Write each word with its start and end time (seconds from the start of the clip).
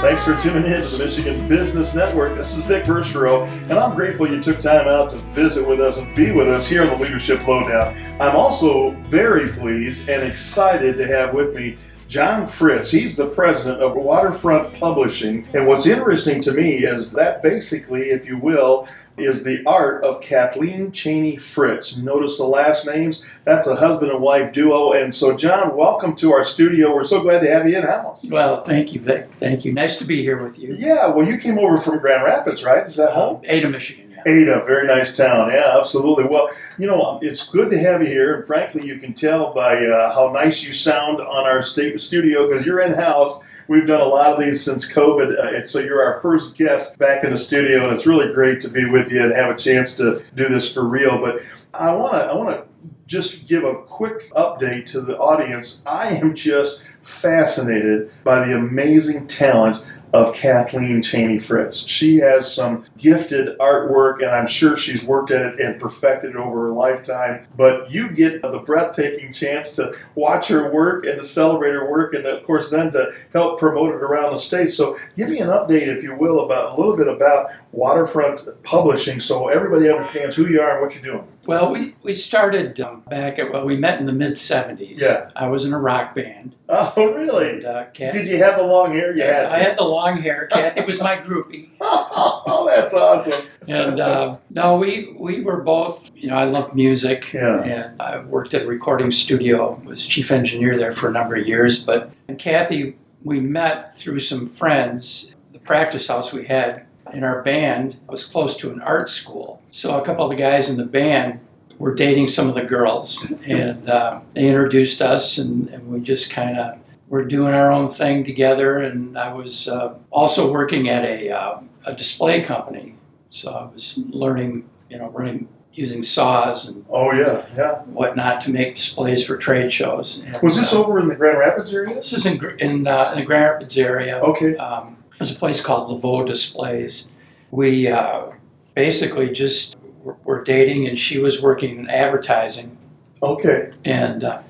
Thanks 0.00 0.24
for 0.24 0.34
tuning 0.34 0.64
in 0.64 0.80
to 0.80 0.88
the 0.88 1.04
Michigan 1.04 1.46
Business 1.46 1.94
Network. 1.94 2.34
This 2.34 2.56
is 2.56 2.64
Vic 2.64 2.84
Verchereau, 2.84 3.46
and 3.68 3.72
I'm 3.74 3.94
grateful 3.94 4.26
you 4.26 4.42
took 4.42 4.58
time 4.58 4.88
out 4.88 5.10
to 5.10 5.18
visit 5.34 5.68
with 5.68 5.78
us 5.78 5.98
and 5.98 6.16
be 6.16 6.32
with 6.32 6.48
us 6.48 6.66
here 6.66 6.80
on 6.80 6.88
the 6.88 6.96
Leadership 6.96 7.46
Lowdown. 7.46 7.94
I'm 8.18 8.34
also 8.34 8.92
very 9.02 9.50
pleased 9.52 10.08
and 10.08 10.26
excited 10.26 10.96
to 10.96 11.06
have 11.06 11.34
with 11.34 11.54
me 11.54 11.76
John 12.08 12.46
Fritz. 12.46 12.90
He's 12.90 13.14
the 13.14 13.26
president 13.26 13.82
of 13.82 13.94
Waterfront 13.94 14.72
Publishing. 14.80 15.46
And 15.52 15.66
what's 15.66 15.86
interesting 15.86 16.40
to 16.40 16.52
me 16.52 16.78
is 16.78 17.12
that 17.12 17.42
basically, 17.42 18.10
if 18.10 18.24
you 18.24 18.38
will, 18.38 18.88
is 19.22 19.42
the 19.42 19.62
art 19.66 20.04
of 20.04 20.20
Kathleen 20.20 20.92
Cheney 20.92 21.36
Fritz. 21.36 21.96
Notice 21.96 22.38
the 22.38 22.44
last 22.44 22.86
names? 22.86 23.24
That's 23.44 23.66
a 23.66 23.76
husband 23.76 24.10
and 24.10 24.20
wife 24.20 24.52
duo. 24.52 24.92
And 24.92 25.12
so, 25.12 25.36
John, 25.36 25.76
welcome 25.76 26.16
to 26.16 26.32
our 26.32 26.44
studio. 26.44 26.94
We're 26.94 27.04
so 27.04 27.20
glad 27.20 27.40
to 27.40 27.50
have 27.50 27.68
you 27.68 27.76
in 27.76 27.84
house. 27.84 28.26
Well, 28.30 28.62
thank 28.62 28.92
you, 28.92 29.00
Vic. 29.00 29.26
Thank 29.34 29.64
you. 29.64 29.72
Nice 29.72 29.98
to 29.98 30.04
be 30.04 30.22
here 30.22 30.42
with 30.42 30.58
you. 30.58 30.74
Yeah, 30.76 31.08
well, 31.08 31.26
you 31.26 31.38
came 31.38 31.58
over 31.58 31.78
from 31.78 31.98
Grand 31.98 32.24
Rapids, 32.24 32.64
right? 32.64 32.86
Is 32.86 32.96
that 32.96 33.12
home? 33.12 33.36
Um, 33.36 33.42
Ada, 33.44 33.68
Michigan. 33.68 34.10
Ada, 34.26 34.64
very 34.66 34.86
nice 34.86 35.16
town. 35.16 35.50
Yeah, 35.50 35.78
absolutely. 35.78 36.24
Well, 36.24 36.50
you 36.78 36.86
know, 36.86 37.18
it's 37.22 37.48
good 37.48 37.70
to 37.70 37.78
have 37.78 38.02
you 38.02 38.08
here. 38.08 38.34
And 38.34 38.46
frankly, 38.46 38.86
you 38.86 38.98
can 38.98 39.14
tell 39.14 39.54
by 39.54 39.84
uh, 39.84 40.12
how 40.12 40.30
nice 40.32 40.62
you 40.62 40.72
sound 40.72 41.20
on 41.20 41.46
our 41.46 41.62
studio 41.62 42.48
because 42.48 42.66
you're 42.66 42.80
in 42.80 42.92
house. 42.92 43.42
We've 43.70 43.86
done 43.86 44.00
a 44.00 44.04
lot 44.04 44.32
of 44.32 44.40
these 44.40 44.64
since 44.64 44.92
COVID, 44.92 45.38
uh, 45.38 45.56
and 45.58 45.64
so 45.64 45.78
you're 45.78 46.02
our 46.02 46.20
first 46.20 46.56
guest 46.56 46.98
back 46.98 47.22
in 47.22 47.30
the 47.30 47.38
studio, 47.38 47.84
and 47.84 47.96
it's 47.96 48.04
really 48.04 48.34
great 48.34 48.60
to 48.62 48.68
be 48.68 48.84
with 48.84 49.12
you 49.12 49.22
and 49.22 49.32
have 49.32 49.48
a 49.48 49.56
chance 49.56 49.94
to 49.98 50.24
do 50.34 50.48
this 50.48 50.74
for 50.74 50.82
real. 50.82 51.20
But 51.20 51.42
I 51.72 51.92
want 51.92 52.14
to, 52.14 52.18
I 52.18 52.34
want 52.34 52.48
to 52.48 52.64
just 53.06 53.46
give 53.46 53.62
a 53.62 53.76
quick 53.76 54.28
update 54.32 54.86
to 54.86 55.00
the 55.00 55.16
audience. 55.18 55.82
I 55.86 56.08
am 56.08 56.34
just 56.34 56.82
fascinated 57.02 58.10
by 58.24 58.44
the 58.44 58.56
amazing 58.56 59.28
talent 59.28 59.86
of 60.12 60.34
Kathleen 60.34 61.02
Cheney 61.02 61.38
Fritz. 61.38 61.86
She 61.86 62.16
has 62.16 62.52
some 62.52 62.84
gifted 62.96 63.56
artwork, 63.58 64.18
and 64.18 64.30
I'm 64.30 64.46
sure 64.46 64.76
she's 64.76 65.04
worked 65.04 65.30
at 65.30 65.42
it 65.42 65.60
and 65.60 65.80
perfected 65.80 66.30
it 66.30 66.36
over 66.36 66.66
her 66.66 66.72
lifetime. 66.72 67.46
But 67.56 67.90
you 67.90 68.10
get 68.10 68.42
the 68.42 68.58
breathtaking 68.58 69.32
chance 69.32 69.72
to 69.76 69.96
watch 70.14 70.48
her 70.48 70.72
work 70.72 71.06
and 71.06 71.18
to 71.18 71.24
celebrate 71.24 71.72
her 71.72 71.90
work, 71.90 72.14
and 72.14 72.26
of 72.26 72.42
course, 72.44 72.70
then 72.70 72.90
to 72.92 73.12
help 73.32 73.58
promote 73.58 73.94
it 73.94 74.02
around 74.02 74.32
the 74.32 74.38
state. 74.38 74.72
So, 74.72 74.98
give 75.16 75.28
me 75.28 75.38
an 75.38 75.48
update, 75.48 75.86
if 75.86 76.02
you 76.02 76.14
will, 76.14 76.40
about 76.44 76.72
a 76.72 76.80
little 76.80 76.96
bit 76.96 77.08
about 77.08 77.50
Waterfront 77.72 78.62
Publishing 78.62 79.20
so 79.20 79.48
everybody 79.48 79.90
understands 79.90 80.36
who 80.36 80.46
you 80.48 80.60
are 80.60 80.72
and 80.72 80.80
what 80.82 80.94
you're 80.94 81.04
doing. 81.04 81.26
Well, 81.50 81.72
we, 81.72 81.96
we 82.04 82.12
started 82.12 82.80
um, 82.80 83.00
back 83.08 83.40
at, 83.40 83.52
well, 83.52 83.66
we 83.66 83.76
met 83.76 83.98
in 83.98 84.06
the 84.06 84.12
mid 84.12 84.34
70s. 84.34 85.00
Yeah. 85.00 85.30
I 85.34 85.48
was 85.48 85.64
in 85.64 85.72
a 85.72 85.78
rock 85.80 86.14
band. 86.14 86.54
Oh, 86.68 87.12
really? 87.12 87.50
And, 87.50 87.64
uh, 87.64 87.86
Kath- 87.92 88.12
Did 88.12 88.28
you 88.28 88.38
have 88.38 88.56
the 88.56 88.62
long 88.62 88.92
hair? 88.92 89.12
You 89.12 89.24
had 89.24 89.46
I 89.46 89.58
had 89.58 89.76
the 89.76 89.82
long 89.82 90.16
hair. 90.16 90.46
Kathy 90.46 90.82
was 90.82 91.02
my 91.02 91.16
groupie. 91.16 91.70
oh, 91.80 92.70
that's 92.72 92.94
awesome. 92.94 93.48
And 93.66 93.98
uh, 93.98 94.36
no, 94.50 94.76
we, 94.76 95.12
we 95.18 95.40
were 95.40 95.62
both, 95.62 96.08
you 96.14 96.28
know, 96.28 96.36
I 96.36 96.44
loved 96.44 96.76
music. 96.76 97.32
Yeah. 97.32 97.62
And 97.64 98.00
I 98.00 98.20
worked 98.20 98.54
at 98.54 98.62
a 98.62 98.66
recording 98.66 99.10
studio, 99.10 99.74
was 99.84 100.06
chief 100.06 100.30
engineer 100.30 100.78
there 100.78 100.94
for 100.94 101.08
a 101.08 101.12
number 101.12 101.34
of 101.34 101.48
years. 101.48 101.82
But 101.84 102.12
and 102.28 102.38
Kathy, 102.38 102.96
we 103.24 103.40
met 103.40 103.96
through 103.96 104.20
some 104.20 104.48
friends. 104.48 105.34
The 105.52 105.58
practice 105.58 106.06
house 106.06 106.32
we 106.32 106.46
had 106.46 106.86
in 107.12 107.24
our 107.24 107.42
band 107.42 107.96
was 108.08 108.24
close 108.24 108.56
to 108.58 108.70
an 108.72 108.80
art 108.82 109.08
school. 109.10 109.60
So 109.70 110.00
a 110.00 110.04
couple 110.04 110.24
of 110.24 110.30
the 110.30 110.36
guys 110.36 110.70
in 110.70 110.76
the 110.76 110.84
band 110.86 111.40
were 111.78 111.94
dating 111.94 112.28
some 112.28 112.48
of 112.48 112.54
the 112.54 112.62
girls. 112.62 113.30
And 113.46 113.88
uh, 113.88 114.20
they 114.34 114.46
introduced 114.48 115.00
us, 115.00 115.38
and, 115.38 115.68
and 115.68 115.86
we 115.88 116.00
just 116.00 116.30
kind 116.30 116.58
of 116.58 116.78
were 117.08 117.24
doing 117.24 117.54
our 117.54 117.72
own 117.72 117.90
thing 117.90 118.24
together. 118.24 118.80
And 118.80 119.18
I 119.18 119.32
was 119.32 119.68
uh, 119.68 119.94
also 120.10 120.52
working 120.52 120.88
at 120.88 121.04
a, 121.04 121.30
uh, 121.30 121.60
a 121.86 121.94
display 121.94 122.42
company. 122.42 122.94
So 123.30 123.52
I 123.52 123.72
was 123.72 123.98
learning, 124.08 124.68
you 124.88 124.98
know, 124.98 125.08
running 125.10 125.48
using 125.72 126.02
saws 126.02 126.66
and 126.68 126.84
Oh, 126.90 127.12
yeah, 127.12 127.46
yeah. 127.56 127.78
whatnot 127.82 128.40
to 128.42 128.50
make 128.50 128.74
displays 128.74 129.24
for 129.24 129.36
trade 129.36 129.72
shows. 129.72 130.22
And, 130.26 130.36
Was 130.42 130.56
this 130.56 130.74
uh, 130.74 130.84
over 130.84 130.98
in 130.98 131.08
the 131.08 131.14
Grand 131.14 131.38
Rapids 131.38 131.72
area? 131.72 131.94
This 131.94 132.12
is 132.12 132.26
in 132.26 132.44
in, 132.58 132.86
uh, 132.86 133.10
in 133.12 133.20
the 133.20 133.24
Grand 133.24 133.44
Rapids 133.44 133.78
area. 133.78 134.18
Okay. 134.20 134.56
Um, 134.56 134.96
there's 135.20 135.32
a 135.32 135.38
place 135.38 135.60
called 135.60 136.02
Laveau 136.02 136.26
Displays. 136.26 137.08
We 137.50 137.88
uh, 137.88 138.30
basically 138.74 139.30
just 139.30 139.76
were, 140.24 140.42
dating, 140.42 140.88
and 140.88 140.98
she 140.98 141.18
was 141.18 141.42
working 141.42 141.78
in 141.78 141.90
advertising. 141.90 142.78
Okay. 143.22 143.70
And 143.84 144.24
uh, 144.24 144.40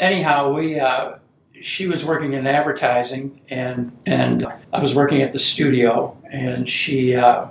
anyhow, 0.00 0.52
we 0.52 0.80
uh, 0.80 1.18
she 1.60 1.86
was 1.86 2.04
working 2.04 2.32
in 2.32 2.44
advertising, 2.44 3.40
and 3.50 3.96
and 4.04 4.44
I 4.72 4.80
was 4.80 4.96
working 4.96 5.22
at 5.22 5.32
the 5.32 5.38
studio, 5.38 6.16
and 6.30 6.68
she. 6.68 7.14
Uh, 7.14 7.46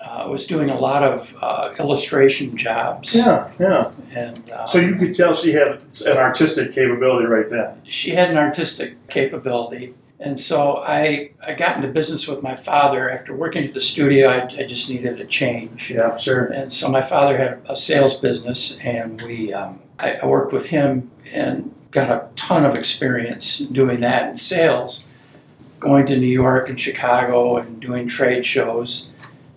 uh, 0.00 0.26
was 0.30 0.46
doing 0.46 0.70
a 0.70 0.80
lot 0.80 1.02
of 1.02 1.36
uh, 1.42 1.74
illustration 1.78 2.56
jobs, 2.56 3.14
Yeah, 3.14 3.50
yeah. 3.60 3.92
and 4.14 4.50
uh, 4.50 4.64
So 4.66 4.78
you 4.78 4.96
could 4.96 5.12
tell 5.12 5.34
she 5.34 5.52
had 5.52 5.82
an 6.06 6.16
artistic 6.16 6.72
capability 6.72 7.26
right 7.26 7.46
then. 7.50 7.82
she 7.84 8.12
had 8.12 8.30
an 8.30 8.38
artistic 8.38 9.08
capability. 9.08 9.94
And 10.20 10.38
so 10.38 10.76
I, 10.76 11.30
I 11.42 11.54
got 11.54 11.76
into 11.76 11.88
business 11.88 12.28
with 12.28 12.42
my 12.42 12.54
father. 12.54 13.10
After 13.10 13.34
working 13.34 13.64
at 13.64 13.72
the 13.72 13.80
studio, 13.80 14.28
I, 14.28 14.44
I 14.58 14.66
just 14.66 14.90
needed 14.90 15.18
a 15.18 15.24
change. 15.24 15.90
Yeah, 15.90 16.18
sure. 16.18 16.44
And 16.44 16.70
so 16.70 16.90
my 16.90 17.00
father 17.00 17.38
had 17.38 17.62
a 17.66 17.74
sales 17.74 18.16
business, 18.16 18.78
and 18.80 19.20
we 19.22 19.54
um, 19.54 19.80
I, 19.98 20.16
I 20.16 20.26
worked 20.26 20.52
with 20.52 20.66
him 20.66 21.10
and 21.32 21.74
got 21.90 22.10
a 22.10 22.28
ton 22.36 22.66
of 22.66 22.74
experience 22.74 23.60
doing 23.60 24.00
that 24.00 24.28
in 24.28 24.36
sales, 24.36 25.14
going 25.78 26.04
to 26.06 26.16
New 26.16 26.26
York 26.26 26.68
and 26.68 26.78
Chicago 26.78 27.56
and 27.56 27.80
doing 27.80 28.06
trade 28.06 28.44
shows, 28.44 29.10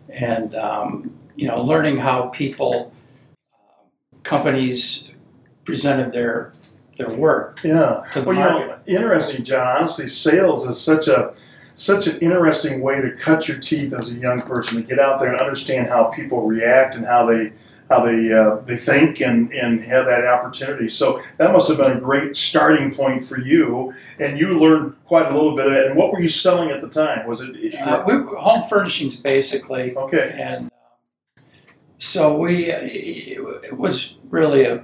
and 0.07 0.55
um, 0.55 1.13
you 1.35 1.45
know 1.45 1.61
learning 1.61 1.97
how 1.97 2.27
people, 2.27 2.93
uh, 3.53 4.15
companies 4.23 5.11
presented 5.65 6.13
their 6.13 6.53
their 6.97 7.09
work 7.09 7.59
Yeah. 7.63 8.03
to 8.13 8.21
the 8.21 8.25
Well, 8.27 8.35
you 8.35 8.41
know, 8.43 8.75
interesting, 8.85 9.43
John. 9.43 9.77
Honestly, 9.77 10.07
sales 10.07 10.67
is 10.67 10.79
such 10.79 11.07
a 11.07 11.33
such 11.75 12.05
an 12.05 12.19
interesting 12.19 12.81
way 12.81 13.01
to 13.01 13.11
cut 13.15 13.47
your 13.47 13.57
teeth 13.57 13.93
as 13.93 14.11
a 14.11 14.13
young 14.13 14.39
person 14.43 14.77
to 14.79 14.83
get 14.87 14.99
out 14.99 15.19
there 15.19 15.31
and 15.31 15.41
understand 15.41 15.87
how 15.87 16.03
people 16.03 16.45
react 16.45 16.95
and 16.95 17.03
how 17.03 17.25
they 17.25 17.51
how 17.89 18.05
they 18.05 18.31
uh, 18.31 18.57
they 18.65 18.77
think 18.77 19.21
and 19.21 19.51
and 19.53 19.81
have 19.81 20.05
that 20.05 20.23
opportunity. 20.25 20.87
So 20.87 21.19
that 21.39 21.51
must 21.51 21.67
have 21.69 21.77
been 21.77 21.97
a 21.97 21.99
great 21.99 22.37
starting 22.37 22.93
point 22.93 23.25
for 23.25 23.39
you, 23.39 23.91
and 24.19 24.37
you 24.39 24.49
learned 24.49 24.93
quite 25.05 25.31
a 25.31 25.35
little 25.35 25.55
bit 25.55 25.65
of 25.65 25.73
it. 25.73 25.87
And 25.87 25.95
what 25.95 26.11
were 26.11 26.21
you 26.21 26.27
selling 26.29 26.69
at 26.69 26.79
the 26.79 26.89
time? 26.89 27.25
Was 27.27 27.41
it? 27.41 27.49
Uh, 27.75 28.03
were- 28.05 28.17
we 28.17 28.21
were 28.23 28.37
home 28.37 28.63
furnishings 28.69 29.19
basically, 29.19 29.95
okay. 29.97 30.37
and 30.39 30.67
uh, 30.67 31.41
so 31.97 32.37
we 32.37 32.65
it 32.69 33.75
was 33.77 34.15
really 34.29 34.65
a 34.65 34.83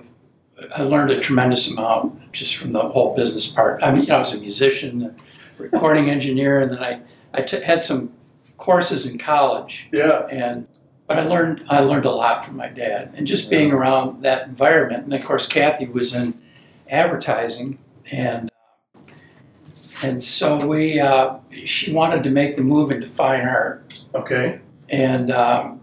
I 0.75 0.81
learned 0.84 1.12
a 1.12 1.20
tremendous 1.20 1.72
amount 1.72 2.31
just 2.34 2.56
from 2.58 2.74
the 2.74 2.81
whole 2.81 3.16
business 3.16 3.47
part. 3.47 3.81
I 3.84 3.92
mean, 3.92 4.02
you 4.03 4.08
know, 4.09 4.16
I 4.18 4.20
was 4.20 4.34
a 4.34 4.40
musician, 4.40 5.03
a 5.03 5.62
recording 5.62 6.09
engineer, 6.09 6.59
and 6.62 6.72
then 6.74 6.84
I 6.84 7.02
I 7.34 7.42
t- 7.44 7.62
had 7.62 7.84
some 7.84 8.12
courses 8.58 9.06
in 9.12 9.18
college, 9.18 9.90
Yeah. 9.94 10.25
and 10.30 10.68
but 11.08 11.18
I 11.19 11.24
learned 11.24 11.64
I 11.69 11.80
learned 11.81 12.06
a 12.06 12.12
lot 12.12 12.46
from 12.46 12.58
my 12.58 12.68
dad, 12.68 13.14
and 13.16 13.25
just 13.25 13.50
being 13.50 13.72
around 13.72 14.22
that 14.24 14.48
environment. 14.48 15.06
And 15.06 15.14
of 15.14 15.24
course, 15.24 15.48
Kathy 15.48 15.86
was 15.88 16.14
in 16.14 16.38
advertising, 16.90 17.78
and 18.12 18.50
and 20.03 20.24
so 20.24 20.66
we 20.66 21.00
uh, 21.00 21.36
she 21.66 21.94
wanted 21.94 22.24
to 22.24 22.30
make 22.30 22.56
the 22.56 22.62
move 22.62 22.92
into 22.92 23.08
fine 23.08 23.48
art. 23.48 24.00
Okay. 24.16 24.59
And 24.90 25.30
um, 25.31 25.81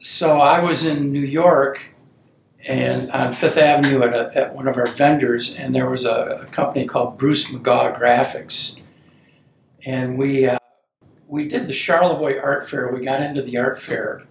so 0.00 0.40
I 0.40 0.60
was 0.60 0.86
in 0.86 1.12
New 1.12 1.20
York 1.20 1.94
and 2.66 3.10
on 3.12 3.32
Fifth 3.32 3.56
Avenue 3.58 4.02
at, 4.02 4.12
a, 4.14 4.36
at 4.36 4.54
one 4.54 4.66
of 4.68 4.76
our 4.76 4.86
vendors, 4.88 5.54
and 5.56 5.74
there 5.74 5.88
was 5.88 6.04
a, 6.04 6.40
a 6.42 6.46
company 6.46 6.84
called 6.86 7.16
Bruce 7.16 7.48
McGaw 7.50 7.98
Graphics. 7.98 8.80
And 9.84 10.18
we, 10.18 10.46
uh, 10.46 10.58
we 11.28 11.46
did 11.46 11.68
the 11.68 11.72
Charlevoix 11.72 12.38
Art 12.40 12.68
Fair. 12.68 12.90
We 12.92 13.04
got 13.04 13.22
into 13.22 13.40
the 13.42 13.56
art 13.58 13.80
fair. 13.80 14.22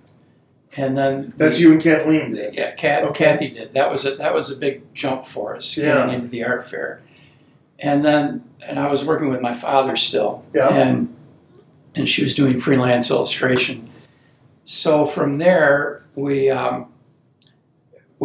And 0.75 0.97
then 0.97 1.31
That's 1.37 1.57
we- 1.57 1.63
you 1.63 1.71
and 1.73 1.81
Kathleen. 1.81 2.33
did. 2.33 2.53
yeah, 2.55 2.71
Kat, 2.75 3.05
Okay. 3.05 3.23
Kathy 3.25 3.49
did. 3.51 3.73
That 3.73 3.89
was 3.89 4.05
a 4.05 4.15
that 4.15 4.33
was 4.33 4.51
a 4.51 4.57
big 4.57 4.93
jump 4.93 5.25
for 5.25 5.55
us 5.55 5.77
Yeah. 5.77 5.95
getting 6.07 6.15
into 6.15 6.27
the 6.27 6.43
art 6.43 6.69
fair. 6.69 7.01
And 7.79 8.03
then 8.03 8.43
and 8.67 8.77
I 8.77 8.89
was 8.89 9.05
working 9.05 9.29
with 9.29 9.39
my 9.39 9.53
father 9.53 9.95
still. 9.95 10.43
Yeah. 10.53 10.67
And 10.73 11.15
and 11.95 12.09
she 12.09 12.23
was 12.23 12.35
doing 12.35 12.59
freelance 12.59 13.09
illustration. 13.09 13.85
So 14.65 15.05
from 15.05 15.37
there 15.37 16.03
we 16.15 16.49
um, 16.49 16.87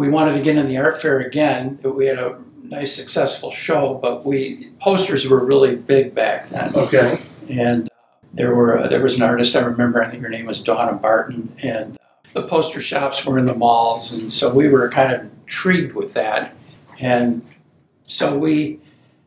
we 0.01 0.09
wanted 0.09 0.33
to 0.33 0.41
get 0.41 0.57
in 0.57 0.67
the 0.67 0.77
art 0.77 0.99
fair 1.01 1.19
again. 1.19 1.77
We 1.83 2.07
had 2.07 2.17
a 2.17 2.39
nice 2.63 2.95
successful 2.95 3.51
show, 3.51 3.99
but 4.01 4.25
we 4.25 4.69
posters 4.79 5.27
were 5.29 5.45
really 5.45 5.75
big 5.75 6.15
back 6.15 6.49
then 6.49 6.75
Okay. 6.75 7.19
and 7.49 7.87
uh, 7.87 7.91
there 8.33 8.55
were 8.55 8.87
there 8.89 9.01
was 9.01 9.17
an 9.17 9.23
artist 9.23 9.55
I 9.55 9.59
remember. 9.59 10.03
I 10.03 10.09
think 10.09 10.23
her 10.23 10.29
name 10.29 10.47
was 10.47 10.63
Donna 10.63 10.93
Barton, 10.93 11.53
and 11.61 11.95
uh, 11.97 12.41
the 12.41 12.47
poster 12.47 12.81
shops 12.81 13.25
were 13.25 13.37
in 13.37 13.45
the 13.45 13.53
malls, 13.53 14.13
and 14.13 14.33
so 14.33 14.51
we 14.53 14.69
were 14.69 14.89
kind 14.89 15.13
of 15.13 15.21
intrigued 15.45 15.93
with 15.93 16.13
that, 16.15 16.55
and 16.99 17.45
so 18.07 18.37
we 18.37 18.79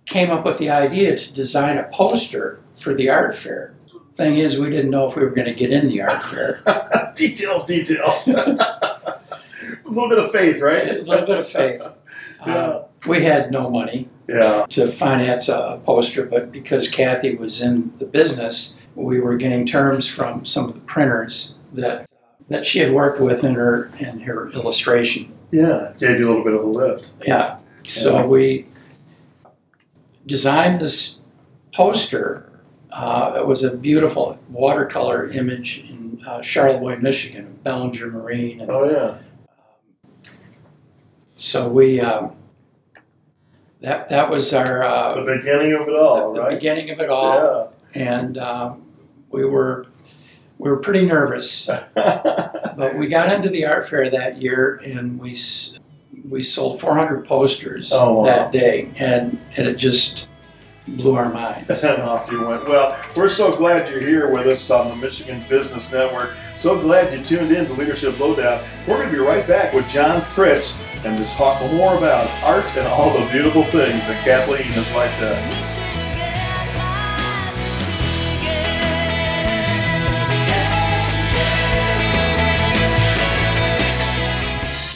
came 0.06 0.30
up 0.30 0.44
with 0.44 0.58
the 0.58 0.70
idea 0.70 1.16
to 1.16 1.32
design 1.32 1.78
a 1.78 1.84
poster 1.92 2.58
for 2.76 2.94
the 2.94 3.08
art 3.10 3.36
fair. 3.36 3.74
thing 4.16 4.36
is, 4.38 4.58
we 4.58 4.68
didn't 4.70 4.90
know 4.90 5.06
if 5.08 5.16
we 5.16 5.22
were 5.22 5.30
going 5.30 5.46
to 5.46 5.54
get 5.54 5.70
in 5.70 5.86
the 5.86 6.00
art 6.02 6.22
fair. 6.24 7.12
details, 7.14 7.64
details. 7.66 8.28
a 9.96 10.00
little 10.00 10.08
bit 10.08 10.18
of 10.24 10.30
faith, 10.32 10.60
right? 10.60 10.88
A 10.88 11.02
little 11.02 11.26
bit 11.26 11.38
of 11.38 11.48
faith. 11.48 11.82
Yeah. 12.46 12.54
Uh, 12.56 12.84
we 13.06 13.24
had 13.24 13.50
no 13.50 13.70
money 13.70 14.06
Yeah. 14.28 14.66
to 14.70 14.90
finance 14.90 15.48
a 15.48 15.80
poster, 15.86 16.26
but 16.26 16.52
because 16.52 16.90
Kathy 16.90 17.36
was 17.36 17.62
in 17.62 17.90
the 17.98 18.04
business, 18.04 18.76
we 18.96 19.18
were 19.18 19.36
getting 19.38 19.64
terms 19.64 20.10
from 20.10 20.44
some 20.44 20.68
of 20.68 20.74
the 20.74 20.80
printers 20.80 21.54
that 21.72 22.06
that 22.50 22.66
she 22.66 22.80
had 22.80 22.92
worked 22.92 23.18
with 23.18 23.44
in 23.44 23.54
her 23.54 23.90
in 23.98 24.20
her 24.20 24.50
illustration. 24.50 25.32
Yeah. 25.52 25.94
Gave 25.98 26.18
you 26.18 26.26
a 26.26 26.28
little 26.28 26.44
bit 26.44 26.52
of 26.52 26.64
a 26.64 26.66
lift. 26.66 27.12
Yeah. 27.26 27.56
So 27.84 28.12
Yeah. 28.18 28.26
we 28.26 28.66
designed 30.26 30.80
this 30.82 31.18
poster. 31.72 32.50
Uh, 32.92 33.36
it 33.38 33.46
was 33.46 33.64
a 33.64 33.74
beautiful 33.74 34.38
watercolor 34.50 35.30
image 35.30 35.84
in 35.88 36.20
uh, 36.26 36.42
Charlevoix, 36.42 36.96
Michigan, 36.96 37.58
Bellinger 37.62 38.08
Marine, 38.10 38.60
and 38.60 38.70
Oh 38.70 38.84
yeah. 38.90 39.18
So 41.44 41.68
we 41.68 42.00
um, 42.00 42.32
that 43.82 44.08
that 44.08 44.30
was 44.30 44.54
our 44.54 44.82
uh, 44.82 45.14
The 45.22 45.36
beginning 45.36 45.74
of 45.74 45.82
it 45.88 45.94
all, 45.94 46.32
the, 46.32 46.40
the 46.40 46.46
right? 46.46 46.54
beginning 46.54 46.88
of 46.90 47.00
it 47.00 47.10
all, 47.10 47.74
Yeah. 47.94 48.02
and 48.18 48.38
um, 48.38 48.82
we 49.30 49.44
were 49.44 49.86
we 50.56 50.70
were 50.70 50.78
pretty 50.78 51.04
nervous, 51.04 51.66
but 51.94 52.94
we 52.98 53.08
got 53.08 53.30
into 53.30 53.50
the 53.50 53.66
art 53.66 53.86
fair 53.86 54.08
that 54.08 54.40
year, 54.40 54.76
and 54.84 55.18
we 55.20 55.36
we 56.30 56.42
sold 56.42 56.80
400 56.80 57.26
posters 57.26 57.90
Oh, 57.92 58.20
wow. 58.20 58.24
that 58.24 58.50
day, 58.52 58.90
and 58.96 59.38
and 59.58 59.66
it 59.66 59.74
just 59.76 60.28
blew 60.88 61.14
our 61.16 61.32
minds. 61.32 61.82
and 61.82 62.02
off 62.02 62.30
you 62.30 62.46
went. 62.46 62.68
Well, 62.68 62.96
we're 63.16 63.28
so 63.28 63.54
glad 63.56 63.90
you're 63.90 64.00
here 64.00 64.30
with 64.30 64.46
us 64.46 64.70
on 64.70 64.88
the 64.88 64.96
Michigan 64.96 65.42
Business 65.48 65.90
Network. 65.90 66.34
So 66.56 66.78
glad 66.78 67.12
you 67.12 67.24
tuned 67.24 67.52
in 67.52 67.66
to 67.66 67.72
Leadership 67.72 68.18
Lowdown. 68.18 68.62
We're 68.86 68.98
going 68.98 69.10
to 69.10 69.14
be 69.14 69.20
right 69.20 69.46
back 69.46 69.72
with 69.72 69.88
John 69.88 70.20
Fritz 70.20 70.78
and 71.04 71.18
just 71.18 71.34
talk 71.36 71.60
more 71.72 71.96
about 71.96 72.30
art 72.42 72.64
and 72.76 72.86
all 72.86 73.18
the 73.18 73.26
beautiful 73.30 73.64
things 73.64 74.06
that 74.06 74.24
Kathleen 74.24 74.62
his 74.64 74.86
wife 74.94 75.18
does. 75.20 75.73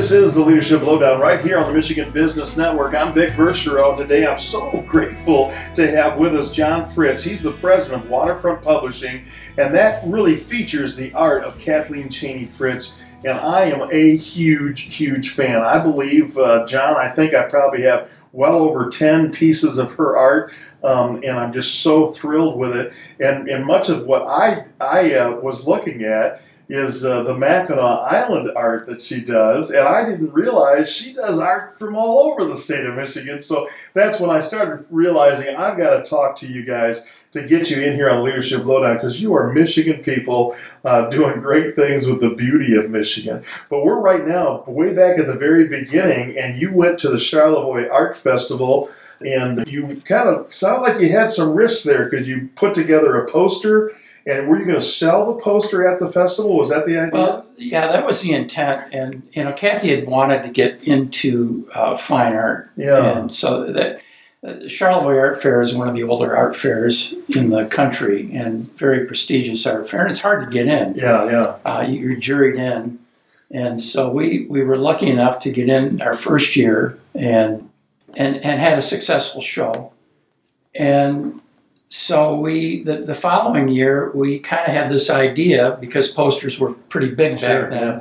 This 0.00 0.12
is 0.12 0.34
the 0.34 0.40
Leadership 0.40 0.80
Lowdown 0.80 1.20
right 1.20 1.44
here 1.44 1.58
on 1.58 1.66
the 1.66 1.74
Michigan 1.74 2.10
Business 2.10 2.56
Network. 2.56 2.94
I'm 2.94 3.12
Vic 3.12 3.34
Verchereau. 3.34 3.98
Today 3.98 4.26
I'm 4.26 4.38
so 4.38 4.80
grateful 4.88 5.52
to 5.74 5.90
have 5.90 6.18
with 6.18 6.34
us 6.34 6.50
John 6.50 6.86
Fritz. 6.86 7.22
He's 7.22 7.42
the 7.42 7.52
president 7.52 8.04
of 8.04 8.10
Waterfront 8.10 8.62
Publishing, 8.62 9.26
and 9.58 9.74
that 9.74 10.02
really 10.06 10.36
features 10.36 10.96
the 10.96 11.12
art 11.12 11.44
of 11.44 11.58
Kathleen 11.58 12.08
Cheney 12.08 12.46
Fritz. 12.46 12.96
And 13.26 13.38
I 13.38 13.64
am 13.64 13.90
a 13.92 14.16
huge, 14.16 14.96
huge 14.96 15.32
fan. 15.32 15.60
I 15.60 15.78
believe, 15.78 16.38
uh, 16.38 16.64
John, 16.66 16.96
I 16.96 17.10
think 17.10 17.34
I 17.34 17.42
probably 17.42 17.82
have 17.82 18.10
well 18.32 18.56
over 18.56 18.88
10 18.88 19.30
pieces 19.32 19.76
of 19.76 19.92
her 19.92 20.16
art, 20.16 20.54
um, 20.82 21.16
and 21.16 21.32
I'm 21.32 21.52
just 21.52 21.82
so 21.82 22.06
thrilled 22.06 22.56
with 22.56 22.74
it. 22.74 22.94
And, 23.18 23.50
and 23.50 23.66
much 23.66 23.90
of 23.90 24.06
what 24.06 24.22
I, 24.22 24.64
I 24.80 25.12
uh, 25.16 25.32
was 25.32 25.68
looking 25.68 26.04
at 26.04 26.40
is 26.70 27.04
uh, 27.04 27.24
the 27.24 27.36
Mackinac 27.36 27.80
Island 27.80 28.52
art 28.54 28.86
that 28.86 29.02
she 29.02 29.20
does, 29.20 29.72
and 29.72 29.88
I 29.88 30.08
didn't 30.08 30.32
realize 30.32 30.90
she 30.94 31.12
does 31.12 31.40
art 31.40 31.76
from 31.76 31.96
all 31.96 32.30
over 32.30 32.44
the 32.44 32.56
state 32.56 32.86
of 32.86 32.94
Michigan. 32.94 33.40
So 33.40 33.68
that's 33.92 34.20
when 34.20 34.30
I 34.30 34.40
started 34.40 34.86
realizing 34.88 35.56
I've 35.56 35.76
got 35.76 35.96
to 35.96 36.08
talk 36.08 36.36
to 36.36 36.46
you 36.46 36.64
guys 36.64 37.04
to 37.32 37.42
get 37.42 37.70
you 37.70 37.82
in 37.82 37.94
here 37.94 38.08
on 38.08 38.22
Leadership 38.22 38.64
Lowdown 38.64 38.96
because 38.96 39.20
you 39.20 39.34
are 39.34 39.52
Michigan 39.52 40.00
people 40.00 40.54
uh, 40.84 41.08
doing 41.10 41.40
great 41.40 41.74
things 41.74 42.06
with 42.06 42.20
the 42.20 42.34
beauty 42.36 42.76
of 42.76 42.88
Michigan. 42.88 43.42
But 43.68 43.84
we're 43.84 44.00
right 44.00 44.24
now 44.24 44.62
way 44.68 44.94
back 44.94 45.18
at 45.18 45.26
the 45.26 45.34
very 45.34 45.66
beginning, 45.66 46.38
and 46.38 46.60
you 46.60 46.72
went 46.72 47.00
to 47.00 47.08
the 47.08 47.18
Charlevoix 47.18 47.88
Art 47.88 48.16
Festival. 48.16 48.90
And 49.22 49.68
you 49.68 50.00
kind 50.06 50.30
of 50.30 50.50
sound 50.50 50.80
like 50.80 50.98
you 50.98 51.10
had 51.10 51.30
some 51.30 51.50
risks 51.50 51.82
there 51.82 52.08
because 52.08 52.26
you 52.26 52.48
put 52.54 52.74
together 52.74 53.16
a 53.16 53.30
poster 53.30 53.92
and 54.26 54.48
were 54.48 54.58
you 54.58 54.64
going 54.64 54.78
to 54.78 54.84
sell 54.84 55.32
the 55.32 55.40
poster 55.40 55.86
at 55.86 56.00
the 56.00 56.10
festival? 56.12 56.56
Was 56.56 56.70
that 56.70 56.86
the 56.86 56.98
idea? 56.98 57.10
Well, 57.12 57.46
yeah, 57.56 57.88
that 57.92 58.06
was 58.06 58.20
the 58.22 58.32
intent, 58.32 58.92
and 58.92 59.28
you 59.32 59.44
know, 59.44 59.52
Kathy 59.52 59.94
had 59.94 60.06
wanted 60.06 60.42
to 60.42 60.48
get 60.50 60.84
into 60.84 61.68
uh, 61.74 61.96
fine 61.96 62.34
art, 62.34 62.70
yeah. 62.76 63.18
and 63.18 63.34
so 63.34 63.72
that 63.72 64.00
uh, 64.42 64.54
the 64.54 64.68
Charlevoix 64.68 65.18
Art 65.18 65.42
Fair 65.42 65.60
is 65.60 65.74
one 65.74 65.88
of 65.88 65.94
the 65.94 66.02
older 66.02 66.36
art 66.36 66.56
fairs 66.56 67.14
in 67.28 67.50
the 67.50 67.66
country, 67.66 68.30
and 68.34 68.70
very 68.78 69.06
prestigious 69.06 69.66
art 69.66 69.88
fair. 69.88 70.02
And 70.02 70.10
it's 70.10 70.20
hard 70.20 70.44
to 70.44 70.50
get 70.50 70.66
in; 70.66 70.94
Yeah, 70.94 71.30
yeah. 71.30 71.56
uh, 71.64 71.86
you're 71.88 72.16
juried 72.16 72.58
in, 72.58 72.98
and 73.50 73.80
so 73.80 74.10
we 74.10 74.46
we 74.48 74.62
were 74.62 74.76
lucky 74.76 75.06
enough 75.08 75.40
to 75.40 75.50
get 75.50 75.68
in 75.68 76.00
our 76.00 76.14
first 76.14 76.56
year, 76.56 76.98
and 77.14 77.68
and 78.16 78.36
and 78.36 78.60
had 78.60 78.78
a 78.78 78.82
successful 78.82 79.42
show, 79.42 79.92
and 80.74 81.40
so 81.90 82.36
we 82.36 82.84
the, 82.84 82.98
the 82.98 83.14
following 83.16 83.68
year 83.68 84.12
we 84.12 84.38
kind 84.38 84.66
of 84.66 84.72
had 84.72 84.90
this 84.90 85.10
idea 85.10 85.76
because 85.80 86.08
posters 86.08 86.60
were 86.60 86.72
pretty 86.88 87.08
big 87.08 87.32
back 87.32 87.40
Sure, 87.40 87.70
then 87.70 87.82
yeah. 87.88 88.00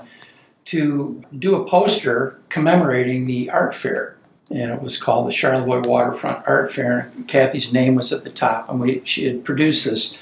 to 0.65 1.23
do 1.39 1.55
a 1.55 1.65
poster 1.67 2.39
commemorating 2.49 3.25
the 3.25 3.49
art 3.49 3.73
fair. 3.75 4.15
And 4.51 4.71
it 4.71 4.81
was 4.81 4.97
called 4.97 5.27
the 5.27 5.31
charlevoix 5.31 5.81
waterfront 5.87 6.47
art 6.47 6.71
fair. 6.73 7.11
Kathy's 7.27 7.73
name 7.73 7.95
was 7.95 8.13
at 8.13 8.23
the 8.23 8.29
top 8.29 8.69
and 8.69 8.79
we 8.79 9.01
she 9.05 9.25
had 9.25 9.43
produced 9.43 9.85
this 9.85 10.15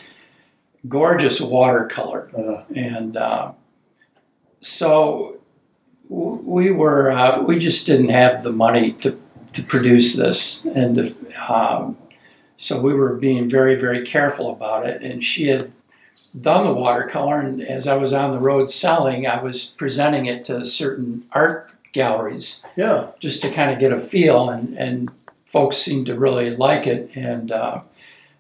gorgeous 0.88 1.42
watercolor. 1.42 2.30
Uh, 2.38 2.64
and 2.74 3.18
uh, 3.18 3.52
so 4.62 5.38
w- 6.10 6.42
we 6.46 6.72
were 6.72 7.12
uh, 7.12 7.42
we 7.42 7.60
just 7.60 7.86
didn't 7.86 8.10
have 8.10 8.44
the 8.44 8.52
money 8.52 8.94
to 8.94 9.20
to 9.54 9.64
produce 9.64 10.16
this. 10.16 10.64
And 10.66 11.14
um, 11.50 11.98
so 12.58 12.82
we 12.82 12.94
were 12.94 13.14
being 13.14 13.50
very 13.50 13.76
very 13.76 14.06
careful 14.06 14.52
about 14.52 14.86
it 14.86 15.02
and 15.02 15.24
she 15.24 15.48
had 15.48 15.72
done 16.42 16.66
the 16.66 16.74
watercolor 16.74 17.40
and 17.40 17.62
as 17.62 17.88
i 17.88 17.96
was 17.96 18.14
on 18.14 18.32
the 18.32 18.40
road 18.40 18.72
selling 18.72 19.26
i 19.26 19.42
was 19.42 19.68
presenting 19.78 20.26
it 20.26 20.44
to 20.44 20.66
certain 20.66 21.24
art 21.32 21.72
galleries 21.94 22.62
yeah. 22.76 23.08
just 23.20 23.42
to 23.42 23.50
kind 23.50 23.72
of 23.72 23.80
get 23.80 23.92
a 23.94 24.00
feel 24.00 24.50
and, 24.50 24.78
and 24.78 25.10
folks 25.46 25.78
seemed 25.78 26.06
to 26.06 26.16
really 26.20 26.56
like 26.56 26.86
it 26.86 27.10
and 27.16 27.52
uh, 27.52 27.80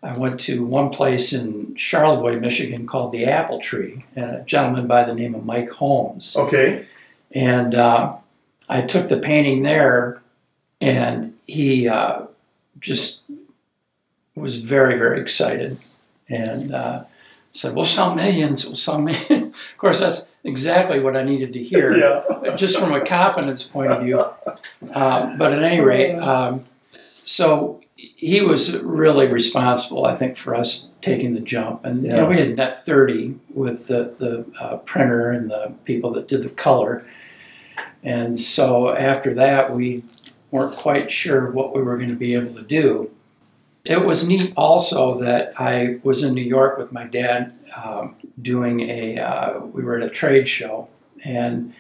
i 0.04 0.16
went 0.18 0.40
to 0.40 0.66
one 0.66 0.90
place 0.90 1.32
in 1.34 1.76
charlevoix 1.76 2.40
michigan 2.40 2.86
called 2.86 3.12
the 3.12 3.26
apple 3.26 3.60
tree 3.60 4.04
and 4.16 4.30
a 4.36 4.44
gentleman 4.44 4.86
by 4.88 5.04
the 5.04 5.14
name 5.16 5.34
of 5.34 5.46
mike 5.46 5.70
holmes 5.70 6.36
Okay. 6.36 6.86
and 7.32 7.74
uh, 7.74 8.16
i 8.70 8.82
took 8.82 9.08
the 9.08 9.18
painting 9.20 9.64
there 9.64 10.22
and 10.82 11.36
he 11.48 11.88
uh, 11.88 12.24
just 12.80 13.24
was 14.40 14.58
very 14.58 14.98
very 14.98 15.20
excited 15.22 15.78
and 16.30 16.74
uh, 16.74 17.04
said 17.52 17.76
we'll 17.76 17.86
sell 17.86 18.14
millions 18.16 18.66
we'll 18.66 18.76
sell 18.76 19.00
millions 19.00 19.54
of 19.72 19.78
course 19.78 20.00
that's 20.00 20.28
exactly 20.44 21.00
what 21.00 21.16
i 21.18 21.24
needed 21.24 21.54
to 21.54 21.62
hear 21.64 21.96
Yeah. 21.98 22.56
just 22.56 22.78
from 22.78 22.94
a 22.94 23.04
confidence 23.06 23.64
point 23.68 23.92
of 23.92 24.04
view. 24.04 24.20
Um, 24.92 25.38
but 25.38 25.52
at 25.54 25.64
any 25.64 25.82
rate, 25.82 26.16
um, 26.20 26.66
so 27.26 27.82
he 27.96 28.42
was 28.42 28.78
really 28.78 29.28
responsible, 29.28 30.06
I 30.06 30.16
think, 30.16 30.38
for 30.38 30.56
us 30.56 30.88
taking 31.02 31.34
the 31.34 31.42
jump. 31.42 31.84
And 31.84 32.04
you 32.04 32.10
know, 32.10 32.30
we 32.30 32.38
had 32.38 32.56
net 32.56 32.86
30 32.86 33.36
with 33.54 33.88
the, 33.88 34.14
the 34.20 34.46
uh, 34.60 34.78
printer 34.78 35.32
and 35.32 35.50
the 35.50 35.74
people 35.84 36.12
that 36.14 36.28
did 36.28 36.44
the 36.44 36.50
color. 36.50 37.06
And 38.04 38.40
so 38.40 38.96
after 38.96 39.34
that, 39.34 39.74
we 39.74 40.04
weren't 40.52 40.76
quite 40.76 41.12
sure 41.12 41.52
what 41.52 41.76
we 41.76 41.82
were 41.82 41.98
going 41.98 42.10
to 42.10 42.16
be 42.16 42.34
able 42.36 42.54
to 42.56 42.62
do. 42.62 43.12
It 43.90 44.04
was 44.06 44.28
neat 44.28 44.54
also 44.58 45.20
that 45.22 45.54
I 45.58 46.00
was 46.04 46.24
in 46.24 46.34
New 46.34 46.42
York 46.42 46.78
with 46.78 46.92
my 46.92 47.06
dad 47.06 47.54
um, 47.82 48.16
doing 48.42 48.82
a, 48.82 49.18
uh, 49.20 49.60
we 49.60 49.84
were 49.84 49.98
at 49.98 50.04
a 50.04 50.10
trade 50.10 50.48
show. 50.48 50.88
And 51.24 51.74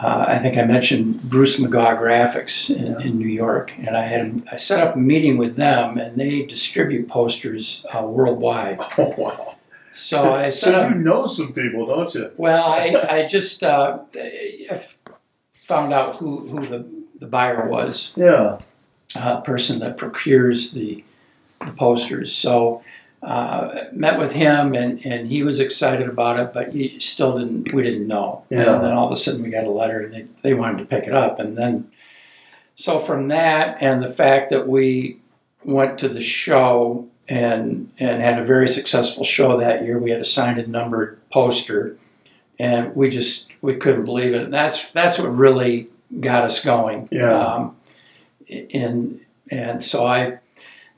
uh, 0.00 0.24
I 0.28 0.38
think 0.38 0.58
I 0.58 0.64
mentioned 0.64 1.22
Bruce 1.22 1.58
McGaw 1.58 1.98
Graphics 1.98 2.74
in, 2.74 2.86
Yeah. 2.86 2.98
in 3.00 3.18
New 3.18 3.28
York, 3.28 3.72
and 3.78 3.96
I 3.96 4.02
had 4.04 4.42
I 4.52 4.56
set 4.58 4.80
up 4.86 4.94
a 4.94 4.98
meeting 4.98 5.38
with 5.38 5.56
them, 5.56 5.96
and 5.98 6.16
they 6.20 6.42
distribute 6.44 7.08
posters 7.08 7.84
uh, 7.94 8.02
worldwide. 8.02 8.80
Oh, 8.98 9.14
wow. 9.16 9.54
So 9.92 10.34
I 10.34 10.50
So 10.60 10.70
set 10.70 10.74
up. 10.74 10.92
you 10.94 10.98
know 11.00 11.26
some 11.26 11.52
people, 11.54 11.86
don't 11.86 12.14
you? 12.14 12.30
Well, 12.36 12.64
I, 12.66 13.06
I 13.10 13.26
just 13.26 13.64
uh, 13.64 14.00
found 15.54 15.92
out 15.92 16.16
who, 16.16 16.46
who 16.48 16.60
the, 16.66 16.86
the 17.18 17.26
buyer 17.26 17.66
was, 17.68 18.12
Yeah. 18.14 18.58
uh, 19.16 19.40
person 19.40 19.78
that 19.80 19.96
procures 19.96 20.72
the, 20.72 21.02
the 21.64 21.72
posters. 21.72 22.34
So 22.34 22.82
uh, 23.22 23.84
met 23.92 24.18
with 24.18 24.32
him, 24.32 24.74
and, 24.74 25.04
and 25.04 25.28
he 25.28 25.42
was 25.42 25.58
excited 25.60 26.08
about 26.08 26.38
it, 26.38 26.54
but 26.54 26.72
he 26.72 26.98
still 27.00 27.38
didn't. 27.38 27.72
We 27.72 27.82
didn't 27.82 28.06
know. 28.06 28.44
Yeah. 28.48 28.74
And 28.74 28.84
then 28.84 28.92
all 28.92 29.06
of 29.06 29.12
a 29.12 29.16
sudden, 29.16 29.42
we 29.42 29.50
got 29.50 29.64
a 29.64 29.70
letter, 29.70 30.02
and 30.02 30.14
they, 30.14 30.26
they 30.42 30.54
wanted 30.54 30.78
to 30.78 30.84
pick 30.84 31.04
it 31.04 31.14
up, 31.14 31.38
and 31.40 31.56
then 31.56 31.90
so 32.78 33.00
from 33.00 33.26
that, 33.28 33.82
and 33.82 34.00
the 34.00 34.08
fact 34.08 34.50
that 34.50 34.68
we 34.68 35.18
went 35.64 35.98
to 35.98 36.08
the 36.08 36.20
show 36.20 37.08
and 37.28 37.90
and 37.98 38.22
had 38.22 38.38
a 38.38 38.44
very 38.44 38.68
successful 38.68 39.24
show 39.24 39.58
that 39.58 39.84
year, 39.84 39.98
we 39.98 40.12
had 40.12 40.20
a 40.20 40.24
signed 40.24 40.60
and 40.60 40.68
numbered 40.68 41.20
poster, 41.30 41.96
and 42.56 42.94
we 42.94 43.10
just 43.10 43.50
we 43.62 43.74
couldn't 43.74 44.04
believe 44.04 44.32
it. 44.32 44.42
And 44.42 44.54
that's 44.54 44.92
that's 44.92 45.18
what 45.18 45.36
really 45.36 45.88
got 46.20 46.44
us 46.44 46.64
going. 46.64 47.08
Yeah. 47.10 47.36
Um, 47.36 47.76
in 48.46 49.22
and 49.50 49.82
so 49.82 50.06
I 50.06 50.38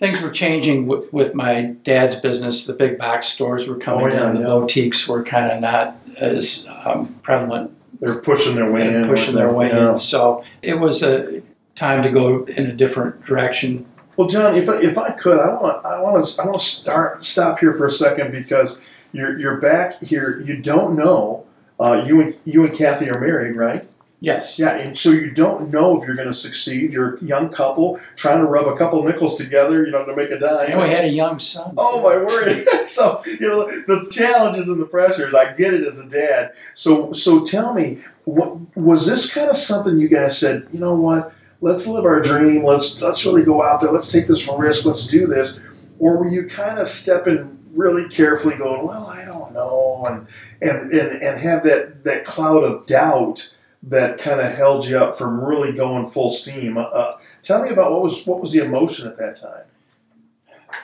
things 0.00 0.21
were 0.23 0.30
changing 0.30 0.87
with, 0.88 1.12
with 1.12 1.35
my 1.35 1.62
dad's 1.85 2.19
business. 2.19 2.66
The 2.66 2.73
big 2.73 2.99
box 2.99 3.28
stores 3.28 3.69
were 3.69 3.76
coming 3.76 4.07
Oh, 4.07 4.09
yeah, 4.09 4.28
in. 4.30 4.35
The 4.37 4.40
yeah. 4.40 4.47
boutiques 4.47 5.07
were 5.07 5.23
kind 5.23 5.52
of 5.52 5.61
not 5.61 5.97
as 6.16 6.66
um, 6.85 7.14
prevalent 7.23 7.71
They're 8.00 8.16
pushing 8.16 8.57
their 8.57 8.73
way 8.73 8.92
in. 8.92 9.07
pushing 9.07 9.35
their 9.37 9.52
way 9.52 9.69
Yeah. 9.69 9.90
in. 9.90 9.97
So 9.99 10.42
it 10.62 10.80
was 10.80 11.02
a 11.04 11.42
time 11.76 12.02
to 12.02 12.11
go 12.11 12.45
in 12.45 12.66
a 12.66 12.73
different 12.73 13.25
direction. 13.26 13.87
Well, 14.16 14.26
John, 14.28 14.57
if 14.57 14.69
I, 14.69 14.80
if 14.80 14.99
I 14.99 15.11
could, 15.12 15.38
I 15.38 15.49
want 15.54 15.85
I 15.87 16.00
want 16.00 16.25
to 16.25 16.42
I 16.42 16.47
want 16.47 16.61
to 16.61 16.66
start 16.66 17.25
stop 17.25 17.59
here 17.61 17.73
for 17.73 17.87
a 17.87 17.90
second 17.90 18.33
because 18.33 18.80
you're 19.12 19.38
you're 19.38 19.57
back 19.61 20.02
here. 20.02 20.40
You 20.40 20.57
don't 20.61 20.95
know. 20.97 21.47
Uh, 21.78 22.04
you 22.07 22.21
and 22.21 22.35
you 22.45 22.64
and 22.66 22.76
Kathy 22.76 23.09
are 23.09 23.19
married, 23.19 23.57
right? 23.57 23.88
Yes. 24.23 24.59
Yeah, 24.59 24.77
and 24.77 24.97
so 24.97 25.11
you 25.12 25.31
don't 25.31 25.73
know 25.73 25.99
if 25.99 26.07
you're 26.07 26.15
going 26.15 26.29
to 26.29 26.35
succeed. 26.35 26.93
You're 26.93 27.17
a 27.17 27.25
young 27.25 27.49
couple 27.49 27.99
trying 28.17 28.39
to 28.39 28.45
rub 28.45 28.67
a 28.67 28.77
couple 28.77 29.03
nickels 29.03 29.35
together, 29.37 29.85
you 29.87 29.91
know, 29.91 30.05
to 30.05 30.15
make 30.15 30.31
a 30.31 30.39
dime. 30.39 30.71
And 30.71 30.79
we 30.81 30.91
had 30.91 31.07
a 31.07 31.09
young 31.09 31.39
son. 31.39 31.73
Oh 31.79 32.03
my 32.03 32.19
word! 32.19 32.67
so 32.87 33.23
you 33.25 33.49
know 33.49 33.65
the 33.65 34.07
challenges 34.11 34.69
and 34.69 34.79
the 34.79 34.85
pressures. 34.85 35.35
I 35.35 35.55
get 35.55 35.73
it 35.73 35.87
as 35.87 35.99
a 35.99 36.07
dad. 36.07 36.53
So 36.75 37.12
so 37.12 37.43
tell 37.43 37.73
me, 37.73 38.00
what, 38.25 38.77
was 38.77 39.07
this 39.07 39.33
kind 39.33 39.49
of 39.49 39.57
something 39.57 39.99
you 39.99 40.09
guys 40.09 40.39
said? 40.39 40.67
You 40.71 40.81
know 40.81 40.95
what? 40.95 41.33
Let's 41.62 41.87
live 41.87 42.05
our 42.05 42.21
dream. 42.21 42.62
Let's 42.62 43.00
let's 43.00 43.25
really 43.25 43.43
go 43.43 43.62
out 43.62 43.81
there. 43.81 43.91
Let's 43.91 44.12
take 44.12 44.27
this 44.27 44.47
risk. 44.55 44.85
Let's 44.85 45.07
do 45.07 45.27
this. 45.27 45.59
Or 45.99 46.19
were 46.19 46.29
you 46.29 46.47
kind 46.47 46.79
of 46.79 46.89
stepping 46.89 47.59
really 47.73 48.09
carefully, 48.09 48.57
going, 48.57 48.87
well, 48.87 49.07
I 49.07 49.25
don't 49.25 49.55
know, 49.55 50.05
and 50.07 50.27
and 50.61 50.93
and, 50.93 51.23
and 51.23 51.41
have 51.41 51.65
that 51.65 52.05
that 52.05 52.27
cloud 52.27 52.65
of 52.65 52.87
doubt 52.87 53.55
that 53.84 54.18
kind 54.18 54.40
of 54.40 54.52
held 54.52 54.87
you 54.87 54.99
up 54.99 55.16
from 55.16 55.42
really 55.42 55.72
going 55.72 56.06
full 56.08 56.30
steam. 56.30 56.76
Uh, 56.78 57.14
tell 57.42 57.62
me 57.62 57.70
about 57.70 57.92
what 57.92 58.02
was 58.02 58.26
what 58.26 58.40
was 58.40 58.52
the 58.52 58.62
emotion 58.64 59.06
at 59.08 59.16
that 59.18 59.37
time. 59.37 59.64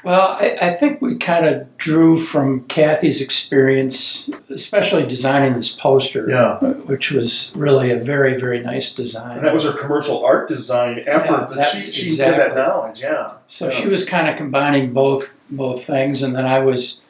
Well, 0.02 0.30
I, 0.40 0.56
I 0.60 0.70
think 0.72 1.00
we 1.00 1.16
kind 1.16 1.46
of 1.46 1.76
drew 1.78 2.18
from 2.18 2.64
Kathy's 2.64 3.20
experience, 3.20 4.28
especially 4.50 5.06
designing 5.06 5.54
this 5.54 5.70
poster, 5.72 6.28
Yeah. 6.28 6.58
which 6.58 7.12
was 7.12 7.52
really 7.54 7.92
a 7.92 7.96
very, 7.96 8.34
very 8.40 8.58
nice 8.60 8.92
design. 8.92 9.36
And 9.36 9.46
that 9.46 9.54
was 9.54 9.62
her 9.64 9.72
commercial 9.72 10.24
art 10.24 10.48
design 10.48 11.04
effort 11.06 11.50
Yeah, 11.50 11.54
that, 11.56 11.68
she, 11.68 11.92
she 11.92 12.06
exactly. 12.08 12.42
had 12.42 12.50
that 12.52 12.56
knowledge, 12.68 13.00
yeah. 13.00 13.34
So 13.46 13.66
Yeah. 13.66 13.70
she 13.70 13.88
was 13.88 14.04
kind 14.04 14.28
of 14.28 14.36
combining 14.36 14.92
both 14.92 15.30
both 15.50 15.84
things, 15.84 16.24
and 16.24 16.34
then 16.34 16.46
I 16.46 16.58
was, 16.58 17.00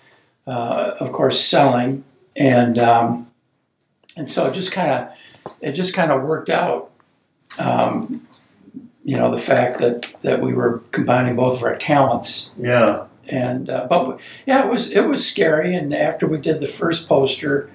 uh, 0.47 0.97
of 1.01 1.13
course, 1.13 1.41
selling, 1.43 2.05
and 2.37 2.79
um, 2.79 3.31
and 4.19 4.29
so 4.29 4.51
just 4.51 4.71
kind 4.73 4.91
of 4.91 5.09
it 5.61 5.73
just 5.73 5.95
kind 5.95 6.11
of 6.11 6.23
worked 6.23 6.51
out. 6.51 6.91
Um, 7.59 8.27
you 9.05 9.17
know, 9.17 9.31
the 9.31 9.41
fact 9.41 9.79
that 9.81 10.13
that 10.23 10.41
we 10.43 10.53
were 10.53 10.83
combining 10.91 11.37
both 11.37 11.57
of 11.59 11.63
our 11.63 11.77
talents, 11.77 12.51
Yeah. 12.59 13.05
and 13.29 13.71
uh, 13.71 13.87
but 13.89 14.19
yeah, 14.47 14.65
it 14.65 14.71
was 14.71 14.91
it 14.91 15.03
was 15.07 15.27
scary. 15.27 15.75
And 15.77 15.95
after 15.95 16.27
we 16.27 16.39
did 16.39 16.61
the 16.61 16.67
first 16.67 17.09
poster, 17.09 17.71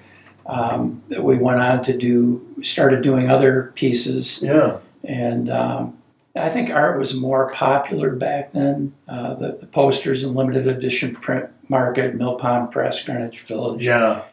um, 0.46 1.02
that 1.10 1.24
we 1.24 1.38
went 1.38 1.60
on 1.62 1.84
to 1.86 1.98
do 1.98 2.46
started 2.64 3.02
doing 3.02 3.30
other 3.30 3.72
pieces 3.76 4.42
Yeah. 4.44 4.78
and 5.06 5.50
um, 5.50 5.98
I 6.36 6.50
think 6.50 6.70
art 6.70 7.00
was 7.00 7.14
more 7.16 7.50
popular 7.52 8.12
back 8.16 8.52
then. 8.52 8.94
Uh, 9.08 9.36
the, 9.36 9.58
the 9.62 9.68
posters 9.68 10.24
and 10.24 10.36
limited 10.36 10.68
edition 10.68 11.16
print 11.16 11.50
market, 11.70 12.16
Mill 12.16 12.36
Pond 12.36 12.72
Press, 12.72 13.04
Greenwich 13.04 13.42
Village. 13.42 13.82
Yeah. 13.86 14.24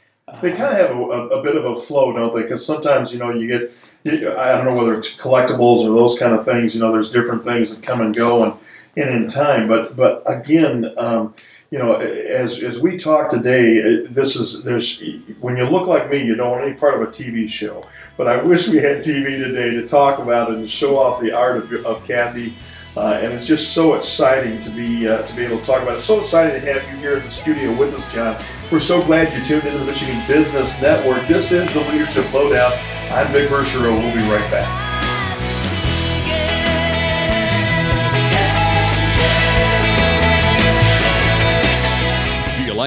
They 0.40 0.50
kind 0.50 0.72
of 0.72 0.78
have 0.78 0.90
a, 0.90 1.00
a, 1.00 1.28
a 1.40 1.42
bit 1.42 1.56
of 1.56 1.64
a 1.64 1.76
flow, 1.76 2.12
don't 2.12 2.34
they? 2.34 2.42
Because 2.42 2.64
sometimes, 2.64 3.12
you 3.12 3.18
know, 3.18 3.30
you 3.30 3.46
get, 3.46 3.72
you, 4.04 4.34
I 4.36 4.52
don't 4.52 4.64
know 4.64 4.74
whether 4.74 4.96
it's 4.96 5.14
collectibles 5.16 5.84
or 5.84 5.94
those 5.94 6.18
kind 6.18 6.34
of 6.34 6.44
things, 6.44 6.74
you 6.74 6.80
know, 6.80 6.92
there's 6.92 7.10
different 7.10 7.44
things 7.44 7.74
that 7.74 7.82
come 7.82 8.00
and 8.00 8.14
go 8.14 8.44
and, 8.44 8.52
and 8.96 9.10
in 9.10 9.28
time. 9.28 9.68
But, 9.68 9.96
but 9.96 10.22
again, 10.26 10.92
um, 10.96 11.34
you 11.70 11.78
know, 11.78 11.92
as, 11.92 12.62
as 12.62 12.80
we 12.80 12.96
talk 12.96 13.28
today, 13.28 13.80
uh, 13.80 14.06
this 14.10 14.36
is, 14.36 14.62
there's, 14.62 15.02
when 15.40 15.56
you 15.56 15.64
look 15.64 15.86
like 15.86 16.10
me, 16.10 16.24
you 16.24 16.34
don't 16.34 16.52
want 16.52 16.64
any 16.64 16.74
part 16.74 16.94
of 16.94 17.02
a 17.02 17.10
TV 17.10 17.48
show. 17.48 17.84
But 18.16 18.26
I 18.26 18.42
wish 18.42 18.68
we 18.68 18.78
had 18.78 18.98
TV 18.98 19.38
today 19.38 19.70
to 19.70 19.86
talk 19.86 20.18
about 20.18 20.50
it 20.50 20.56
and 20.56 20.68
show 20.68 20.98
off 20.98 21.20
the 21.20 21.32
art 21.32 21.58
of, 21.58 21.72
of 21.84 22.04
Kathy. 22.04 22.54
Uh, 22.96 23.20
and 23.22 23.32
it's 23.32 23.46
just 23.46 23.74
so 23.74 23.94
exciting 23.94 24.60
to 24.60 24.70
be 24.70 25.06
uh, 25.06 25.22
to 25.22 25.36
be 25.36 25.44
able 25.44 25.58
to 25.58 25.64
talk 25.64 25.82
about 25.82 25.98
it. 25.98 26.00
So 26.00 26.18
excited 26.18 26.60
to 26.60 26.72
have 26.72 26.82
you 26.90 26.98
here 26.98 27.18
in 27.18 27.22
the 27.22 27.30
studio 27.30 27.72
with 27.76 27.94
us, 27.94 28.12
John. 28.12 28.34
We're 28.70 28.80
so 28.80 29.02
glad 29.02 29.32
you 29.32 29.42
tuned 29.42 29.64
into 29.64 29.78
the 29.78 29.84
Michigan 29.86 30.22
Business 30.26 30.80
Network. 30.82 31.26
This 31.26 31.52
is 31.52 31.72
the 31.72 31.80
Leadership 31.80 32.30
Lowdown. 32.34 32.70
I'm 33.10 33.26
Vic 33.32 33.48
Verchereau. 33.48 33.98
We'll 33.98 34.14
be 34.14 34.20
right 34.30 34.50
back. 34.50 34.77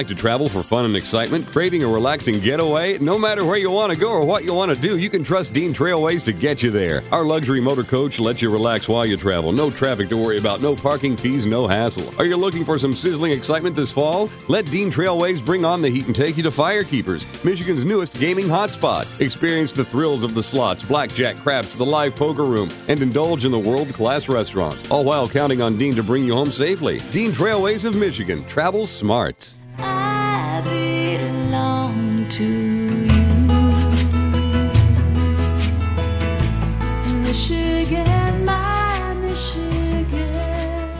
Like 0.02 0.08
to 0.08 0.14
travel 0.16 0.48
for 0.48 0.64
fun 0.64 0.84
and 0.84 0.96
excitement? 0.96 1.46
Craving 1.46 1.84
a 1.84 1.86
relaxing 1.86 2.40
getaway? 2.40 2.98
No 2.98 3.16
matter 3.16 3.44
where 3.44 3.56
you 3.56 3.70
want 3.70 3.92
to 3.92 3.96
go 3.96 4.10
or 4.10 4.26
what 4.26 4.42
you 4.42 4.52
want 4.52 4.74
to 4.74 4.82
do, 4.82 4.98
you 4.98 5.08
can 5.08 5.22
trust 5.22 5.52
Dean 5.52 5.72
Trailways 5.72 6.24
to 6.24 6.32
get 6.32 6.60
you 6.60 6.72
there. 6.72 7.04
Our 7.12 7.24
luxury 7.24 7.60
motor 7.60 7.84
coach 7.84 8.18
lets 8.18 8.42
you 8.42 8.50
relax 8.50 8.88
while 8.88 9.06
you 9.06 9.16
travel. 9.16 9.52
No 9.52 9.70
traffic 9.70 10.08
to 10.08 10.16
worry 10.16 10.38
about, 10.38 10.60
no 10.60 10.74
parking 10.74 11.16
fees, 11.16 11.46
no 11.46 11.68
hassle. 11.68 12.12
Are 12.18 12.24
you 12.24 12.36
looking 12.36 12.64
for 12.64 12.78
some 12.78 12.92
sizzling 12.92 13.30
excitement 13.30 13.76
this 13.76 13.92
fall? 13.92 14.28
Let 14.48 14.64
Dean 14.64 14.90
Trailways 14.90 15.44
bring 15.44 15.64
on 15.64 15.82
the 15.82 15.88
heat 15.88 16.06
and 16.06 16.16
take 16.16 16.36
you 16.36 16.42
to 16.42 16.50
Firekeepers, 16.50 17.44
Michigan's 17.44 17.84
newest 17.84 18.18
gaming 18.18 18.46
hotspot. 18.46 19.20
Experience 19.20 19.72
the 19.72 19.84
thrills 19.84 20.24
of 20.24 20.34
the 20.34 20.42
slots, 20.42 20.82
blackjack, 20.82 21.36
craps, 21.36 21.76
the 21.76 21.86
live 21.86 22.16
poker 22.16 22.44
room, 22.44 22.70
and 22.88 23.00
indulge 23.00 23.44
in 23.44 23.52
the 23.52 23.58
world-class 23.58 24.28
restaurants, 24.28 24.90
all 24.90 25.04
while 25.04 25.28
counting 25.28 25.62
on 25.62 25.78
Dean 25.78 25.94
to 25.94 26.02
bring 26.02 26.24
you 26.24 26.34
home 26.34 26.50
safely. 26.50 26.98
Dean 27.12 27.30
Trailways 27.30 27.84
of 27.84 27.94
Michigan. 27.94 28.44
Travel 28.46 28.84
smart. 28.84 29.54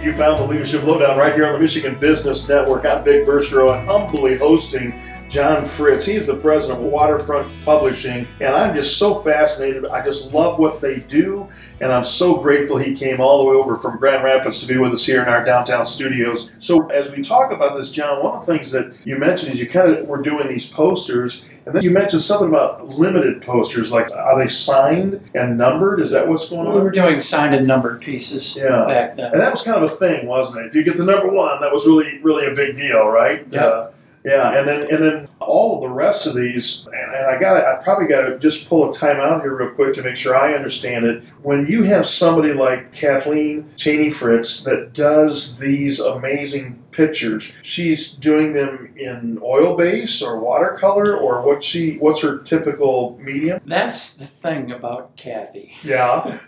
You 0.02 0.12
found 0.14 0.40
the 0.40 0.46
Leadership 0.48 0.82
Lowdown 0.82 1.16
right 1.16 1.32
here 1.32 1.46
on 1.46 1.52
the 1.52 1.60
Michigan 1.60 1.94
Business 1.94 2.48
Network. 2.48 2.84
I'm 2.84 3.04
Vic 3.04 3.24
Verchereau 3.24 3.78
and 3.78 3.86
humbly 3.86 4.36
hosting 4.36 4.92
John 5.28 5.64
Fritz. 5.64 6.04
He's 6.04 6.26
the 6.26 6.34
president 6.34 6.80
of 6.80 6.86
Waterfront 6.86 7.48
Publishing, 7.64 8.26
and 8.40 8.52
I'm 8.52 8.74
just 8.74 8.98
so 8.98 9.22
fascinated. 9.22 9.86
I 9.86 10.04
just 10.04 10.32
love 10.32 10.58
what 10.58 10.80
they 10.80 10.98
do, 10.98 11.48
and 11.80 11.92
I'm 11.92 12.02
so 12.02 12.34
grateful 12.34 12.78
he 12.78 12.96
came 12.96 13.20
all 13.20 13.44
the 13.44 13.50
way 13.50 13.54
over 13.54 13.78
from 13.78 13.96
Grand 13.96 14.24
Rapids 14.24 14.58
to 14.58 14.66
be 14.66 14.76
with 14.76 14.92
us 14.92 15.06
here 15.06 15.22
in 15.22 15.28
our 15.28 15.44
downtown 15.44 15.86
studios. 15.86 16.50
So, 16.58 16.88
as 16.90 17.08
we 17.12 17.22
talk 17.22 17.52
about 17.52 17.76
this, 17.76 17.92
John, 17.92 18.24
one 18.24 18.34
of 18.34 18.44
the 18.44 18.52
things 18.52 18.72
that 18.72 18.92
you 19.04 19.18
mentioned 19.18 19.54
is 19.54 19.60
you 19.60 19.68
kind 19.68 19.88
of 19.88 20.08
were 20.08 20.20
doing 20.20 20.48
these 20.48 20.68
posters, 20.68 21.44
and 21.66 21.74
then 21.74 21.82
you 21.82 21.90
mentioned 21.90 22.22
something 22.22 22.48
about 22.48 22.88
limited 22.88 23.42
posters. 23.42 23.92
Like, 23.92 24.08
are 24.16 24.38
they 24.38 24.48
signed 24.48 25.30
and 25.34 25.56
numbered? 25.56 26.00
Is 26.00 26.10
that 26.10 26.26
what's 26.26 26.48
going 26.48 26.66
on? 26.66 26.74
we 26.74 26.80
were 26.80 26.90
doing 26.90 27.20
signed 27.20 27.54
and 27.54 27.66
numbered 27.66 28.00
pieces 28.00 28.56
Yeah. 28.56 28.84
back 28.86 29.16
then. 29.16 29.32
And 29.32 29.40
that 29.40 29.50
was 29.52 29.62
kind 29.62 29.76
of 29.82 29.90
a 29.90 29.94
thing, 29.94 30.26
wasn't 30.26 30.58
it? 30.60 30.66
If 30.66 30.74
you 30.74 30.82
get 30.84 30.96
the 30.96 31.04
number 31.04 31.30
one, 31.30 31.60
that 31.60 31.72
was 31.72 31.86
really, 31.86 32.18
really 32.22 32.46
a 32.46 32.54
big 32.54 32.76
deal, 32.76 33.06
right? 33.08 33.46
Yeah. 33.48 33.64
Uh, 33.64 33.90
yeah, 34.24 34.56
and 34.56 34.68
then 34.68 34.82
and 34.88 35.02
then 35.02 35.28
all 35.40 35.74
of 35.76 35.82
the 35.82 35.88
rest 35.88 36.28
of 36.28 36.36
these, 36.36 36.86
and, 36.92 37.12
and 37.12 37.26
I 37.26 37.40
got 37.40 37.56
I 37.64 37.82
probably 37.82 38.06
got 38.06 38.20
to 38.26 38.38
just 38.38 38.68
pull 38.68 38.88
a 38.88 38.92
time 38.92 39.18
out 39.18 39.42
here 39.42 39.56
real 39.56 39.70
quick 39.70 39.94
to 39.94 40.02
make 40.04 40.14
sure 40.16 40.36
I 40.36 40.54
understand 40.54 41.04
it. 41.06 41.24
When 41.42 41.66
you 41.66 41.82
have 41.82 42.06
somebody 42.06 42.52
like 42.52 42.92
Kathleen 42.92 43.68
Cheney 43.76 44.10
Fritz 44.10 44.62
that 44.62 44.92
does 44.92 45.58
these 45.58 45.98
amazing 45.98 46.81
pictures, 46.92 47.52
she's 47.62 48.12
doing 48.12 48.52
them 48.52 48.92
in 48.96 49.38
oil 49.42 49.76
base 49.76 50.22
or 50.22 50.38
watercolor, 50.38 51.16
or 51.16 51.42
what 51.42 51.64
she 51.64 51.96
what's 51.96 52.20
her 52.22 52.38
typical 52.38 53.18
medium? 53.22 53.60
That's 53.66 54.14
the 54.14 54.26
thing 54.26 54.70
about 54.70 55.16
Kathy. 55.16 55.74
Yeah, 55.82 56.38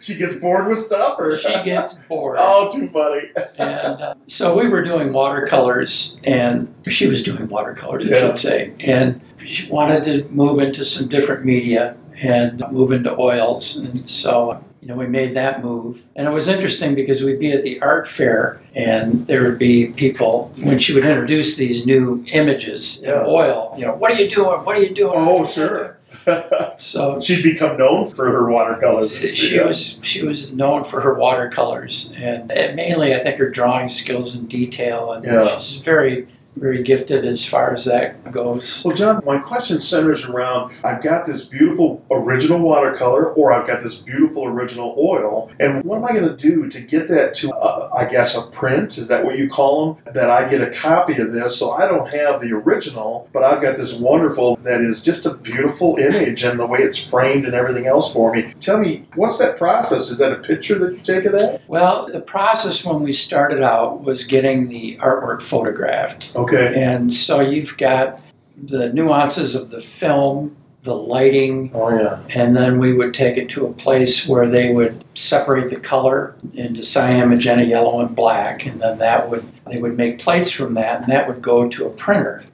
she 0.00 0.16
gets 0.16 0.34
bored 0.36 0.68
with 0.68 0.78
stuff, 0.78 1.16
or 1.18 1.36
She 1.36 1.52
gets 1.64 1.94
bored. 2.08 2.36
oh, 2.40 2.70
too 2.72 2.88
funny. 2.88 3.30
And 3.58 4.00
uh, 4.00 4.14
so 4.26 4.56
we 4.56 4.68
were 4.68 4.82
doing 4.82 5.12
watercolors, 5.12 6.20
and 6.24 6.72
she 6.88 7.06
was 7.08 7.22
doing 7.22 7.48
watercolors, 7.48 8.06
I 8.06 8.14
Yeah. 8.14 8.20
should 8.26 8.38
say. 8.38 8.72
And 8.80 9.20
she 9.44 9.68
wanted 9.70 10.04
to 10.04 10.24
move 10.30 10.58
into 10.60 10.84
some 10.84 11.08
different 11.08 11.44
media 11.44 11.96
and 12.22 12.62
move 12.70 12.92
into 12.92 13.14
oils. 13.18 13.76
And 13.76 14.08
so, 14.08 14.62
you 14.84 14.88
know, 14.90 14.96
we 14.96 15.06
made 15.06 15.34
that 15.34 15.64
move. 15.64 16.02
And 16.14 16.28
it 16.28 16.30
was 16.30 16.46
interesting 16.46 16.94
because 16.94 17.24
we'd 17.24 17.38
be 17.38 17.52
at 17.52 17.62
the 17.62 17.80
art 17.80 18.06
fair, 18.06 18.60
and 18.74 19.26
there 19.26 19.42
would 19.44 19.58
be 19.58 19.86
people, 19.86 20.52
when 20.62 20.78
she 20.78 20.92
would 20.92 21.06
introduce 21.06 21.56
these 21.56 21.86
new 21.86 22.22
images 22.34 23.02
in 23.02 23.10
oil, 23.10 23.74
you 23.78 23.86
know, 23.86 23.94
what 23.94 24.10
are 24.12 24.16
you 24.20 24.28
doing? 24.28 24.62
What 24.62 24.76
are 24.76 24.82
you 24.82 24.94
doing? 24.94 25.14
Oh, 25.16 25.46
sure. 25.46 25.96
So 26.76 27.18
She'd 27.24 27.42
become 27.42 27.78
known 27.78 28.06
for 28.06 28.30
her 28.30 28.50
watercolors. 28.50 29.16
she 29.16 29.56
Yeah. 29.56 29.64
was 29.66 29.98
she 30.02 30.24
was 30.24 30.52
known 30.52 30.84
for 30.84 31.00
her 31.00 31.14
watercolors 31.14 32.12
and, 32.16 32.50
and 32.52 32.76
mainly 32.76 33.14
I 33.14 33.18
think 33.20 33.36
her 33.38 33.48
drawing 33.50 33.88
skills 33.88 34.34
and 34.36 34.48
detail 34.48 35.12
and 35.12 35.24
Yeah. 35.24 35.58
she's 35.58 35.80
very 35.80 36.26
very 36.56 36.82
gifted 36.82 37.24
as 37.24 37.44
far 37.44 37.72
as 37.72 37.84
that 37.84 38.30
goes. 38.32 38.84
Well, 38.84 38.96
John, 38.96 39.22
my 39.24 39.38
question 39.38 39.80
centers 39.80 40.24
around 40.24 40.72
I've 40.84 41.02
got 41.02 41.26
this 41.26 41.44
beautiful 41.44 42.04
original 42.10 42.60
watercolor, 42.60 43.32
or 43.32 43.52
I've 43.52 43.66
got 43.66 43.82
this 43.82 43.96
beautiful 43.96 44.46
original 44.46 44.94
oil, 44.98 45.50
and 45.60 45.82
what 45.84 45.96
am 45.96 46.04
I 46.04 46.12
going 46.12 46.28
to 46.28 46.36
do 46.36 46.68
to 46.68 46.80
get 46.80 47.08
that 47.08 47.34
to, 47.34 47.54
uh, 47.54 47.90
I 47.96 48.06
guess, 48.06 48.36
a 48.36 48.46
print? 48.48 48.98
Is 48.98 49.08
that 49.08 49.24
what 49.24 49.36
you 49.38 49.48
call 49.48 49.94
them? 49.94 50.14
That 50.14 50.30
I 50.30 50.48
get 50.48 50.60
a 50.60 50.70
copy 50.70 51.20
of 51.20 51.32
this, 51.32 51.58
so 51.58 51.72
I 51.72 51.86
don't 51.86 52.08
have 52.08 52.40
the 52.40 52.52
original, 52.52 53.28
but 53.32 53.42
I've 53.42 53.62
got 53.62 53.76
this 53.76 53.98
wonderful 53.98 54.56
that 54.56 54.80
is 54.80 55.02
just 55.02 55.26
a 55.26 55.34
beautiful 55.34 55.96
image 55.96 56.44
and 56.44 56.58
the 56.58 56.66
way 56.66 56.80
it's 56.80 56.98
framed 56.98 57.44
and 57.44 57.54
everything 57.54 57.86
else 57.86 58.12
for 58.12 58.32
me. 58.32 58.52
Tell 58.60 58.78
me, 58.78 59.06
what's 59.14 59.38
that 59.38 59.56
process? 59.56 60.10
Is 60.10 60.18
that 60.18 60.32
a 60.32 60.36
picture 60.36 60.78
that 60.78 60.92
you 60.92 60.98
take 60.98 61.24
of 61.24 61.32
that? 61.32 61.62
Well, 61.68 62.08
the 62.10 62.20
process 62.20 62.84
when 62.84 63.02
we 63.02 63.12
started 63.12 63.62
out 63.62 64.02
was 64.02 64.24
getting 64.24 64.68
the 64.68 64.96
artwork 64.98 65.42
photographed. 65.42 66.32
Okay. 66.34 66.43
And 66.52 67.12
so 67.12 67.40
you've 67.40 67.76
got 67.76 68.20
the 68.64 68.92
nuances 68.92 69.54
of 69.54 69.70
the 69.70 69.82
film, 69.82 70.56
the 70.82 70.94
lighting, 70.94 71.70
Oh, 71.74 71.88
yeah. 71.96 72.20
and 72.34 72.54
then 72.56 72.78
we 72.78 72.92
would 72.92 73.14
take 73.14 73.36
it 73.36 73.48
to 73.50 73.66
a 73.66 73.72
place 73.72 74.28
where 74.28 74.46
they 74.48 74.72
would 74.72 75.02
separate 75.14 75.70
the 75.70 75.80
color 75.80 76.34
into 76.54 76.84
cyan, 76.84 77.28
magenta, 77.30 77.64
yellow, 77.64 78.00
and 78.00 78.14
black, 78.14 78.66
and 78.66 78.80
then 78.80 78.98
that 78.98 79.28
would 79.30 79.44
they 79.70 79.80
would 79.80 79.96
make 79.96 80.18
plates 80.20 80.50
from 80.50 80.74
that, 80.74 81.02
and 81.02 81.10
that 81.10 81.26
would 81.26 81.40
go 81.40 81.68
to 81.68 81.86
a 81.86 81.90
printer. 81.90 82.44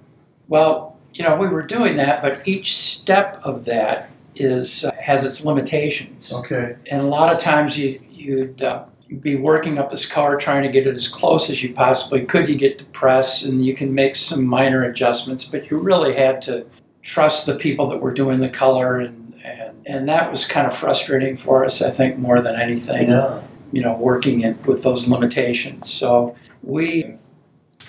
Well, 0.49 0.97
you 1.13 1.25
know, 1.25 1.37
we 1.37 1.49
were 1.49 1.63
doing 1.63 1.97
that, 1.97 2.23
but 2.23 2.47
each 2.47 2.77
step 2.77 3.41
of 3.43 3.65
that 3.65 4.11
is 4.37 4.85
uh, 4.85 4.93
has 5.01 5.25
its 5.25 5.45
limitations, 5.45 6.33
Okay. 6.33 6.77
and 6.91 7.03
a 7.03 7.07
lot 7.07 7.33
of 7.35 7.39
times 7.41 7.77
you 7.77 8.01
you'd 8.13 8.63
uh, 8.63 8.85
be 9.21 9.35
working 9.37 9.79
up 9.79 9.91
this 9.91 10.07
car 10.07 10.37
trying 10.37 10.63
to 10.63 10.71
get 10.71 10.87
it 10.87 10.95
as 10.95 11.09
close 11.09 11.51
as 11.51 11.63
you 11.63 11.75
possibly 11.75 12.25
could. 12.25 12.49
You 12.49 12.55
get 12.57 12.79
depressed 12.79 13.45
and 13.45 13.65
you 13.65 13.75
can 13.75 13.93
make 13.93 14.15
some 14.17 14.45
minor 14.47 14.85
adjustments, 14.85 15.47
but 15.47 15.71
you 15.71 15.79
really 15.79 16.15
had 16.15 16.41
to 16.43 16.65
trust 17.03 17.47
the 17.47 17.57
people 17.57 17.89
that 17.89 17.99
were 17.99 18.13
doing 18.15 18.41
the 18.41 18.49
color 18.49 19.01
and 19.01 19.17
and, 19.43 19.75
and 19.87 20.09
that 20.09 20.31
was 20.31 20.47
kind 20.47 20.67
of 20.67 20.77
frustrating 20.77 21.35
for 21.35 21.65
us 21.65 21.81
I 21.81 21.91
think 21.91 22.19
more 22.19 22.43
than 22.43 22.61
anything 22.61 23.09
Yeah. 23.09 23.41
you 23.73 23.81
know 23.83 23.95
working 23.97 24.43
in, 24.43 24.63
with 24.65 24.83
those 24.83 25.09
limitations 25.09 25.91
so 25.91 26.37
we 26.63 27.15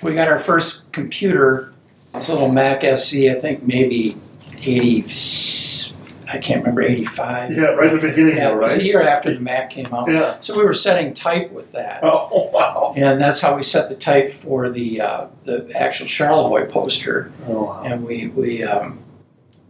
we 0.01 0.13
got 0.13 0.29
our 0.29 0.39
first 0.39 0.89
computer 0.93 1.73
this 2.13 2.29
little 2.29 2.49
Mac 2.49 2.85
SE 2.85 3.29
I 3.29 3.33
think 3.37 3.63
maybe 3.63 4.15
80 4.63 5.01
I 6.33 6.37
can't 6.37 6.61
remember 6.61 6.81
85 6.81 7.55
Yeah, 7.55 7.63
right 7.71 7.91
at 7.93 8.01
the 8.01 8.07
beginning, 8.09 8.37
yeah 8.37 8.49
though, 8.49 8.57
it 8.59 8.61
was 8.63 8.77
a 8.77 8.83
year 8.83 9.01
after 9.01 9.33
the 9.33 9.39
Mac 9.39 9.69
came 9.69 9.93
out 9.93 10.09
Yeah. 10.09 10.37
so 10.39 10.57
we 10.57 10.63
were 10.63 10.73
setting 10.73 11.13
type 11.13 11.51
with 11.51 11.71
that 11.73 11.99
Oh, 12.03 12.49
wow. 12.53 12.93
and 12.95 13.19
that's 13.21 13.41
how 13.41 13.55
we 13.55 13.63
set 13.63 13.89
the 13.89 13.95
type 13.95 14.31
for 14.31 14.69
the 14.69 15.01
uh, 15.01 15.27
the 15.45 15.69
actual 15.75 16.07
Charlevoix 16.07 16.65
poster 16.69 17.31
Oh, 17.47 17.63
wow. 17.65 17.83
and 17.83 18.03
we 18.05 18.27
we 18.27 18.63
um, 18.63 18.99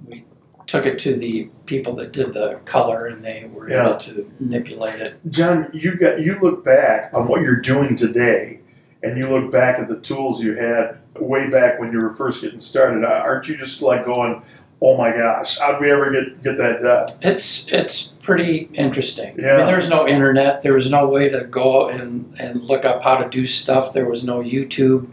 we 0.07 0.23
took 0.67 0.85
it 0.85 0.99
to 0.99 1.15
the 1.15 1.49
people 1.65 1.95
that 1.95 2.11
did 2.13 2.33
the 2.33 2.59
color, 2.65 3.07
and 3.07 3.23
they 3.23 3.49
were 3.53 3.69
Yeah. 3.69 3.87
able 3.89 3.97
to 3.99 4.31
manipulate 4.39 4.99
it. 5.01 5.15
John, 5.29 5.69
you 5.73 5.95
got 5.95 6.21
you 6.21 6.37
look 6.41 6.63
back 6.63 7.11
on 7.13 7.27
what 7.27 7.41
you're 7.41 7.55
doing 7.61 7.95
today, 7.95 8.59
and 9.03 9.17
you 9.17 9.27
look 9.27 9.51
back 9.51 9.79
at 9.79 9.87
the 9.87 9.99
tools 9.99 10.43
you 10.43 10.53
had 10.55 10.97
way 11.19 11.47
back 11.49 11.79
when 11.79 11.91
you 11.91 11.99
were 11.99 12.13
first 12.15 12.41
getting 12.41 12.59
started. 12.59 13.03
Aren't 13.05 13.47
you 13.47 13.57
just 13.57 13.81
like 13.81 14.05
going, 14.05 14.41
"Oh 14.81 14.97
my 14.97 15.11
gosh, 15.11 15.59
how'd 15.59 15.79
we 15.81 15.91
ever 15.91 16.11
get 16.11 16.43
get 16.43 16.57
that 16.57 16.81
done?" 16.81 17.07
It's 17.21 17.71
it's 17.71 18.07
pretty 18.23 18.69
interesting. 18.73 19.35
I 19.39 19.41
Yeah. 19.41 19.57
mean, 19.57 19.67
there's 19.67 19.89
no 19.89 20.07
internet. 20.07 20.61
There 20.61 20.73
was 20.73 20.89
no 20.89 21.07
way 21.07 21.29
to 21.29 21.43
go 21.45 21.89
and 21.89 22.33
and 22.39 22.61
look 22.63 22.83
up 22.85 23.01
how 23.03 23.17
to 23.17 23.29
do 23.29 23.45
stuff. 23.47 23.93
There 23.93 24.05
was 24.09 24.23
no 24.23 24.39
YouTube. 24.41 25.07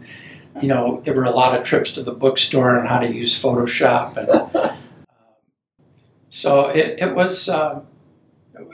You 0.61 0.67
know, 0.67 1.01
there 1.05 1.13
were 1.13 1.23
a 1.25 1.31
lot 1.31 1.57
of 1.57 1.63
trips 1.63 1.93
to 1.93 2.03
the 2.03 2.11
bookstore 2.11 2.77
on 2.79 2.85
how 2.85 2.99
to 2.99 3.07
use 3.07 3.39
Photoshop, 3.41 4.17
and 4.17 4.29
um, 4.55 4.77
so 6.29 6.65
it, 6.67 6.99
it 6.99 7.15
was 7.15 7.47
um, 7.49 7.83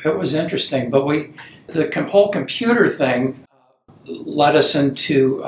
it 0.04 0.18
was 0.18 0.34
interesting. 0.36 0.90
But 0.90 1.06
we 1.06 1.34
the 1.68 1.90
whole 2.10 2.30
computer 2.30 2.90
thing 2.90 3.46
uh, 3.52 4.12
led 4.12 4.56
us 4.56 4.76
into 4.76 5.44
uh, 5.44 5.48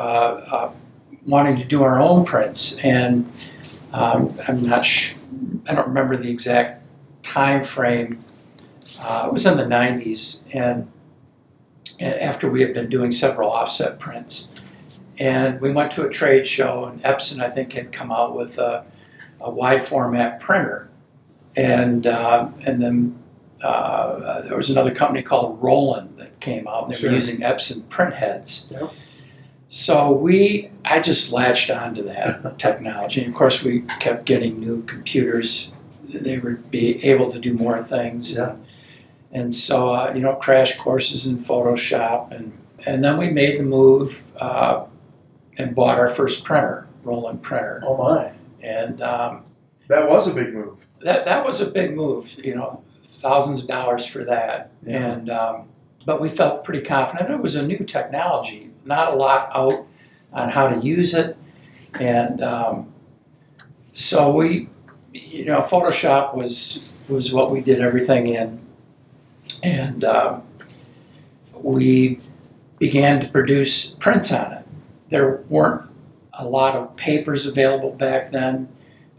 uh, 0.51 0.71
wanting 1.25 1.57
to 1.57 1.65
do 1.65 1.83
our 1.83 1.99
own 2.01 2.23
prints, 2.25 2.77
and 2.83 3.31
um, 3.93 4.29
I'm 4.47 4.65
not 4.67 4.85
sh- 4.85 5.13
I 5.69 5.75
don't 5.75 5.87
remember 5.87 6.17
the 6.17 6.29
exact 6.29 6.83
time 7.23 7.63
frame. 7.63 8.19
Uh, 9.01 9.25
it 9.27 9.33
was 9.33 9.45
in 9.45 9.57
the 9.57 9.63
90s, 9.63 10.41
and 10.53 10.89
after 11.99 12.49
we 12.49 12.61
had 12.61 12.73
been 12.73 12.89
doing 12.89 13.11
several 13.11 13.51
offset 13.51 13.99
prints, 13.99 14.49
and 15.19 15.59
we 15.61 15.71
went 15.71 15.91
to 15.93 16.05
a 16.05 16.09
trade 16.09 16.47
show, 16.47 16.85
and 16.85 17.01
Epson 17.03 17.39
I 17.41 17.49
think 17.49 17.73
had 17.73 17.91
come 17.91 18.11
out 18.11 18.35
with 18.35 18.57
a, 18.59 18.85
a 19.41 19.49
wide 19.51 19.85
format 19.85 20.39
printer, 20.39 20.89
and 21.55 22.07
uh, 22.07 22.49
and 22.65 22.81
then 22.81 23.17
uh, 23.61 24.41
there 24.43 24.55
was 24.55 24.69
another 24.69 24.93
company 24.93 25.21
called 25.21 25.61
Roland 25.61 26.17
that 26.17 26.39
came 26.39 26.67
out, 26.67 26.85
and 26.85 26.93
they 26.93 26.97
Sure. 26.99 27.09
were 27.09 27.15
using 27.15 27.39
Epson 27.39 27.87
print 27.89 28.13
heads. 28.13 28.67
Yep. 28.69 28.91
So 29.69 30.11
we, 30.13 30.69
I 30.85 30.99
just 30.99 31.31
latched 31.33 31.69
onto 31.69 32.03
that 32.03 32.57
technology, 32.59 33.21
and 33.23 33.33
of 33.33 33.37
course 33.37 33.63
we 33.63 33.81
kept 33.99 34.25
getting 34.25 34.59
new 34.59 34.83
computers. 34.83 35.71
They 36.07 36.37
would 36.37 36.71
be 36.71 37.03
able 37.05 37.31
to 37.33 37.39
do 37.39 37.53
more 37.53 37.83
things. 37.83 38.33
Yeah. 38.35 38.55
And 39.33 39.53
so, 39.53 39.89
uh, 39.93 40.13
you 40.15 40.21
know, 40.21 40.35
crash 40.35 40.77
courses 40.77 41.27
in 41.27 41.37
Photoshop, 41.43 42.31
and 42.33 42.51
and 42.85 43.03
then 43.03 43.17
we 43.17 43.29
made 43.29 43.59
the 43.59 43.63
move 43.63 44.21
uh, 44.37 44.85
and 45.57 45.75
bought 45.75 45.99
our 45.99 46.09
first 46.09 46.45
printer, 46.45 46.87
Roland 47.03 47.41
printer, 47.41 47.81
Oh 47.85 47.97
my, 47.97 48.31
and 48.61 49.01
um, 49.01 49.43
that 49.89 50.07
was 50.09 50.27
a 50.29 50.33
big 50.33 50.53
move. 50.53 50.77
that 51.01 51.25
that 51.25 51.43
was 51.45 51.59
a 51.59 51.69
big 51.69 51.93
move. 51.93 52.29
You 52.37 52.55
know, 52.55 52.81
thousands 53.19 53.63
of 53.63 53.67
dollars 53.67 54.05
for 54.05 54.23
that, 54.23 54.71
Yeah. 54.85 55.11
and 55.11 55.29
um, 55.29 55.67
but 56.05 56.21
we 56.21 56.29
felt 56.29 56.63
pretty 56.63 56.85
confident. 56.85 57.29
It 57.29 57.41
was 57.41 57.57
a 57.57 57.67
new 57.67 57.79
technology, 57.79 58.66
not 58.87 59.13
a 59.13 59.15
lot 59.15 59.49
out 59.53 59.85
on 60.33 60.49
how 60.49 60.67
to 60.67 60.85
use 60.85 61.13
it, 61.13 61.37
and 61.99 62.41
um, 62.41 62.91
so 63.93 64.31
we, 64.33 64.69
you 65.13 65.45
know, 65.45 65.61
Photoshop 65.61 66.35
was 66.35 66.93
was 67.09 67.31
what 67.33 67.51
we 67.51 67.61
did 67.61 67.79
everything 67.81 68.27
in, 68.27 68.59
and 69.63 70.03
um, 70.03 70.43
we 71.53 72.19
began 72.79 73.19
to 73.21 73.27
produce 73.29 73.91
prints 73.95 74.31
on 74.33 74.53
it. 74.53 74.63
There 75.09 75.37
weren't 75.49 75.89
a 76.33 76.45
lot 76.45 76.75
of 76.75 76.95
papers 76.95 77.47
available 77.47 77.91
back 77.93 78.29
then. 78.29 78.67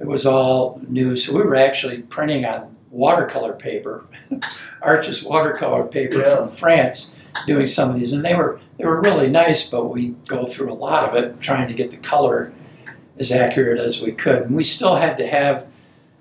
It 0.00 0.06
was 0.06 0.26
all 0.26 0.80
new, 0.86 1.16
so 1.16 1.34
we 1.34 1.42
were 1.42 1.56
actually 1.56 2.02
printing 2.02 2.44
on 2.44 2.74
watercolor 2.90 3.52
paper, 3.54 4.04
Arches 4.82 5.24
watercolor 5.24 5.84
paper 5.84 6.18
Yeah. 6.20 6.36
from 6.36 6.48
France, 6.48 7.16
doing 7.46 7.66
some 7.66 7.90
of 7.90 7.96
these, 7.96 8.12
and 8.12 8.24
they 8.24 8.34
were 8.34 8.60
they 8.76 8.84
were 8.84 9.00
really 9.00 9.28
nice. 9.28 9.68
But 9.68 9.86
we 9.86 10.08
go 10.26 10.46
through 10.46 10.72
a 10.72 10.74
lot 10.74 11.08
of 11.08 11.14
it 11.14 11.40
trying 11.40 11.68
to 11.68 11.74
get 11.74 11.90
the 11.90 11.96
color 11.98 12.52
as 13.18 13.32
accurate 13.32 13.78
as 13.78 14.02
we 14.02 14.12
could, 14.12 14.42
and 14.42 14.54
we 14.54 14.62
still 14.62 14.94
had 14.94 15.16
to 15.18 15.26
have 15.26 15.66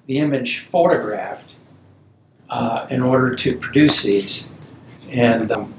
the 0.08 0.20
image 0.20 0.60
photographed 0.60 1.56
uh, 2.50 2.88
in 2.90 3.02
order 3.02 3.36
to 3.36 3.58
produce 3.58 4.04
these, 4.04 4.52
and 5.10 5.52
um, 5.52 5.74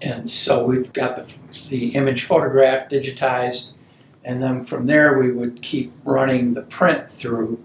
and 0.00 0.28
so 0.28 0.64
we've 0.64 0.92
got 0.92 1.16
the 1.16 1.68
the 1.68 1.88
image 1.94 2.24
photographed, 2.24 2.92
digitized, 2.92 3.72
and 4.24 4.42
then 4.42 4.62
from 4.62 4.86
there 4.86 5.18
we 5.18 5.32
would 5.32 5.60
keep 5.62 5.92
running 6.04 6.54
the 6.54 6.62
print 6.62 7.10
through 7.10 7.62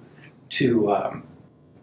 to 0.49 0.91
um, 0.91 1.23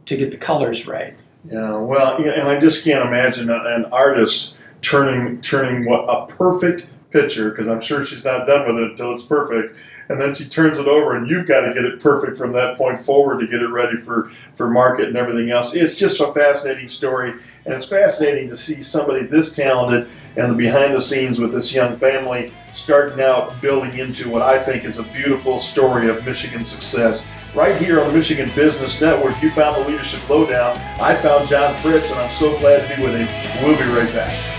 to 0.07 0.16
get 0.16 0.30
the 0.30 0.37
colors 0.37 0.87
right. 0.87 1.14
Yeah, 1.44 1.76
well, 1.76 2.20
yeah, 2.24 2.33
and 2.33 2.48
I 2.48 2.59
just 2.59 2.85
can't 2.85 3.07
imagine 3.07 3.50
an 3.50 3.85
artist 3.87 4.53
turning 4.85 5.40
turning 5.40 5.85
what 5.85 6.05
a 6.09 6.27
perfect 6.27 6.87
picture 7.14 7.51
because 7.51 7.68
I'm 7.68 7.81
sure 7.81 8.05
she's 8.05 8.25
not 8.25 8.47
done 8.47 8.66
with 8.66 8.77
it 8.77 8.90
until 8.90 9.14
it's 9.14 9.23
perfect. 9.23 9.79
And 10.11 10.20
then 10.20 10.35
she 10.35 10.44
turns 10.44 10.79
it 10.79 10.87
over, 10.87 11.16
and 11.16 11.31
you've 11.31 11.47
got 11.47 11.61
to 11.61 11.73
get 11.73 11.87
it 11.87 11.99
perfect 11.99 12.37
from 12.37 12.53
that 12.53 12.77
point 12.77 13.01
forward 13.01 13.40
to 13.40 13.47
get 13.47 13.62
it 13.62 13.68
ready 13.68 13.97
for, 13.97 14.31
for 14.55 14.68
market 14.68 15.09
and 15.09 15.16
everything 15.16 15.51
else. 15.51 15.75
It's 15.75 15.97
just 15.97 16.20
a 16.20 16.31
fascinating 16.35 16.88
story, 16.88 17.31
and 17.64 17.73
it's 17.73 17.87
fascinating 17.87 18.51
to 18.51 18.57
see 18.57 18.83
somebody 18.83 19.25
this 19.25 19.57
talented 19.57 20.11
and 20.37 20.53
the 20.53 20.57
behind 20.57 20.92
the 20.92 21.01
scenes 21.01 21.40
with 21.40 21.53
this 21.53 21.73
young 21.73 21.97
family 21.97 22.53
starting 22.75 23.23
out 23.23 23.62
building 23.62 23.97
into 23.97 24.29
what 24.29 24.42
I 24.42 24.59
think 24.62 24.85
is 24.85 24.99
a 24.99 25.05
beautiful 25.05 25.59
story 25.59 26.11
of 26.11 26.27
Michigan 26.27 26.64
success. 26.64 27.25
Right 27.55 27.81
here 27.81 28.01
on 28.01 28.09
the 28.09 28.12
Michigan 28.12 28.51
Business 28.55 29.01
Network, 29.01 29.40
you 29.40 29.49
found 29.51 29.77
the 29.77 29.88
Leadership 29.88 30.29
Lowdown. 30.29 30.77
I 31.01 31.14
found 31.14 31.49
John 31.49 31.81
Fritz, 31.81 32.11
and 32.11 32.20
I'm 32.20 32.33
so 32.33 32.59
glad 32.59 32.87
to 32.87 32.97
be 32.97 33.03
with 33.03 33.14
him. 33.14 33.29
We'll 33.64 33.79
be 33.79 33.85
right 33.97 34.12
back. 34.12 34.53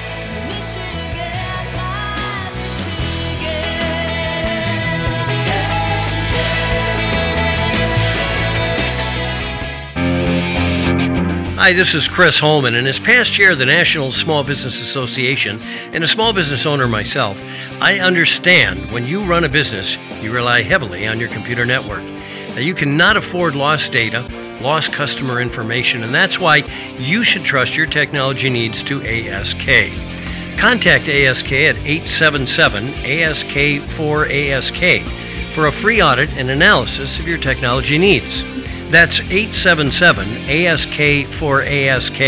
Hi, 11.57 11.71
this 11.71 11.95
is 11.95 12.09
Chris 12.09 12.37
Holman, 12.37 12.75
and 12.75 12.85
as 12.85 12.99
past 12.99 13.31
chair 13.31 13.53
of 13.53 13.59
the 13.59 13.65
National 13.65 14.11
Small 14.11 14.43
Business 14.43 14.81
Association 14.81 15.61
and 15.93 16.03
a 16.03 16.07
small 16.07 16.33
business 16.33 16.65
owner 16.65 16.85
myself, 16.85 17.41
I 17.81 18.01
understand 18.01 18.91
when 18.91 19.07
you 19.07 19.23
run 19.23 19.45
a 19.45 19.49
business, 19.49 19.97
you 20.21 20.33
rely 20.33 20.63
heavily 20.63 21.07
on 21.07 21.17
your 21.17 21.29
computer 21.29 21.65
network. 21.65 22.03
Now, 22.49 22.59
you 22.59 22.73
cannot 22.73 23.15
afford 23.15 23.55
lost 23.55 23.93
data, 23.93 24.27
lost 24.61 24.91
customer 24.91 25.39
information, 25.39 26.03
and 26.03 26.13
that's 26.13 26.41
why 26.41 26.57
you 26.99 27.23
should 27.23 27.45
trust 27.45 27.77
your 27.77 27.87
technology 27.87 28.49
needs 28.49 28.83
to 28.83 29.01
ASK. 29.03 29.65
Contact 30.59 31.07
ASK 31.07 31.53
at 31.53 31.77
877 31.77 32.89
ASK 33.05 33.89
4 33.89 34.25
ASK 34.25 35.53
for 35.53 35.67
a 35.67 35.71
free 35.71 36.03
audit 36.03 36.37
and 36.37 36.49
analysis 36.49 37.17
of 37.17 37.29
your 37.29 37.37
technology 37.37 37.97
needs. 37.97 38.43
That's 38.89 39.19
877 39.19 40.49
ASK 40.49 41.27
4 41.27 41.61
ASK. 41.63 42.21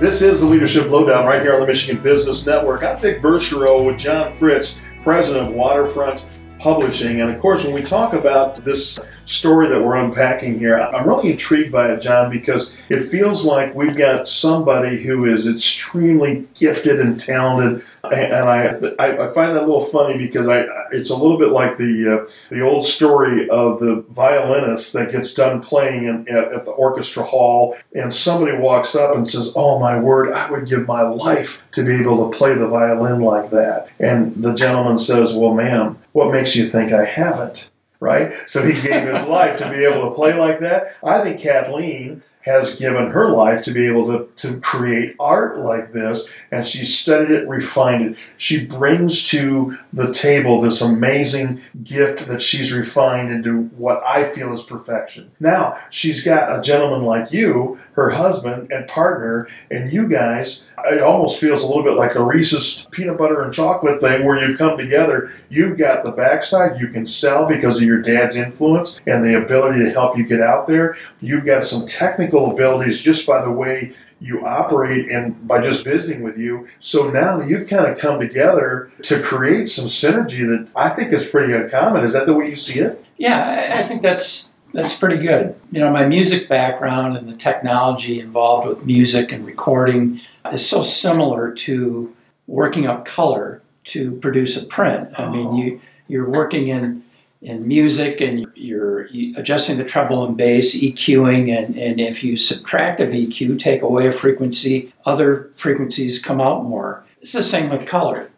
This 0.04 0.22
is 0.22 0.42
the 0.42 0.46
Leadership 0.46 0.90
Lowdown 0.90 1.26
right 1.26 1.42
here 1.42 1.54
on 1.54 1.62
the 1.62 1.66
Michigan 1.66 2.04
Business 2.04 2.46
Network. 2.46 2.84
I'm 2.84 2.98
Vic 2.98 3.22
Verchereau 3.22 3.86
with 3.86 3.98
John 3.98 4.34
Fritz, 4.34 4.78
president 5.02 5.48
of 5.48 5.54
Waterfront 5.54 6.26
Publishing. 6.60 7.22
And 7.22 7.32
of 7.32 7.40
course, 7.40 7.64
when 7.64 7.74
we 7.74 7.82
talk 7.82 8.12
about 8.12 8.56
this 8.66 9.00
story 9.24 9.70
that 9.70 9.82
we're 9.82 9.96
unpacking 9.96 10.60
here, 10.60 10.78
I'm 10.78 11.08
really 11.08 11.32
intrigued 11.32 11.72
by 11.72 11.94
it, 11.94 12.02
John, 12.02 12.30
because 12.30 12.73
it 12.90 13.02
feels 13.02 13.46
like 13.46 13.74
we've 13.76 13.96
got 13.96 14.28
somebody 14.28 15.02
who 15.02 15.26
is 15.26 15.48
extremely 15.48 16.48
gifted 16.56 17.00
and 17.00 17.20
talented. 17.20 17.86
And 18.04 18.50
I, 18.50 18.68
I, 19.00 19.28
find 19.30 19.56
that 19.56 19.64
a 19.64 19.66
little 19.66 19.82
funny 19.82 20.18
because 20.18 20.48
I, 20.48 20.66
it's 20.92 21.10
a 21.10 21.16
little 21.16 21.38
bit 21.38 21.50
like 21.50 21.78
the 21.78 22.26
uh, 22.28 22.32
the 22.50 22.62
old 22.62 22.84
story 22.84 23.50
of 23.50 23.80
the 23.80 24.04
violinist 24.10 24.92
that 24.94 25.12
gets 25.12 25.34
done 25.34 25.62
playing 25.62 26.06
in, 26.06 26.28
at, 26.28 26.52
at 26.52 26.66
the 26.66 26.72
orchestra 26.72 27.24
hall, 27.24 27.78
and 27.94 28.14
somebody 28.14 28.58
walks 28.58 28.94
up 28.94 29.16
and 29.16 29.28
says, 29.28 29.52
"Oh 29.56 29.80
my 29.80 29.98
word, 29.98 30.34
I 30.34 30.52
would 30.52 30.68
give 30.68 30.86
my 30.86 31.02
life 31.02 31.64
to 31.72 31.86
be 31.86 31.96
able 31.96 32.30
to 32.30 32.38
play 32.38 32.56
the 32.56 32.68
violin 32.68 33.22
like 33.22 33.52
that." 33.52 33.88
And 34.00 34.36
the 34.36 34.54
gentleman 34.54 34.98
says, 34.98 35.34
"Well, 35.34 35.54
ma'am, 35.54 35.98
what 36.12 36.32
makes 36.32 36.56
you 36.56 36.68
think 36.68 36.92
I 36.92 37.06
haven't?" 37.06 37.70
Right? 38.02 38.34
So 38.48 38.66
he 38.66 38.74
gave 38.82 39.08
his 39.08 39.26
life 39.28 39.58
to 39.60 39.70
be 39.70 39.86
able 39.86 40.10
to 40.10 40.16
play 40.16 40.34
like 40.34 40.60
that. 40.60 40.98
I 41.02 41.22
think 41.24 41.40
Kathleen 41.40 42.22
has 42.44 42.76
given 42.76 43.10
her 43.10 43.30
life 43.30 43.64
to 43.64 43.72
be 43.72 43.88
able 43.88 44.06
to, 44.08 44.28
to 44.36 44.60
create 44.60 45.16
art 45.20 45.60
like 45.60 45.94
this, 45.94 46.30
and 46.52 46.68
she's 46.68 46.98
studied 46.98 47.32
it, 47.32 47.48
refined 47.48 48.04
it. 48.04 48.18
She 48.38 48.66
brings 48.66 49.28
to 49.30 49.78
the 49.94 50.14
table 50.14 50.62
this 50.62 50.82
amazing 50.82 51.62
gift 51.84 52.28
that 52.28 52.42
she's 52.42 52.74
refined 52.74 53.32
into 53.32 53.64
what 53.78 54.04
I 54.04 54.30
feel 54.30 54.54
is 54.54 54.64
perfection. 54.64 55.32
Now, 55.40 55.78
she's 55.90 56.24
got 56.24 56.58
a 56.58 56.62
gentleman 56.62 57.04
like 57.04 57.32
you, 57.32 57.80
her 57.94 58.10
husband 58.10 58.72
and 58.72 58.88
partner, 58.88 59.48
and 59.72 59.92
you 59.92 60.08
guys, 60.08 60.68
it 60.86 61.02
almost 61.02 61.40
feels 61.40 61.64
a 61.64 61.68
little 61.68 61.84
bit 61.84 61.96
like 61.96 62.14
the 62.14 62.24
Reese's 62.24 62.88
peanut 62.92 63.18
butter 63.18 63.42
and 63.42 63.54
chocolate 63.54 64.02
thing 64.02 64.26
where 64.26 64.42
you've 64.42 64.58
come 64.58 64.78
together. 64.78 65.30
You've 65.50 65.78
got 65.78 66.04
the 66.04 66.12
backside 66.12 66.80
you 66.80 66.88
can 66.88 67.08
sell 67.08 67.46
because 67.46 67.78
of 67.78 67.84
your 67.84 68.02
dad's 68.02 68.36
influence 68.36 69.00
and 69.08 69.24
the 69.24 69.42
ability 69.42 69.84
to 69.84 69.92
help 69.92 70.18
you 70.18 70.26
get 70.26 70.42
out 70.42 70.68
there. 70.68 70.98
You've 71.22 71.46
got 71.46 71.64
some 71.64 71.86
technical 71.86 72.52
abilities 72.52 73.02
just 73.02 73.26
by 73.26 73.42
the 73.42 73.52
way 73.52 73.94
you 74.20 74.46
operate 74.46 75.10
and 75.12 75.48
by 75.48 75.62
just 75.62 75.84
visiting 75.84 76.22
with 76.22 76.38
you. 76.38 76.68
So 76.80 77.10
now 77.10 77.42
you've 77.42 77.68
kind 77.68 77.86
of 77.86 77.98
come 77.98 78.20
together 78.20 78.92
to 79.04 79.22
create 79.22 79.68
some 79.70 79.86
synergy 79.86 80.48
that 80.48 80.68
I 80.76 80.90
think 80.90 81.12
is 81.14 81.28
pretty 81.28 81.54
uncommon. 81.54 82.04
Is 82.04 82.14
that 82.14 82.26
the 82.26 82.34
way 82.34 82.50
you 82.50 82.56
see 82.56 82.80
it? 82.80 83.04
Yeah, 83.18 83.72
I 83.72 83.80
I 83.80 83.84
think 83.84 84.02
that's 84.02 84.54
that's 84.74 84.98
pretty 84.98 85.18
good. 85.18 85.56
You 85.72 85.82
know, 85.82 85.92
my 85.92 86.06
music 86.06 86.50
background 86.50 87.16
and 87.16 87.32
the 87.32 87.36
technology 87.36 88.20
involved 88.20 88.68
with 88.68 88.86
music 88.86 89.32
and 89.32 89.46
recording 89.46 90.20
is 90.52 90.68
so 90.68 90.84
similar 90.84 91.52
to 91.52 92.14
working 92.48 92.88
up 92.88 93.06
color 93.06 93.62
to 93.86 94.12
produce 94.18 94.62
a 94.62 94.66
print. 94.68 95.10
I 95.18 95.30
mean, 95.30 95.48
oh. 95.48 95.58
you 95.58 95.82
you're 96.08 96.30
working 96.30 96.68
in 96.68 97.04
in 97.44 97.68
music 97.68 98.22
and 98.22 98.48
you're 98.56 99.10
adjusting 99.36 99.78
the 99.78 99.84
treble 99.84 100.26
and 100.26 100.38
bass, 100.38 100.78
EQing, 100.78 101.56
and, 101.56 101.78
and 101.78 102.00
if 102.00 102.24
you 102.24 102.38
subtract 102.38 103.02
a 103.02 103.06
VQ, 103.06 103.60
take 103.60 103.82
away 103.82 104.08
a 104.08 104.14
frequency, 104.14 104.94
other 105.06 105.52
frequencies 105.58 106.24
come 106.24 106.40
out 106.40 106.64
more. 106.64 107.04
It's 107.22 107.34
the 107.34 107.44
same 107.44 107.70
with 107.70 107.86
color. 107.86 108.30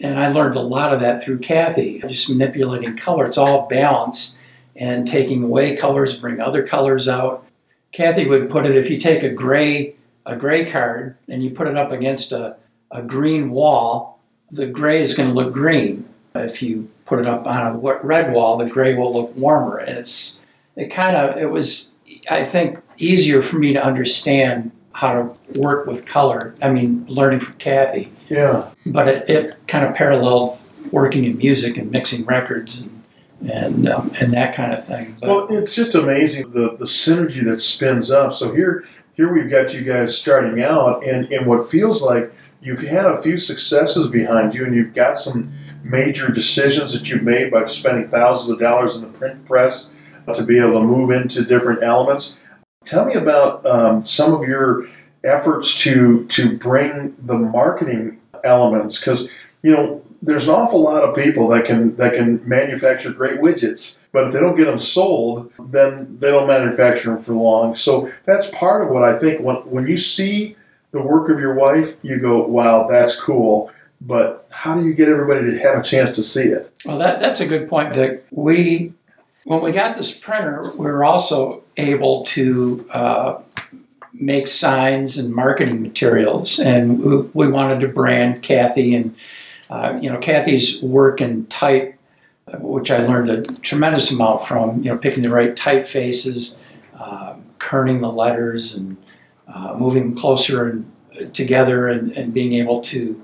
And 0.00 0.18
I 0.18 0.28
learned 0.28 0.56
a 0.56 0.60
lot 0.60 0.94
of 0.94 1.00
that 1.00 1.22
through 1.22 1.40
Kathy, 1.40 1.98
just 2.08 2.30
manipulating 2.30 2.96
color. 2.96 3.26
It's 3.26 3.36
all 3.36 3.68
balance 3.68 4.38
and 4.76 5.06
taking 5.06 5.42
away 5.42 5.76
colors, 5.76 6.18
bring 6.18 6.40
other 6.40 6.66
colors 6.66 7.06
out. 7.06 7.44
Kathy 7.92 8.26
would 8.26 8.48
put 8.48 8.64
it 8.64 8.76
if 8.76 8.88
you 8.88 8.98
take 8.98 9.22
a 9.24 9.30
gray 9.30 9.94
a 10.26 10.36
gray 10.36 10.70
card 10.70 11.16
and 11.28 11.42
you 11.42 11.50
put 11.50 11.66
it 11.66 11.76
up 11.76 11.92
against 11.92 12.32
a, 12.32 12.56
a 12.90 13.02
green 13.02 13.50
wall, 13.50 14.20
the 14.50 14.66
gray 14.66 15.00
is 15.00 15.14
going 15.14 15.28
to 15.28 15.34
look 15.34 15.52
green. 15.52 16.08
If 16.34 16.62
you 16.62 16.88
put 17.06 17.18
it 17.18 17.26
up 17.26 17.46
on 17.46 17.66
a 17.66 17.78
red 18.02 18.32
wall, 18.32 18.58
the 18.58 18.66
gray 18.66 18.94
will 18.94 19.12
look 19.12 19.34
warmer. 19.36 19.78
And 19.78 19.98
it's 19.98 20.40
it 20.76 20.88
kind 20.88 21.16
of 21.16 21.36
it 21.36 21.50
was 21.50 21.90
I 22.30 22.44
think 22.44 22.78
easier 22.98 23.42
for 23.42 23.56
me 23.58 23.72
to 23.72 23.84
understand 23.84 24.70
how 24.92 25.14
to 25.14 25.60
work 25.60 25.86
with 25.86 26.06
color. 26.06 26.54
I 26.62 26.70
mean, 26.70 27.04
learning 27.08 27.40
from 27.40 27.54
Kathy, 27.54 28.10
Yeah. 28.28 28.68
but 28.86 29.08
it, 29.08 29.28
it 29.30 29.54
kind 29.68 29.84
of 29.86 29.94
paralleled 29.94 30.58
working 30.90 31.24
in 31.24 31.36
music 31.38 31.76
and 31.76 31.90
mixing 31.90 32.24
records 32.26 32.80
and 32.80 32.98
and, 33.48 33.88
um, 33.88 34.10
and 34.20 34.32
that 34.32 34.52
kind 34.54 34.72
of 34.72 34.84
thing. 34.84 35.14
But, 35.20 35.28
Well, 35.28 35.46
it's 35.56 35.72
just 35.72 35.94
amazing 35.94 36.50
the, 36.50 36.76
the 36.76 36.86
synergy 36.86 37.44
that 37.44 37.60
spins 37.60 38.10
up. 38.10 38.32
So 38.32 38.52
here, 38.52 38.84
here 39.18 39.32
we've 39.32 39.50
got 39.50 39.74
you 39.74 39.82
guys 39.82 40.16
starting 40.16 40.62
out, 40.62 41.04
and, 41.04 41.30
and 41.32 41.44
what 41.44 41.68
feels 41.68 42.00
like 42.00 42.32
you've 42.62 42.80
had 42.80 43.04
a 43.04 43.20
few 43.20 43.36
successes 43.36 44.06
behind 44.06 44.54
you, 44.54 44.64
and 44.64 44.74
you've 44.74 44.94
got 44.94 45.18
some 45.18 45.52
major 45.82 46.28
decisions 46.28 46.92
that 46.92 47.10
you've 47.10 47.24
made 47.24 47.50
by 47.50 47.66
spending 47.66 48.08
thousands 48.08 48.48
of 48.48 48.60
dollars 48.60 48.94
in 48.94 49.02
the 49.02 49.18
print 49.18 49.44
press 49.44 49.92
to 50.32 50.44
be 50.44 50.60
able 50.60 50.74
to 50.74 50.82
move 50.82 51.10
into 51.10 51.44
different 51.44 51.82
elements. 51.82 52.38
Tell 52.84 53.06
me 53.06 53.14
about 53.14 53.66
um, 53.66 54.04
some 54.04 54.32
of 54.32 54.46
your 54.48 54.86
efforts 55.24 55.82
to 55.82 56.24
to 56.26 56.56
bring 56.56 57.16
the 57.24 57.36
marketing 57.36 58.20
elements, 58.44 59.00
because 59.00 59.28
you 59.62 59.72
know 59.72 60.00
there's 60.20 60.48
an 60.48 60.54
awful 60.54 60.82
lot 60.82 61.04
of 61.04 61.14
people 61.14 61.48
that 61.48 61.64
can 61.64 61.94
that 61.96 62.14
can 62.14 62.46
manufacture 62.46 63.12
great 63.12 63.40
widgets, 63.40 64.00
but 64.12 64.26
if 64.26 64.32
they 64.32 64.40
don't 64.40 64.56
get 64.56 64.64
them 64.64 64.78
sold, 64.78 65.52
then 65.58 66.18
they 66.18 66.30
don't 66.30 66.48
manufacture 66.48 67.10
them 67.10 67.18
for 67.22 67.34
long. 67.34 67.74
So 67.74 68.10
that's 68.24 68.50
part 68.50 68.82
of 68.82 68.90
what 68.90 69.04
I 69.04 69.18
think 69.18 69.40
when 69.40 69.56
when 69.56 69.86
you 69.86 69.96
see 69.96 70.56
the 70.90 71.02
work 71.02 71.28
of 71.28 71.38
your 71.38 71.54
wife, 71.54 71.96
you 72.02 72.18
go, 72.18 72.44
"Wow, 72.46 72.88
that's 72.88 73.20
cool." 73.20 73.70
But 74.00 74.46
how 74.50 74.76
do 74.76 74.86
you 74.86 74.94
get 74.94 75.08
everybody 75.08 75.50
to 75.50 75.58
have 75.58 75.78
a 75.78 75.82
chance 75.82 76.12
to 76.12 76.22
see 76.22 76.44
it? 76.44 76.72
Well, 76.84 76.98
that, 76.98 77.20
that's 77.20 77.40
a 77.40 77.46
good 77.46 77.68
point, 77.68 77.94
Vic. 77.94 78.24
We, 78.30 78.92
when 79.44 79.60
we 79.60 79.72
got 79.72 79.96
this 79.96 80.16
printer, 80.16 80.70
we 80.78 80.86
were 80.86 81.04
also 81.04 81.64
able 81.76 82.24
to 82.26 82.88
uh, 82.90 83.40
make 84.12 84.46
signs 84.46 85.18
and 85.18 85.34
marketing 85.34 85.82
materials, 85.82 86.60
and 86.60 87.00
we, 87.00 87.16
we 87.34 87.50
wanted 87.50 87.80
to 87.80 87.88
brand 87.88 88.42
Kathy 88.42 88.94
and 88.94 89.16
uh, 89.70 89.98
you 90.00 90.10
know 90.10 90.18
Kathy's 90.18 90.82
work 90.82 91.20
in 91.20 91.46
type, 91.46 91.98
uh, 92.46 92.58
which 92.58 92.90
I 92.90 92.98
learned 93.06 93.30
a 93.30 93.42
tremendous 93.60 94.10
amount 94.10 94.46
from. 94.46 94.82
You 94.82 94.92
know, 94.92 94.98
picking 94.98 95.22
the 95.22 95.30
right 95.30 95.54
typefaces, 95.54 96.56
uh, 96.98 97.36
kerning 97.58 98.00
the 98.00 98.10
letters 98.10 98.74
and 98.74 98.96
uh, 99.46 99.76
moving 99.78 100.14
closer 100.14 100.68
and 100.68 101.34
together 101.34 101.88
and, 101.88 102.12
and 102.12 102.32
being 102.32 102.54
able 102.54 102.80
to 102.82 103.20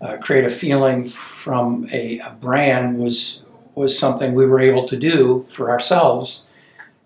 uh, 0.00 0.16
create 0.18 0.44
a 0.44 0.50
feeling 0.50 1.08
from 1.08 1.88
a, 1.92 2.18
a 2.20 2.36
brand 2.40 2.98
was 2.98 3.42
was 3.74 3.98
something 3.98 4.34
we 4.34 4.46
were 4.46 4.60
able 4.60 4.88
to 4.88 4.96
do 4.96 5.46
for 5.50 5.70
ourselves, 5.70 6.46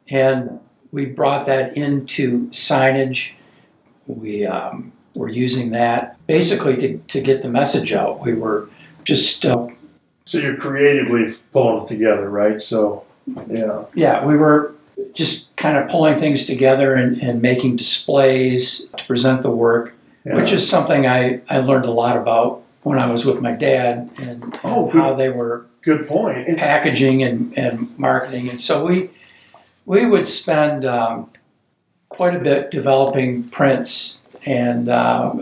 and 0.09 0.61
we 0.93 1.05
brought 1.05 1.47
that 1.47 1.77
into 1.77 2.49
signage. 2.51 3.33
We 4.07 4.47
um, 4.47 4.93
were 5.15 5.29
using 5.29 5.71
that 5.71 6.25
basically 6.27 6.77
to, 6.77 6.99
to 6.99 7.21
get 7.21 7.43
the 7.43 7.49
message 7.49 7.93
out. 7.93 8.21
We 8.21 8.35
were 8.35 8.69
just 9.11 9.45
uh, 9.45 9.67
So 10.25 10.39
you're 10.39 10.57
creatively 10.57 11.33
pulling 11.53 11.85
it 11.85 11.89
together, 11.89 12.31
right? 12.31 12.61
So, 12.61 13.05
yeah. 13.49 13.85
yeah, 13.95 14.25
we 14.25 14.37
were 14.37 14.75
just 15.15 15.55
kind 15.57 15.77
of 15.77 15.89
pulling 15.89 16.17
things 16.19 16.47
together 16.47 16.95
and, 16.95 17.21
and 17.21 17.43
making 17.43 17.77
displays 17.77 18.87
to 18.97 19.05
present 19.07 19.43
the 19.43 19.51
work, 19.51 19.95
yeah. 20.25 20.37
which 20.37 20.53
is 20.53 20.69
something 20.69 21.07
I, 21.07 21.41
I 21.49 21.59
learned 21.59 21.87
a 21.87 21.91
lot 21.91 22.17
about 22.17 22.63
when 22.83 22.99
I 22.99 23.11
was 23.11 23.27
with 23.27 23.41
my 23.41 23.53
dad 23.53 24.11
and, 24.19 24.43
and 24.43 24.61
Oh, 24.63 24.91
how 24.91 25.15
they 25.15 25.29
were 25.29 25.67
good 25.83 26.07
point. 26.07 26.47
It's, 26.49 26.63
packaging 26.63 27.23
and, 27.25 27.57
and 27.59 27.99
marketing. 27.99 28.49
And 28.49 28.61
so 28.61 28.87
we 28.87 29.11
we 29.87 30.07
would 30.07 30.29
spend 30.29 30.85
um, 30.85 31.31
quite 32.11 32.37
a 32.37 32.39
bit 32.39 32.71
developing 32.71 33.45
prints. 33.45 34.23
And 34.47 34.89
uh, 34.89 35.33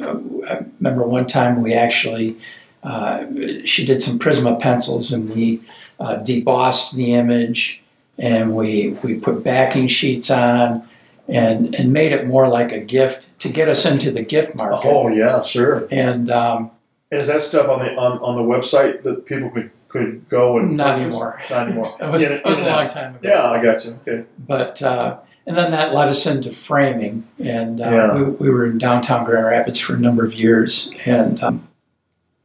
I 0.48 0.64
remember 0.80 1.02
one 1.06 1.26
time 1.26 1.60
we 1.62 1.74
actually 1.74 2.36
uh, 2.82 3.24
she 3.64 3.84
did 3.84 4.02
some 4.02 4.18
Prisma 4.18 4.58
pencils 4.60 5.12
and 5.12 5.30
we 5.34 5.60
uh, 6.00 6.16
debossed 6.18 6.92
the 6.94 7.14
image 7.14 7.82
and 8.18 8.54
we 8.56 8.96
we 9.02 9.14
put 9.20 9.42
backing 9.44 9.88
sheets 9.88 10.30
on. 10.30 10.86
And, 11.30 11.74
and 11.74 11.92
made 11.92 12.12
it 12.12 12.26
more 12.26 12.48
like 12.48 12.72
a 12.72 12.78
gift 12.78 13.28
to 13.40 13.50
get 13.50 13.68
us 13.68 13.84
into 13.84 14.10
the 14.10 14.22
gift 14.22 14.54
market. 14.54 14.88
oh, 14.88 15.08
yeah, 15.08 15.42
sure. 15.42 15.86
And 15.90 16.30
um, 16.30 16.70
Is 17.10 17.26
that 17.26 17.42
stuff 17.42 17.68
on 17.68 17.80
the 17.80 17.94
on, 17.96 18.16
on 18.20 18.36
the 18.36 18.42
website 18.42 19.02
that 19.02 19.26
people 19.26 19.50
could, 19.50 19.70
could 19.88 20.26
go 20.30 20.56
and 20.56 20.74
not 20.78 20.94
purchase? 20.94 21.04
anymore. 21.04 21.40
Not 21.50 21.66
anymore. 21.66 21.96
It 22.00 22.10
was, 22.10 22.22
In- 22.22 22.32
it 22.32 22.44
was 22.46 22.62
a 22.62 22.66
long 22.66 22.88
time 22.88 23.16
ago. 23.16 23.28
Yeah, 23.28 23.44
I 23.50 23.62
got 23.62 23.84
you. 23.84 23.98
Okay. 24.08 24.24
but 24.38 24.80
uh, 24.80 25.18
and 25.46 25.54
then 25.54 25.70
that 25.72 25.92
led 25.92 26.08
us 26.08 26.26
into 26.26 26.54
framing, 26.54 27.28
and 27.38 27.82
uh, 27.82 27.90
Yeah. 27.90 28.14
we, 28.14 28.22
we 28.24 28.48
were 28.48 28.64
in 28.64 28.78
downtown 28.78 29.26
Grand 29.26 29.44
Rapids 29.44 29.78
for 29.78 29.96
a 29.96 30.00
number 30.00 30.24
of 30.24 30.32
years, 30.32 30.90
and 31.04 31.42
um, 31.42 31.68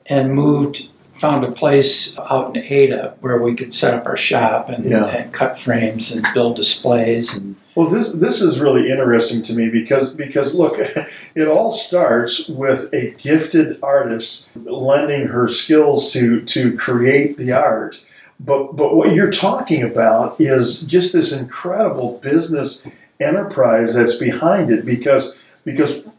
and 0.07 0.33
moved, 0.33 0.89
found 1.13 1.43
a 1.45 1.51
place 1.51 2.17
out 2.19 2.55
in 2.55 2.63
Ada 2.63 3.15
where 3.21 3.41
we 3.41 3.55
could 3.55 3.73
set 3.73 3.93
up 3.93 4.05
our 4.05 4.17
shop 4.17 4.69
and, 4.69 4.83
Yeah. 4.85 5.05
and 5.05 5.31
cut 5.33 5.59
frames 5.59 6.11
and 6.11 6.25
build 6.33 6.55
displays, 6.55 7.37
and 7.37 7.55
Well, 7.75 7.89
this 7.89 8.11
this 8.13 8.41
is 8.41 8.59
really 8.59 8.91
interesting 8.91 9.41
to 9.43 9.53
me 9.55 9.69
because 9.69 10.09
because 10.09 10.53
look, 10.53 10.77
it 11.35 11.47
all 11.47 11.71
starts 11.71 12.47
with 12.47 12.93
a 12.93 13.11
gifted 13.17 13.79
artist 13.81 14.45
lending 14.55 15.27
her 15.27 15.47
skills 15.47 16.11
to 16.13 16.41
to 16.41 16.75
create 16.77 17.37
the 17.37 17.51
art. 17.51 18.03
But 18.39 18.75
but 18.75 18.95
what 18.95 19.13
you're 19.13 19.31
talking 19.31 19.81
about 19.83 20.35
is 20.39 20.81
just 20.81 21.13
this 21.13 21.31
incredible 21.31 22.19
business 22.21 22.83
enterprise 23.19 23.93
that's 23.95 24.15
behind 24.15 24.69
it 24.69 24.85
because 24.85 25.35
because 25.63 26.12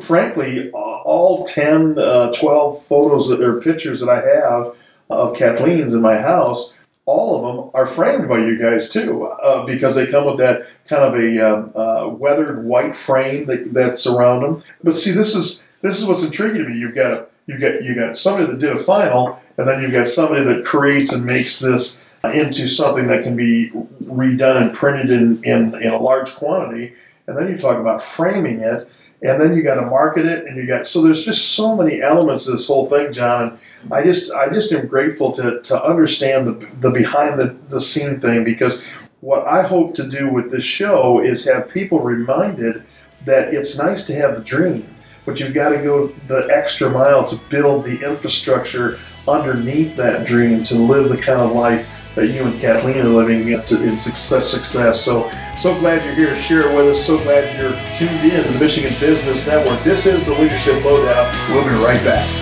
frankly 0.00 0.70
all 0.72 1.44
10 1.44 1.98
uh, 1.98 2.32
12 2.32 2.84
photos 2.84 3.28
that 3.28 3.40
are 3.40 3.60
pictures 3.60 4.00
that 4.00 4.08
i 4.08 4.20
have 4.20 4.76
of 5.08 5.36
kathleen's 5.36 5.94
in 5.94 6.02
my 6.02 6.18
house 6.18 6.72
all 7.04 7.36
of 7.36 7.56
them 7.56 7.70
are 7.74 7.86
framed 7.86 8.28
by 8.28 8.38
you 8.38 8.58
guys 8.58 8.88
too 8.88 9.24
uh, 9.24 9.64
because 9.64 9.94
they 9.94 10.06
come 10.06 10.24
with 10.24 10.38
that 10.38 10.66
kind 10.86 11.02
of 11.02 11.14
a 11.14 11.40
um, 11.40 11.72
uh, 11.74 12.08
weathered 12.08 12.64
white 12.64 12.94
frame 12.94 13.46
that, 13.46 13.72
that's 13.74 14.06
around 14.06 14.42
them. 14.42 14.62
But 14.84 14.94
see 14.94 15.10
this 15.10 15.34
is 15.34 15.64
this 15.80 16.00
is 16.00 16.06
what's 16.06 16.22
intriguing 16.22 16.62
to 16.62 16.68
me. 16.68 16.78
You've 16.78 16.94
got 16.94 17.12
a, 17.12 17.26
you 17.46 17.58
got 17.58 17.82
you 17.82 17.94
got 17.94 18.16
somebody 18.16 18.46
that 18.46 18.60
did 18.60 18.72
a 18.72 18.78
final 18.78 19.40
and 19.58 19.66
then 19.66 19.82
you've 19.82 19.92
got 19.92 20.06
somebody 20.06 20.44
that 20.44 20.64
creates 20.64 21.12
and 21.12 21.24
makes 21.24 21.58
this 21.58 22.00
into 22.24 22.68
something 22.68 23.08
that 23.08 23.24
can 23.24 23.34
be 23.34 23.70
redone 24.04 24.62
and 24.62 24.72
printed 24.72 25.10
in, 25.10 25.42
in, 25.42 25.74
in 25.82 25.92
a 25.92 25.98
large 25.98 26.32
quantity 26.34 26.94
and 27.26 27.36
then 27.36 27.48
you 27.48 27.58
talk 27.58 27.78
about 27.78 28.00
framing 28.00 28.60
it 28.60 28.88
and 29.22 29.40
then 29.40 29.54
you 29.56 29.62
got 29.62 29.76
to 29.76 29.86
market 29.86 30.26
it 30.26 30.46
and 30.46 30.56
you 30.56 30.66
got 30.66 30.86
so 30.86 31.02
there's 31.02 31.24
just 31.24 31.52
so 31.52 31.76
many 31.76 32.02
elements 32.02 32.44
to 32.44 32.52
this 32.52 32.66
whole 32.66 32.88
thing 32.88 33.12
john 33.12 33.48
and 33.48 33.92
i 33.92 34.02
just 34.02 34.32
i 34.32 34.48
just 34.48 34.72
am 34.72 34.86
grateful 34.86 35.32
to, 35.32 35.60
to 35.62 35.82
understand 35.82 36.46
the, 36.46 36.68
the 36.80 36.90
behind 36.90 37.38
the, 37.38 37.56
the 37.68 37.80
scene 37.80 38.20
thing 38.20 38.44
because 38.44 38.84
what 39.20 39.46
i 39.46 39.62
hope 39.62 39.94
to 39.94 40.06
do 40.08 40.28
with 40.28 40.50
this 40.50 40.64
show 40.64 41.20
is 41.20 41.44
have 41.44 41.68
people 41.68 42.00
reminded 42.00 42.82
that 43.24 43.54
it's 43.54 43.78
nice 43.78 44.04
to 44.04 44.14
have 44.14 44.36
the 44.36 44.42
dream 44.42 44.86
but 45.24 45.38
you've 45.38 45.54
got 45.54 45.68
to 45.68 45.78
go 45.78 46.08
the 46.26 46.48
extra 46.52 46.90
mile 46.90 47.24
to 47.24 47.36
build 47.48 47.84
the 47.84 48.04
infrastructure 48.04 48.98
underneath 49.28 49.94
that 49.96 50.26
dream 50.26 50.64
to 50.64 50.74
live 50.74 51.08
the 51.08 51.16
kind 51.16 51.40
of 51.40 51.52
life 51.52 52.01
that 52.14 52.28
you 52.28 52.44
and 52.44 52.58
Kathleen 52.60 52.98
are 52.98 53.04
living 53.04 53.54
up 53.54 53.66
to, 53.66 53.82
in 53.82 53.96
such 53.96 54.46
success. 54.46 55.00
So, 55.00 55.30
so 55.56 55.78
glad 55.78 56.04
you're 56.04 56.14
here 56.14 56.30
to 56.30 56.36
share 56.36 56.70
it 56.70 56.76
with 56.76 56.88
us. 56.88 57.04
So 57.04 57.18
glad 57.22 57.58
you're 57.58 57.72
tuned 57.96 58.24
in 58.30 58.44
to 58.44 58.50
the 58.50 58.58
Michigan 58.58 58.94
Business 59.00 59.46
Network. 59.46 59.80
This 59.80 60.06
is 60.06 60.26
the 60.26 60.34
Leadership 60.34 60.84
Lowdown. 60.84 61.54
We'll 61.54 61.64
be 61.64 61.70
right 61.82 62.02
back. 62.04 62.41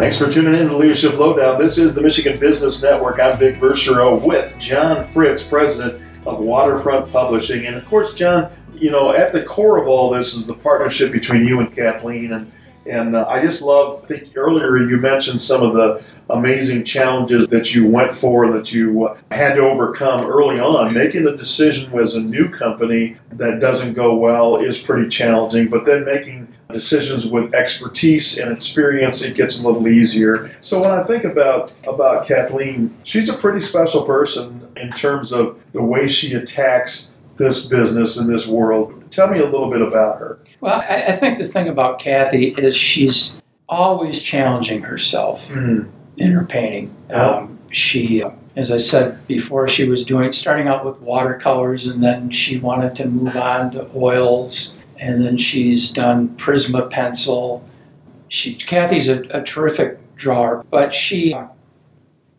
Thanks 0.00 0.16
for 0.16 0.30
tuning 0.30 0.58
in 0.58 0.68
to 0.68 0.76
Leadership 0.78 1.18
Lowdown. 1.18 1.60
This 1.60 1.76
is 1.76 1.94
the 1.94 2.00
Michigan 2.00 2.40
Business 2.40 2.82
Network. 2.82 3.20
I'm 3.20 3.36
Vic 3.36 3.56
Verchereau 3.56 4.26
with 4.26 4.58
John 4.58 5.04
Fritz, 5.04 5.42
president 5.42 6.02
of 6.26 6.40
Waterfront 6.40 7.12
Publishing. 7.12 7.66
And 7.66 7.76
of 7.76 7.84
course, 7.84 8.14
John, 8.14 8.50
you 8.74 8.90
know, 8.90 9.12
at 9.12 9.30
the 9.30 9.42
core 9.42 9.76
of 9.76 9.88
all 9.88 10.08
this 10.08 10.32
is 10.32 10.46
the 10.46 10.54
partnership 10.54 11.12
between 11.12 11.44
you 11.44 11.60
and 11.60 11.70
Kathleen. 11.70 12.32
And 12.32 12.50
and 12.90 13.14
uh, 13.14 13.26
I 13.28 13.40
just 13.40 13.62
love. 13.62 14.02
I 14.04 14.06
think 14.06 14.36
earlier 14.36 14.76
you 14.76 14.96
mentioned 14.96 15.40
some 15.40 15.62
of 15.62 15.74
the 15.74 16.04
amazing 16.28 16.84
challenges 16.84 17.46
that 17.48 17.74
you 17.74 17.88
went 17.88 18.12
for, 18.12 18.50
that 18.52 18.72
you 18.72 19.06
uh, 19.06 19.18
had 19.30 19.54
to 19.54 19.62
overcome 19.62 20.26
early 20.26 20.60
on. 20.60 20.92
Making 20.92 21.26
a 21.26 21.36
decision 21.36 21.96
as 21.98 22.14
a 22.14 22.20
new 22.20 22.48
company 22.48 23.16
that 23.32 23.60
doesn't 23.60 23.94
go 23.94 24.16
well 24.16 24.56
is 24.56 24.78
pretty 24.78 25.08
challenging, 25.08 25.68
but 25.68 25.84
then 25.84 26.04
making 26.04 26.48
decisions 26.72 27.30
with 27.30 27.54
expertise 27.54 28.38
and 28.38 28.52
experience, 28.52 29.22
it 29.22 29.34
gets 29.34 29.62
a 29.62 29.66
little 29.66 29.88
easier. 29.88 30.50
So 30.60 30.80
when 30.80 30.90
I 30.90 31.04
think 31.04 31.24
about 31.24 31.72
about 31.86 32.26
Kathleen, 32.26 32.96
she's 33.04 33.28
a 33.28 33.34
pretty 33.34 33.60
special 33.60 34.02
person 34.02 34.68
in 34.76 34.90
terms 34.92 35.32
of 35.32 35.60
the 35.72 35.84
way 35.84 36.08
she 36.08 36.34
attacks 36.34 37.12
this 37.36 37.66
business 37.66 38.16
and 38.16 38.28
this 38.28 38.46
world. 38.46 38.99
Tell 39.10 39.28
me 39.28 39.38
a 39.40 39.46
little 39.46 39.70
bit 39.70 39.82
about 39.82 40.18
her. 40.20 40.36
well, 40.60 40.80
I, 40.88 41.04
I 41.08 41.12
think 41.12 41.38
the 41.38 41.44
thing 41.46 41.68
about 41.68 41.98
Kathy 41.98 42.48
is 42.48 42.76
she's 42.76 43.40
always 43.68 44.22
challenging 44.22 44.82
herself. 44.82 45.48
Mm, 45.48 45.88
in 46.16 46.32
her 46.32 46.44
painting. 46.44 46.94
Yeah. 47.08 47.24
Um, 47.24 47.58
she, 47.72 48.22
uh, 48.22 48.30
as 48.56 48.70
I 48.72 48.78
said 48.78 49.26
before, 49.26 49.68
she 49.68 49.88
was 49.88 50.04
doing 50.04 50.32
starting 50.32 50.68
out 50.68 50.84
with 50.84 51.00
watercolors, 51.00 51.86
and 51.86 52.02
then 52.02 52.30
she 52.30 52.58
wanted 52.58 52.94
to 52.96 53.06
move 53.06 53.36
on 53.36 53.70
to 53.72 53.88
oils, 53.96 54.76
and 54.98 55.24
then 55.24 55.38
she's 55.38 55.90
done 55.90 56.28
Prisma 56.36 56.90
pencil. 56.90 57.64
She, 58.28 58.54
Kathy's 58.54 59.08
a, 59.08 59.20
a 59.30 59.42
terrific 59.42 59.98
drawer, 60.16 60.64
but 60.70 60.94
she, 60.94 61.34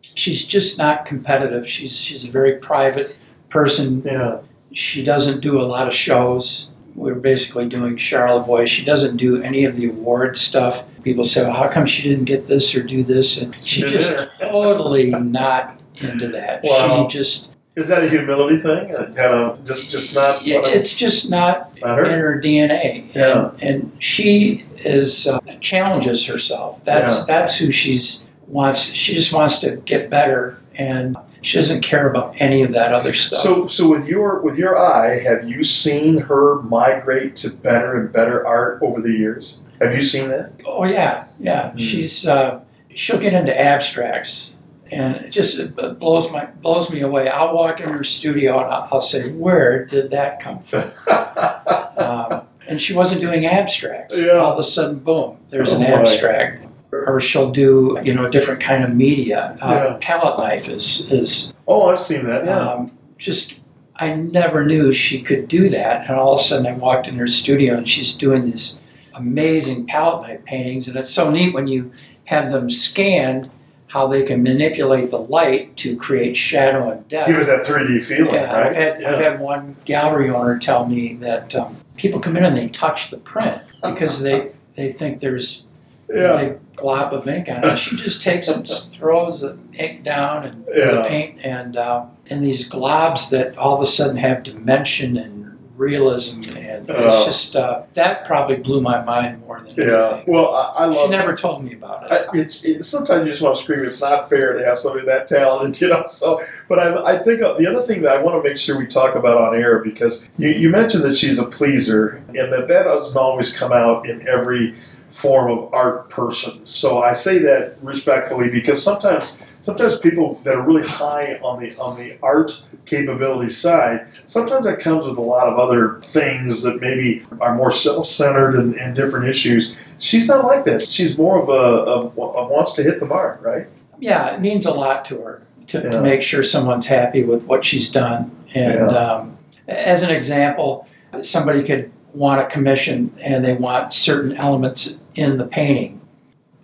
she's 0.02 0.46
just 0.46 0.78
not 0.78 1.06
competitive. 1.06 1.68
She's 1.68 1.96
she's 1.98 2.28
a 2.28 2.32
very 2.32 2.58
private 2.58 3.18
person. 3.50 4.04
yeah, 4.06 4.40
She 4.74 5.04
doesn't 5.04 5.42
do 5.42 5.60
a 5.60 5.64
lot 5.64 5.88
of 5.88 5.94
shows. 5.94 6.72
We're 6.96 7.16
basically 7.16 7.68
doing 7.68 7.98
Charlevoix. 7.98 8.66
She 8.66 8.84
doesn't 8.86 9.18
do 9.18 9.42
any 9.42 9.66
of 9.66 9.76
the 9.78 9.90
award 9.90 10.38
stuff. 10.38 10.84
People 11.04 11.24
say, 11.24 11.44
well, 11.44 11.54
how 11.54 11.68
come 11.68 11.86
she 11.86 12.08
didn't 12.08 12.26
get 12.26 12.48
this 12.48 12.76
or 12.76 12.84
do 12.84 13.04
this? 13.04 13.42
And 13.42 13.60
she 13.62 13.82
Yeah. 13.82 13.88
just 13.88 14.30
totally 14.42 15.10
not 15.12 15.80
into 15.98 16.28
that. 16.30 16.64
Wow. 16.64 17.08
She 17.10 17.18
just, 17.18 17.50
is 17.76 17.88
that 17.88 18.04
a 18.04 18.10
humility 18.10 18.60
thing? 18.60 18.94
Uh, 18.96 19.06
Kind 19.06 19.20
of 19.34 19.64
just 19.64 19.90
just 19.90 20.14
not. 20.14 20.46
yeah, 20.46 20.60
it's 20.66 20.96
just 20.96 21.30
not 21.32 21.80
not 21.82 22.00
in 22.00 22.06
her. 22.06 22.34
her 22.34 22.42
DNA. 22.42 23.14
Yeah. 23.16 23.52
And, 23.62 23.64
and 23.64 23.92
she 24.04 24.66
is 24.80 25.28
uh, 25.28 25.40
challenges 25.62 26.26
herself. 26.26 26.84
That's 26.84 27.20
Yeah. 27.20 27.26
that's 27.36 27.58
who 27.58 27.72
she's 27.72 28.26
wants. 28.48 28.82
She 28.84 29.14
just 29.14 29.32
wants 29.34 29.60
to 29.60 29.78
get 29.86 30.10
better. 30.10 30.58
And 30.76 31.16
she 31.42 31.58
doesn't 31.58 31.82
care 31.82 32.10
about 32.10 32.36
any 32.40 32.62
of 32.64 32.72
that 32.74 32.94
other 32.94 33.14
stuff. 33.14 33.40
So, 33.40 33.68
so 33.68 33.90
with 33.90 34.08
your 34.08 34.42
with 34.42 34.58
your 34.58 34.78
eye, 34.78 35.20
have 35.20 35.48
you 35.50 35.64
seen 35.64 36.18
her 36.20 36.62
migrate 36.62 37.36
to 37.38 37.50
better 37.50 38.00
and 38.00 38.12
better 38.14 38.46
art 38.46 38.82
over 38.82 39.02
the 39.02 39.12
years? 39.12 39.60
Have 39.82 39.94
you 39.96 40.02
seen 40.02 40.30
that? 40.30 40.52
Oh 40.66 40.84
yeah, 40.84 41.26
yeah. 41.40 41.72
Hmm. 41.72 41.78
She's 41.78 42.28
uh, 42.28 42.62
she'll 42.94 43.20
get 43.20 43.34
into 43.34 43.60
abstracts, 43.60 44.58
and 44.92 45.16
it 45.16 45.30
just 45.32 45.58
it 45.58 45.76
blows 46.00 46.32
my 46.32 46.46
blows 46.46 46.92
me 46.92 47.02
away. 47.02 47.28
I'll 47.30 47.56
walk 47.56 47.80
in 47.80 47.90
her 47.90 48.04
studio 48.04 48.60
and 48.64 48.72
I'll, 48.72 48.88
I'll 48.92 49.02
say, 49.02 49.32
"Where 49.32 49.86
did 49.86 50.12
that 50.12 50.40
come 50.40 50.62
from?" 50.62 50.92
um, 51.98 52.44
and 52.68 52.82
she 52.82 52.94
wasn't 52.94 53.22
doing 53.22 53.46
abstracts. 53.46 54.18
Yeah. 54.18 54.34
All 54.34 54.54
of 54.54 54.60
a 54.60 54.64
sudden, 54.64 55.00
boom, 55.00 55.38
there's 55.50 55.74
Oh, 55.74 55.82
an 55.82 55.82
my. 55.82 56.68
Or 56.92 57.22
she'll 57.22 57.52
do 57.52 57.98
you 58.04 58.14
know 58.14 58.26
a 58.26 58.30
different 58.30 58.62
kind 58.62 58.84
of 58.84 58.94
media. 58.94 59.58
Uh, 59.62 59.72
Yeah. 59.72 59.98
Palette 60.02 60.40
knife 60.40 60.68
is 60.68 61.10
is 61.12 61.54
oh, 61.68 61.90
I've 61.90 62.00
seen 62.00 62.26
that. 62.26 62.46
Yeah. 62.46 62.58
um, 62.60 62.92
just 63.18 63.60
I 63.96 64.14
never 64.16 64.66
knew 64.66 64.92
she 64.92 65.22
could 65.22 65.48
do 65.48 65.70
that, 65.70 66.10
and 66.10 66.18
all 66.18 66.34
of 66.34 66.40
a 66.40 66.44
sudden 66.44 66.68
I 66.68 66.74
walked 66.74 67.08
in 67.08 67.16
her 67.16 67.28
studio 67.28 67.78
and 67.78 67.88
she's 67.90 68.14
doing 68.14 68.46
these 68.50 68.80
amazing 69.14 69.86
palette 69.88 70.28
knife 70.28 70.46
paintings, 70.46 70.88
and 70.88 70.98
it's 70.98 71.12
so 71.12 71.30
neat 71.30 71.54
when 71.54 71.68
you 71.68 71.92
have 72.26 72.52
them 72.52 72.70
scanned 72.70 73.50
how 73.88 74.08
they 74.08 74.24
can 74.24 74.42
manipulate 74.42 75.12
the 75.12 75.20
light 75.20 75.76
to 75.76 75.98
create 75.98 76.38
shadow 76.38 76.90
and 76.92 77.06
depth. 77.10 77.28
Give 77.28 77.40
it 77.40 77.46
that 77.48 77.66
3D 77.66 78.02
feeling, 78.04 78.34
yeah, 78.36 78.52
right? 78.54 78.68
I've 78.68 78.76
had 78.76 79.04
I've 79.04 79.20
had 79.20 79.40
one 79.40 79.76
gallery 79.86 80.30
owner 80.30 80.58
tell 80.58 80.86
me 80.88 81.16
that 81.16 81.54
um, 81.56 81.76
people 81.98 82.20
come 82.20 82.38
in 82.38 82.46
and 82.46 82.58
they 82.58 82.70
touch 82.70 83.12
the 83.12 83.18
print 83.18 83.62
because 83.84 84.22
they 84.22 84.52
they 84.76 84.92
think 84.94 85.20
there's 85.20 85.66
yeah. 86.14 86.40
a 86.40 86.50
big 86.50 86.76
glob 86.76 87.14
of 87.14 87.28
ink 87.28 87.50
on 87.50 87.64
it. 87.64 87.78
She 87.78 87.96
just 87.96 88.22
takes 88.22 88.48
and 88.50 88.66
just 88.66 88.94
throws 88.96 89.42
the 89.42 89.58
ink 89.74 90.04
down 90.04 90.46
and 90.46 90.66
Yeah. 90.76 90.92
the 90.92 91.04
paint 91.04 91.40
and 91.44 91.78
uh, 91.78 92.06
and 92.30 92.44
these 92.44 92.70
globs 92.70 93.30
that 93.32 93.58
all 93.58 93.76
of 93.76 93.82
a 93.82 93.86
sudden 93.88 94.18
have 94.18 94.44
dimension 94.44 95.18
and 95.18 95.40
realism 95.78 96.42
and 96.58 96.90
Oh. 96.92 97.08
it's 97.18 97.26
just 97.26 97.56
uh, 97.56 97.82
that 97.96 98.26
probably 98.26 98.58
blew 98.58 98.82
my 98.82 99.02
mind 99.04 99.42
more 99.42 99.62
than 99.62 99.74
Yeah. 99.76 100.10
anything. 100.10 100.24
Well, 100.34 100.54
I, 100.54 100.84
I 100.84 100.86
love. 100.86 101.06
She 101.06 101.10
never 101.10 101.36
told 101.36 101.64
me 101.64 101.74
about 101.74 102.06
it. 102.06 102.12
I, 102.12 102.38
it's, 102.38 102.64
it's 102.64 102.88
sometimes 102.88 103.26
you 103.26 103.32
just 103.32 103.42
want 103.42 103.56
to 103.56 103.62
scream. 103.64 103.84
It's 103.86 104.00
not 104.00 104.30
fair 104.30 104.54
to 104.58 104.64
have 104.66 104.78
somebody 104.78 105.06
that 105.08 105.26
talented, 105.28 105.82
you 105.82 105.88
know. 105.90 106.04
So, 106.08 106.42
but 106.70 106.78
I, 106.80 107.16
I 107.16 107.24
think 107.24 107.42
uh, 107.42 107.54
the 107.54 107.66
other 107.68 107.82
thing 107.82 108.04
that 108.04 108.16
I 108.16 108.22
want 108.22 108.44
to 108.44 108.48
make 108.48 108.58
sure 108.60 108.78
we 108.78 108.86
talk 108.86 109.16
about 109.16 109.38
on 109.38 109.56
air 109.56 109.80
because 109.80 110.24
you, 110.38 110.50
you 110.50 110.70
mentioned 110.70 111.04
that 111.04 111.16
she's 111.16 111.40
a 111.40 111.46
pleaser, 111.46 112.24
and 112.30 112.54
that 112.54 112.68
that 112.68 112.84
doesn't 112.84 113.18
always 113.20 113.52
come 113.56 113.72
out 113.74 114.08
in 114.08 114.28
every 114.28 114.76
form 115.12 115.52
of 115.52 115.74
art 115.74 116.10
person. 116.10 116.66
So 116.66 117.02
I 117.02 117.14
say 117.14 117.38
that 117.40 117.76
respectfully 117.82 118.50
because 118.50 118.82
sometimes 118.82 119.32
sometimes 119.60 119.98
people 120.00 120.36
that 120.44 120.56
are 120.56 120.66
really 120.66 120.88
high 120.88 121.36
on 121.44 121.62
the 121.62 121.76
on 121.78 121.98
the 122.00 122.18
art 122.24 122.64
capability 122.86 123.50
side, 123.50 124.08
sometimes 124.26 124.66
that 124.66 124.80
comes 124.80 125.06
with 125.06 125.18
a 125.18 125.22
lot 125.22 125.48
of 125.48 125.60
other 125.60 126.00
things 126.04 126.64
that 126.64 126.80
maybe 126.82 127.24
are 127.40 127.56
more 127.56 127.72
self-centered 127.72 128.56
and, 128.56 128.76
and 128.76 128.96
different 128.96 129.28
issues. 129.28 129.76
She's 130.00 130.28
not 130.28 130.46
like 130.46 130.66
that. 130.66 130.88
She's 130.88 131.18
more 131.18 131.42
of 131.42 131.50
a 131.50 131.52
of, 131.52 132.06
of 132.18 132.50
wants 132.50 132.74
to 132.74 132.84
hit 132.84 133.00
the 133.00 133.06
mark, 133.06 133.42
right? 133.44 133.68
yeah, 134.00 134.34
it 134.34 134.42
means 134.42 134.66
a 134.66 134.72
lot 134.74 135.06
to 135.06 135.16
her 135.22 135.44
to, 135.68 135.78
Yeah. 135.80 135.92
to 135.92 136.02
make 136.02 136.24
sure 136.24 136.44
someone's 136.44 136.88
happy 136.88 137.24
with 137.24 137.44
what 137.44 137.64
she's 137.64 137.92
done. 137.92 138.32
And 138.56 138.74
Yeah. 138.74 138.88
um, 138.88 139.38
as 139.68 140.02
an 140.02 140.10
example, 140.10 140.88
somebody 141.22 141.62
could 141.64 141.92
want 142.14 142.42
a 142.42 142.46
commission 142.46 143.14
and 143.22 143.46
they 143.46 143.54
want 143.54 143.94
certain 143.94 144.36
elements 144.38 144.98
in 145.16 145.38
the 145.38 145.46
painting. 145.46 146.00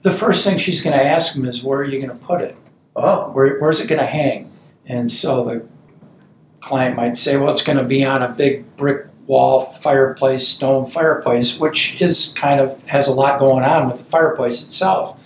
The 0.01 0.11
first 0.11 0.47
thing 0.47 0.57
she's 0.57 0.81
going 0.81 0.97
to 0.97 1.03
ask 1.03 1.35
him 1.35 1.45
is, 1.45 1.63
"Where 1.63 1.79
are 1.79 1.85
you 1.85 1.99
going 1.99 2.17
to 2.17 2.25
put 2.25 2.41
it? 2.41 2.55
Oh, 2.95 3.31
Where, 3.31 3.57
where's 3.59 3.81
it 3.81 3.87
going 3.87 3.99
to 3.99 4.05
hang?" 4.05 4.51
And 4.85 5.11
so 5.11 5.43
the 5.43 5.65
client 6.61 6.95
might 6.95 7.17
say, 7.17 7.37
"Well, 7.37 7.51
it's 7.51 7.63
going 7.63 7.77
to 7.77 7.83
be 7.83 8.03
on 8.05 8.23
a 8.23 8.29
big 8.29 8.75
brick 8.77 9.07
wall 9.25 9.61
fireplace, 9.61 10.47
stone 10.47 10.89
fireplace, 10.89 11.59
which 11.59 12.01
is 12.01 12.33
kind 12.37 12.59
of 12.61 12.81
has 12.85 13.07
a 13.07 13.13
lot 13.13 13.39
going 13.39 13.63
on 13.63 13.89
with 13.89 13.99
the 13.99 14.05
fireplace 14.05 14.67
itself." 14.67 15.17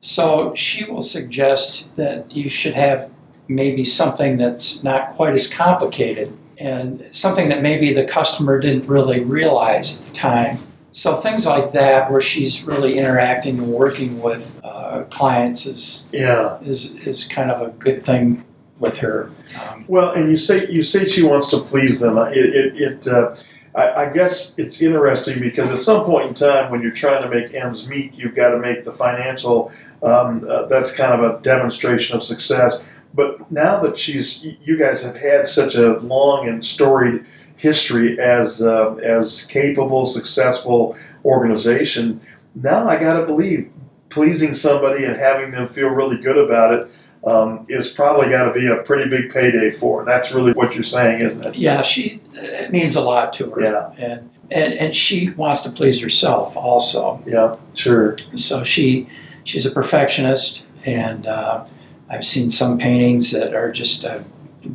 So 0.00 0.54
she 0.54 0.84
will 0.84 1.02
suggest 1.02 1.94
that 1.96 2.30
you 2.30 2.48
should 2.48 2.74
have 2.74 3.10
maybe 3.48 3.84
something 3.84 4.36
that's 4.36 4.82
not 4.84 5.14
quite 5.16 5.34
as 5.34 5.48
complicated 5.48 6.36
and 6.58 7.06
something 7.10 7.48
that 7.48 7.62
maybe 7.62 7.92
the 7.92 8.04
customer 8.04 8.58
didn't 8.58 8.86
really 8.86 9.20
realize 9.20 10.00
at 10.00 10.06
the 10.08 10.14
time. 10.14 10.58
So 10.96 11.20
things 11.20 11.44
like 11.44 11.72
that, 11.72 12.10
where 12.10 12.22
she's 12.22 12.64
really 12.64 12.96
interacting 12.98 13.58
and 13.58 13.68
working 13.68 14.22
with 14.22 14.58
uh, 14.64 15.02
clients, 15.10 15.66
is, 15.66 16.06
yeah. 16.10 16.58
is 16.62 16.94
is 16.94 17.28
kind 17.28 17.50
of 17.50 17.60
a 17.60 17.70
good 17.72 18.02
thing 18.02 18.42
with 18.78 18.96
her. 19.00 19.30
Um, 19.68 19.84
Well, 19.88 20.12
and 20.12 20.30
you 20.30 20.36
say 20.36 20.66
you 20.70 20.82
say 20.82 21.06
she 21.06 21.22
wants 21.22 21.48
to 21.48 21.60
please 21.60 22.00
them. 22.00 22.16
It 22.16 22.38
it, 22.38 22.80
it 22.80 23.08
uh, 23.08 23.36
I, 23.74 24.06
I 24.06 24.10
guess 24.10 24.58
it's 24.58 24.80
interesting 24.80 25.38
because 25.38 25.68
at 25.68 25.80
some 25.80 26.06
point 26.06 26.28
in 26.28 26.34
time, 26.34 26.70
when 26.70 26.80
you're 26.80 26.92
trying 26.92 27.20
to 27.20 27.28
make 27.28 27.52
ends 27.52 27.86
meet, 27.86 28.14
you've 28.14 28.34
got 28.34 28.52
to 28.52 28.58
make 28.58 28.86
the 28.86 28.92
financial. 28.92 29.70
Um, 30.02 30.46
uh, 30.48 30.64
that's 30.64 30.96
kind 30.96 31.12
of 31.12 31.20
a 31.30 31.42
demonstration 31.42 32.16
of 32.16 32.22
success. 32.22 32.80
But 33.12 33.50
now 33.50 33.80
that 33.80 33.98
she's, 33.98 34.44
you 34.44 34.78
guys 34.78 35.02
have 35.02 35.16
had 35.16 35.46
such 35.46 35.74
a 35.74 35.98
long 36.00 36.48
and 36.48 36.64
storied 36.64 37.24
history 37.56 38.18
as 38.20 38.62
uh, 38.62 38.94
as 38.96 39.42
capable, 39.44 40.06
successful 40.06 40.96
organization. 41.24 42.20
Now 42.54 42.88
I 42.88 42.98
got 42.98 43.20
to 43.20 43.26
believe 43.26 43.70
pleasing 44.08 44.54
somebody 44.54 45.04
and 45.04 45.16
having 45.16 45.50
them 45.50 45.68
feel 45.68 45.88
really 45.88 46.16
good 46.18 46.38
about 46.38 46.72
it 46.74 46.90
um, 47.26 47.66
is 47.68 47.88
probably 47.88 48.28
got 48.30 48.44
to 48.52 48.52
be 48.58 48.66
a 48.68 48.76
pretty 48.76 49.10
big 49.10 49.30
payday 49.32 49.70
for. 49.70 50.00
her. 50.00 50.04
That's 50.06 50.32
really 50.32 50.52
what 50.52 50.74
you're 50.74 50.84
saying, 50.84 51.20
isn't 51.20 51.42
it? 51.44 51.54
yeah, 51.56 51.82
she 51.82 52.20
it 52.34 52.70
means 52.72 52.96
a 52.96 53.00
lot 53.02 53.32
to 53.34 53.50
her, 53.50 53.60
Yeah. 53.62 53.90
and 53.98 54.30
and 54.50 54.74
and 54.74 54.94
she 54.96 55.30
wants 55.30 55.62
to 55.62 55.70
please 55.70 56.00
herself 56.00 56.56
also. 56.56 57.22
Yeah, 57.26 57.56
sure. 57.74 58.16
So 58.36 58.64
she 58.64 59.08
she's 59.44 59.66
a 59.66 59.72
perfectionist, 59.72 60.66
and 60.84 61.26
uh, 61.26 61.64
I've 62.08 62.24
seen 62.26 62.50
some 62.50 62.78
paintings 62.78 63.32
that 63.32 63.54
are 63.54 63.72
just 63.72 64.04
uh, 64.04 64.20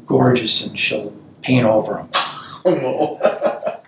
gorgeous, 0.06 0.68
and 0.68 0.78
she'll 0.80 1.14
paint 1.42 1.66
over 1.66 1.94
them. 1.94 2.10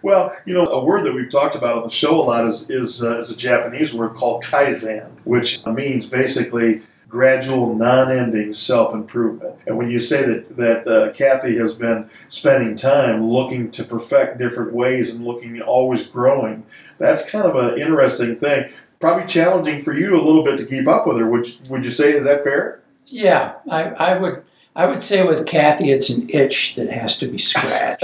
Well, 0.03 0.35
you 0.45 0.53
know, 0.53 0.65
a 0.65 0.83
word 0.83 1.05
that 1.05 1.13
we've 1.13 1.31
talked 1.31 1.55
about 1.55 1.77
on 1.77 1.83
the 1.83 1.89
show 1.89 2.19
a 2.19 2.23
lot 2.23 2.45
is 2.45 2.69
is, 2.69 3.01
uh, 3.01 3.19
is 3.19 3.31
a 3.31 3.37
Japanese 3.37 3.93
word 3.93 4.15
called 4.15 4.43
kaizen, 4.43 5.09
which 5.23 5.65
means 5.65 6.05
basically 6.05 6.81
gradual, 7.07 7.75
non-ending 7.75 8.51
self-improvement. 8.51 9.55
And 9.67 9.77
when 9.77 9.89
you 9.89 9.99
say 9.99 10.25
that 10.25 10.57
that 10.57 10.87
uh, 10.87 11.13
Kathy 11.13 11.55
has 11.57 11.73
been 11.73 12.09
spending 12.27 12.75
time 12.75 13.23
looking 13.29 13.71
to 13.71 13.83
perfect 13.83 14.39
different 14.39 14.73
ways 14.73 15.11
and 15.11 15.23
looking 15.23 15.61
always 15.61 16.05
growing, 16.07 16.65
that's 16.97 17.29
kind 17.29 17.45
of 17.45 17.55
an 17.55 17.79
interesting 17.79 18.35
thing. 18.35 18.71
Probably 18.99 19.25
challenging 19.25 19.79
for 19.79 19.93
you 19.93 20.15
a 20.15 20.21
little 20.21 20.43
bit 20.43 20.57
to 20.57 20.65
keep 20.65 20.87
up 20.87 21.07
with 21.07 21.17
her. 21.17 21.29
Would 21.29 21.69
would 21.69 21.85
you 21.85 21.91
say 21.91 22.11
is 22.13 22.25
that 22.25 22.43
fair? 22.43 22.81
Yeah, 23.07 23.53
I, 23.69 23.83
I 23.83 24.17
would 24.17 24.43
I 24.75 24.87
would 24.87 25.03
say 25.03 25.23
with 25.23 25.45
Kathy, 25.45 25.91
it's 25.91 26.09
an 26.09 26.27
itch 26.29 26.75
that 26.75 26.89
has 26.89 27.19
to 27.19 27.27
be 27.27 27.37
scratched 27.37 28.01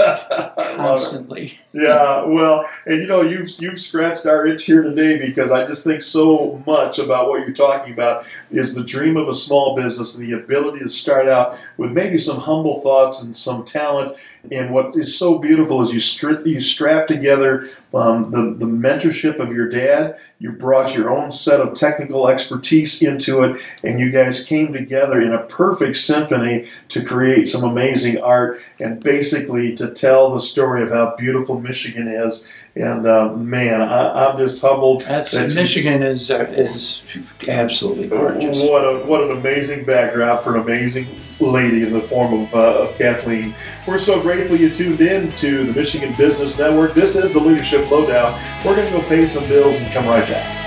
constantly. 0.76 1.58
Yeah, 1.72 2.24
well, 2.24 2.68
and 2.86 3.00
you 3.00 3.06
know, 3.06 3.22
you've 3.22 3.48
you've 3.60 3.80
scratched 3.80 4.26
our 4.26 4.46
itch 4.46 4.64
here 4.64 4.82
today 4.82 5.18
because 5.18 5.50
I 5.50 5.66
just 5.66 5.84
think 5.84 6.02
so 6.02 6.62
much 6.66 6.98
about 6.98 7.28
what 7.28 7.40
you're 7.40 7.52
talking 7.52 7.92
about 7.92 8.24
is 8.50 8.74
the 8.74 8.84
dream 8.84 9.16
of 9.16 9.28
a 9.28 9.34
small 9.34 9.76
business 9.76 10.16
and 10.16 10.26
the 10.26 10.36
ability 10.36 10.80
to 10.80 10.90
start 10.90 11.28
out 11.28 11.58
with 11.76 11.92
maybe 11.92 12.18
some 12.18 12.38
humble 12.38 12.80
thoughts 12.80 13.22
and 13.22 13.36
some 13.36 13.64
talent. 13.64 14.16
And 14.50 14.72
what 14.72 14.96
is 14.96 15.16
so 15.16 15.38
beautiful 15.38 15.82
is 15.82 15.92
you 15.92 16.00
strip 16.00 16.46
you 16.46 16.60
strap 16.60 17.06
together 17.06 17.68
um, 17.92 18.30
the 18.30 18.54
the 18.54 18.70
mentorship 18.70 19.38
of 19.38 19.52
your 19.52 19.68
dad. 19.68 20.18
You 20.38 20.52
brought 20.52 20.94
your 20.94 21.10
own 21.10 21.30
set 21.30 21.60
of 21.60 21.74
technical 21.74 22.26
expertise 22.28 23.02
into 23.02 23.42
it, 23.42 23.60
and 23.84 24.00
you 24.00 24.10
guys 24.10 24.42
came 24.42 24.72
together 24.72 25.20
in 25.20 25.32
a 25.32 25.44
perfect 25.44 25.98
symphony 25.98 26.66
to 26.88 27.04
create 27.04 27.48
some 27.48 27.64
amazing 27.64 28.18
art 28.18 28.60
and 28.80 29.02
basically 29.02 29.74
to 29.74 29.90
tell 29.90 30.30
the 30.30 30.40
story 30.40 30.82
of 30.82 30.90
how 30.90 31.14
beautiful 31.16 31.60
Michigan 31.60 32.08
is. 32.08 32.46
And 32.76 33.04
uh, 33.06 33.32
man, 33.34 33.82
I, 33.82 34.26
I'm 34.26 34.38
just 34.38 34.62
humbled. 34.62 35.02
That's, 35.02 35.32
That's- 35.32 35.54
Michigan 35.54 36.02
is 36.02 36.30
uh, 36.30 36.44
is 36.50 37.02
absolutely 37.48 38.06
gorgeous. 38.06 38.60
What 38.62 38.82
a 38.82 39.04
what 39.06 39.24
an 39.24 39.36
amazing 39.36 39.84
backdrop 39.84 40.44
for 40.44 40.54
an 40.54 40.60
amazing 40.62 41.08
lady 41.40 41.82
in 41.82 41.92
the 41.92 42.00
form 42.00 42.34
of, 42.34 42.54
uh, 42.54 42.82
of 42.82 42.96
Kathleen. 42.98 43.54
We're 43.88 43.98
so 43.98 44.20
grateful 44.20 44.56
you 44.56 44.70
tuned 44.70 45.00
in 45.00 45.32
to 45.32 45.64
the 45.64 45.72
Michigan 45.72 46.14
Business 46.16 46.58
Network. 46.58 46.94
This 46.94 47.16
is 47.16 47.34
the 47.34 47.40
Leadership 47.40 47.90
Lowdown. 47.90 48.38
We're 48.64 48.76
going 48.76 48.92
to 48.92 48.98
go 49.00 49.08
pay 49.08 49.26
some 49.26 49.48
bills 49.48 49.78
and 49.80 49.90
come 49.92 50.06
right 50.06 50.28
back. 50.28 50.59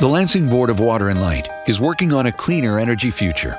The 0.00 0.08
Lansing 0.08 0.48
Board 0.48 0.70
of 0.70 0.80
Water 0.80 1.10
and 1.10 1.20
Light 1.20 1.46
is 1.66 1.78
working 1.78 2.14
on 2.14 2.24
a 2.24 2.32
cleaner 2.32 2.78
energy 2.78 3.10
future. 3.10 3.54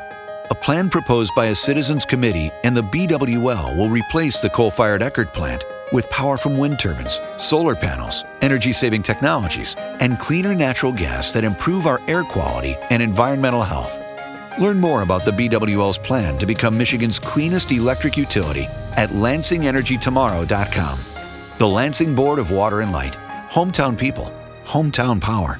A 0.49 0.55
plan 0.55 0.89
proposed 0.89 1.31
by 1.35 1.45
a 1.45 1.55
citizens 1.55 2.03
committee 2.03 2.49
and 2.63 2.75
the 2.75 2.81
BWL 2.81 3.77
will 3.77 3.89
replace 3.89 4.39
the 4.39 4.49
coal 4.49 4.71
fired 4.71 5.03
Eckert 5.03 5.33
plant 5.33 5.63
with 5.93 6.09
power 6.09 6.37
from 6.37 6.57
wind 6.57 6.79
turbines, 6.79 7.19
solar 7.37 7.75
panels, 7.75 8.25
energy 8.41 8.73
saving 8.73 9.03
technologies, 9.03 9.75
and 9.99 10.17
cleaner 10.17 10.55
natural 10.55 10.91
gas 10.91 11.31
that 11.31 11.43
improve 11.43 11.85
our 11.85 12.01
air 12.07 12.23
quality 12.23 12.75
and 12.89 13.03
environmental 13.03 13.61
health. 13.61 13.99
Learn 14.59 14.79
more 14.79 15.03
about 15.03 15.23
the 15.25 15.31
BWL's 15.33 15.99
plan 15.99 16.39
to 16.39 16.47
become 16.47 16.75
Michigan's 16.75 17.19
cleanest 17.19 17.71
electric 17.71 18.17
utility 18.17 18.63
at 18.93 19.11
LansingEnergyTomorrow.com. 19.11 20.97
The 21.59 21.67
Lansing 21.67 22.15
Board 22.15 22.39
of 22.39 22.49
Water 22.49 22.81
and 22.81 22.91
Light. 22.91 23.15
Hometown 23.51 23.95
people, 23.95 24.33
hometown 24.65 25.21
power. 25.21 25.59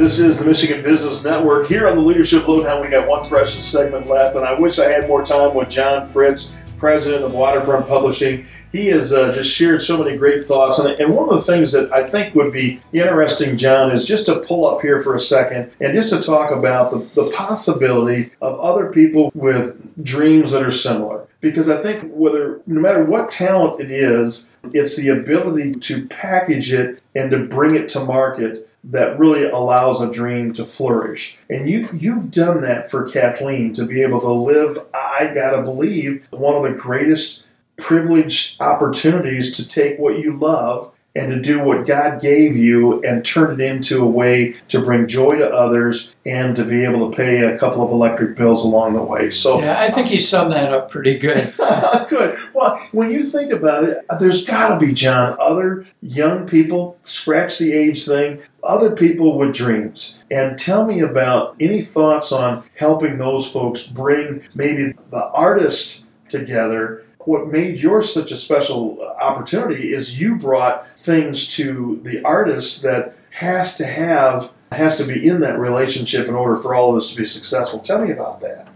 This 0.00 0.18
is 0.18 0.38
the 0.38 0.46
Michigan 0.46 0.82
Business 0.82 1.22
Network. 1.22 1.68
Here 1.68 1.86
on 1.86 1.94
the 1.94 2.00
Leadership 2.00 2.48
Lowdown, 2.48 2.80
we 2.80 2.88
got 2.88 3.06
one 3.06 3.28
precious 3.28 3.66
segment 3.66 4.06
left, 4.06 4.34
and 4.34 4.46
I 4.46 4.58
wish 4.58 4.78
I 4.78 4.88
had 4.88 5.06
more 5.06 5.22
time 5.22 5.54
with 5.54 5.68
John 5.68 6.08
Fritz, 6.08 6.54
president 6.78 7.22
of 7.22 7.34
Waterfront 7.34 7.86
Publishing. 7.86 8.46
He 8.72 8.86
has 8.86 9.12
uh, 9.12 9.34
just 9.34 9.52
shared 9.52 9.82
so 9.82 10.02
many 10.02 10.16
great 10.16 10.46
thoughts, 10.46 10.78
and, 10.78 10.98
and 10.98 11.14
one 11.14 11.28
of 11.28 11.34
the 11.34 11.42
things 11.42 11.70
that 11.72 11.92
I 11.92 12.06
think 12.06 12.34
would 12.34 12.50
be 12.50 12.80
interesting, 12.94 13.58
John, 13.58 13.90
is 13.90 14.06
just 14.06 14.24
to 14.24 14.40
pull 14.40 14.66
up 14.66 14.80
here 14.80 15.02
for 15.02 15.16
a 15.16 15.20
second 15.20 15.70
and 15.80 15.92
just 15.92 16.08
to 16.14 16.18
talk 16.18 16.50
about 16.50 16.92
the, 16.92 17.22
the 17.22 17.30
possibility 17.32 18.30
of 18.40 18.58
other 18.58 18.90
people 18.90 19.30
with 19.34 20.02
dreams 20.02 20.52
that 20.52 20.64
are 20.64 20.70
similar. 20.70 21.28
Because 21.42 21.68
I 21.68 21.82
think 21.82 22.10
whether, 22.10 22.62
no 22.66 22.80
matter 22.80 23.04
what 23.04 23.30
talent 23.30 23.82
it 23.82 23.90
is, 23.90 24.48
it's 24.72 24.96
the 24.96 25.10
ability 25.10 25.72
to 25.74 26.08
package 26.08 26.72
it 26.72 27.02
and 27.14 27.30
to 27.32 27.44
bring 27.44 27.74
it 27.74 27.90
to 27.90 28.00
market 28.02 28.66
that 28.84 29.18
really 29.18 29.44
allows 29.44 30.00
a 30.00 30.10
dream 30.10 30.52
to 30.54 30.64
flourish. 30.64 31.38
And 31.48 31.68
you 31.68 31.88
you've 31.92 32.30
done 32.30 32.62
that 32.62 32.90
for 32.90 33.08
Kathleen 33.08 33.72
to 33.74 33.84
be 33.84 34.02
able 34.02 34.20
to 34.20 34.32
live, 34.32 34.78
I 34.94 35.32
gotta 35.34 35.62
believe, 35.62 36.26
one 36.30 36.54
of 36.54 36.62
the 36.62 36.78
greatest 36.78 37.44
privileged 37.76 38.60
opportunities 38.60 39.56
to 39.56 39.66
take 39.66 39.98
what 39.98 40.18
you 40.18 40.32
love 40.32 40.92
and 41.20 41.30
to 41.32 41.40
do 41.40 41.62
what 41.62 41.86
God 41.86 42.22
gave 42.22 42.56
you 42.56 43.02
and 43.02 43.22
turn 43.22 43.60
it 43.60 43.64
into 43.64 44.02
a 44.02 44.06
way 44.06 44.54
to 44.68 44.80
bring 44.80 45.06
joy 45.06 45.36
to 45.36 45.48
others 45.50 46.14
and 46.24 46.56
to 46.56 46.64
be 46.64 46.82
able 46.82 47.10
to 47.10 47.16
pay 47.16 47.40
a 47.40 47.58
couple 47.58 47.82
of 47.82 47.90
electric 47.90 48.36
bills 48.36 48.64
along 48.64 48.94
the 48.94 49.02
way. 49.02 49.30
So 49.30 49.60
Yeah, 49.60 49.78
I 49.78 49.90
think 49.90 50.10
you 50.10 50.20
summed 50.20 50.52
that 50.52 50.72
up 50.72 50.90
pretty 50.90 51.18
good. 51.18 51.54
Good. 52.08 52.38
Well, 52.54 52.76
when 52.92 53.10
you 53.10 53.24
think 53.24 53.52
about 53.52 53.84
it, 53.84 54.04
there's 54.18 54.44
got 54.44 54.74
to 54.74 54.84
be, 54.84 54.92
John, 54.92 55.36
other 55.38 55.86
young 56.02 56.46
people, 56.46 56.98
scratch 57.04 57.58
the 57.58 57.72
age 57.72 58.04
thing, 58.04 58.40
other 58.64 58.96
people 58.96 59.36
with 59.36 59.54
dreams. 59.54 60.18
And 60.30 60.58
tell 60.58 60.86
me 60.86 61.00
about 61.00 61.54
any 61.60 61.82
thoughts 61.82 62.32
on 62.32 62.64
helping 62.76 63.18
those 63.18 63.50
folks 63.50 63.86
bring 63.86 64.42
maybe 64.54 64.94
the 65.10 65.26
artist 65.28 66.02
together. 66.28 67.04
What 67.24 67.48
made 67.48 67.80
yours 67.80 68.12
such 68.12 68.32
a 68.32 68.36
special 68.36 69.02
opportunity 69.20 69.92
is 69.92 70.20
you 70.20 70.36
brought 70.36 70.88
things 70.98 71.48
to 71.56 72.00
the 72.02 72.24
artist 72.24 72.82
that 72.82 73.14
has 73.30 73.76
to 73.76 73.86
have 73.86 74.50
has 74.72 74.96
to 74.96 75.04
be 75.04 75.26
in 75.26 75.40
that 75.40 75.58
relationship 75.58 76.28
in 76.28 76.34
order 76.34 76.56
for 76.56 76.74
all 76.74 76.90
of 76.90 76.94
this 76.94 77.10
to 77.10 77.16
be 77.16 77.26
successful. 77.26 77.80
Tell 77.80 78.00
me 78.00 78.12
about 78.12 78.40
that. 78.40 78.68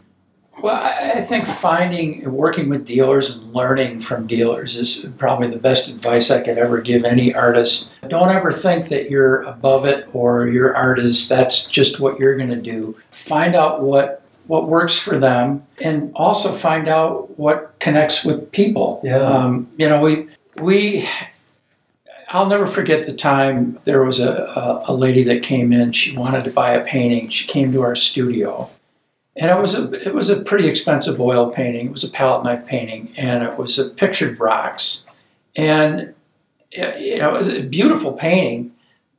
Well, 0.61 0.77
I 0.77 1.21
think 1.21 1.47
finding 1.47 2.33
working 2.33 2.71
with 2.71 2.87
dealers 2.87 3.37
and 3.37 3.53
learning 3.53 4.01
from 4.01 4.27
dealers 4.27 4.77
is 4.79 5.05
probably 5.19 5.49
the 5.49 5.59
best 5.59 5.89
advice 5.89 6.31
I 6.31 6.41
could 6.41 6.57
ever 6.57 6.81
give 6.81 7.05
any 7.05 7.35
artist. 7.35 7.91
Don't 8.09 8.31
ever 8.31 8.51
think 8.51 8.89
that 8.89 9.11
you're 9.11 9.43
above 9.43 9.85
it 9.85 10.09
or 10.15 10.49
your 10.49 10.75
art 10.75 10.99
is 10.99 11.29
that's 11.29 11.67
just 11.67 12.01
what 12.01 12.19
you're 12.19 12.37
going 12.37 12.49
to 12.49 12.57
do. 12.57 12.97
Find 13.11 13.55
out 13.55 13.83
what 13.83 14.24
what 14.47 14.69
works 14.69 14.99
for 14.99 15.19
them 15.19 15.67
and 15.81 16.13
also 16.15 16.55
find 16.55 16.89
out 16.89 17.39
what 17.39 17.79
connects 17.79 18.25
with 18.25 18.51
people. 18.53 19.01
Yeah. 19.03 19.17
Um, 19.17 19.69
you 19.77 19.89
know, 19.89 20.01
we 20.01 20.29
we 20.61 21.09
I'll 22.29 22.49
never 22.49 22.67
forget 22.67 23.07
the 23.07 23.15
time 23.15 23.79
there 23.85 24.03
was 24.03 24.21
a, 24.21 24.31
a, 24.31 24.85
a 24.89 24.95
lady 24.95 25.23
that 25.25 25.43
came 25.43 25.73
in. 25.73 25.93
She 25.93 26.17
wanted 26.17 26.45
to 26.45 26.51
buy 26.51 26.75
a 26.75 26.85
painting. 26.85 27.29
She 27.29 27.47
came 27.47 27.73
to 27.73 27.83
our 27.83 27.97
studio 27.97 28.71
and 29.37 29.51
it 29.51 29.61
was 29.61 29.75
a 29.79 29.91
it 30.07 30.15
was 30.15 30.31
a 30.31 30.43
pretty 30.43 30.69
expensive 30.69 31.21
oil 31.21 31.51
painting. 31.51 31.87
It 31.87 31.93
was 31.93 32.05
a 32.05 32.11
palette 32.11 32.45
knife 32.45 32.67
painting, 32.67 33.13
and 33.17 33.43
it 33.43 33.59
was 33.59 33.79
a 33.79 33.91
pictured 33.91 34.39
rocks, 34.39 35.05
and 35.57 36.15
you 36.71 37.19
know 37.19 37.35
it 37.35 37.39
was 37.39 37.49
a 37.49 37.63
beautiful 37.63 38.13
painting, 38.13 38.73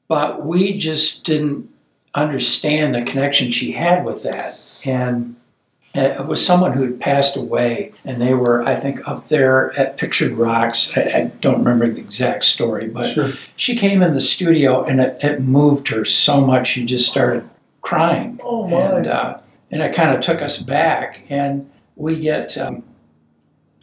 but 0.08 0.46
we 0.46 0.78
just 0.78 1.26
didn't 1.26 1.70
understand 2.14 2.96
the 2.96 3.02
connection 3.02 3.52
she 3.52 3.74
had 3.74 4.06
with 4.06 4.24
that, 4.24 4.58
and 4.86 5.36
it 5.94 6.26
was 6.26 6.46
someone 6.46 6.74
who 6.74 6.84
had 6.84 7.00
passed 7.00 7.38
away, 7.38 7.94
and 8.04 8.22
they 8.22 8.34
were 8.34 8.64
I 8.64 8.76
think 8.76 9.08
up 9.08 9.30
there 9.30 9.78
at 9.80 9.98
Pictured 9.98 10.34
Rocks. 10.34 10.96
I, 10.98 11.02
I 11.02 11.32
don't 11.42 11.60
remember 11.60 11.90
the 11.90 12.02
exact 12.02 12.46
story, 12.46 12.88
but 12.88 13.18
she 13.56 13.76
came 13.76 14.02
in 14.02 14.14
the 14.14 14.20
studio, 14.20 14.84
and 14.84 15.00
it, 15.00 15.24
it 15.24 15.42
moved 15.42 15.88
her 15.90 16.04
so 16.04 16.42
much 16.42 16.68
she 16.68 16.86
just 16.86 17.10
started 17.10 17.48
crying. 17.86 18.40
Oh, 18.44 18.68
my. 18.68 18.82
And, 18.82 19.08
uh, 19.08 19.38
and 19.72 19.82
it 19.82 19.96
kind 19.96 20.14
of 20.14 20.22
took 20.22 20.42
us 20.42 20.62
back. 20.62 21.22
And 21.30 21.70
we 21.96 22.20
get 22.20 22.58
um, 22.58 22.84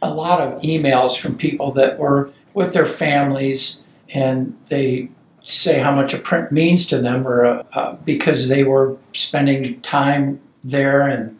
a 0.01 0.13
lot 0.13 0.41
of 0.41 0.61
emails 0.61 1.17
from 1.17 1.37
people 1.37 1.71
that 1.73 1.97
were 1.97 2.31
with 2.53 2.73
their 2.73 2.85
families 2.85 3.83
and 4.09 4.55
they 4.67 5.09
say 5.43 5.79
how 5.79 5.93
much 5.93 6.13
a 6.13 6.19
print 6.19 6.51
means 6.51 6.85
to 6.87 7.01
them 7.01 7.27
or 7.27 7.45
uh, 7.45 7.63
uh, 7.73 7.95
because 8.05 8.47
they 8.47 8.63
were 8.63 8.95
spending 9.13 9.81
time 9.81 10.39
there 10.63 11.07
and 11.07 11.39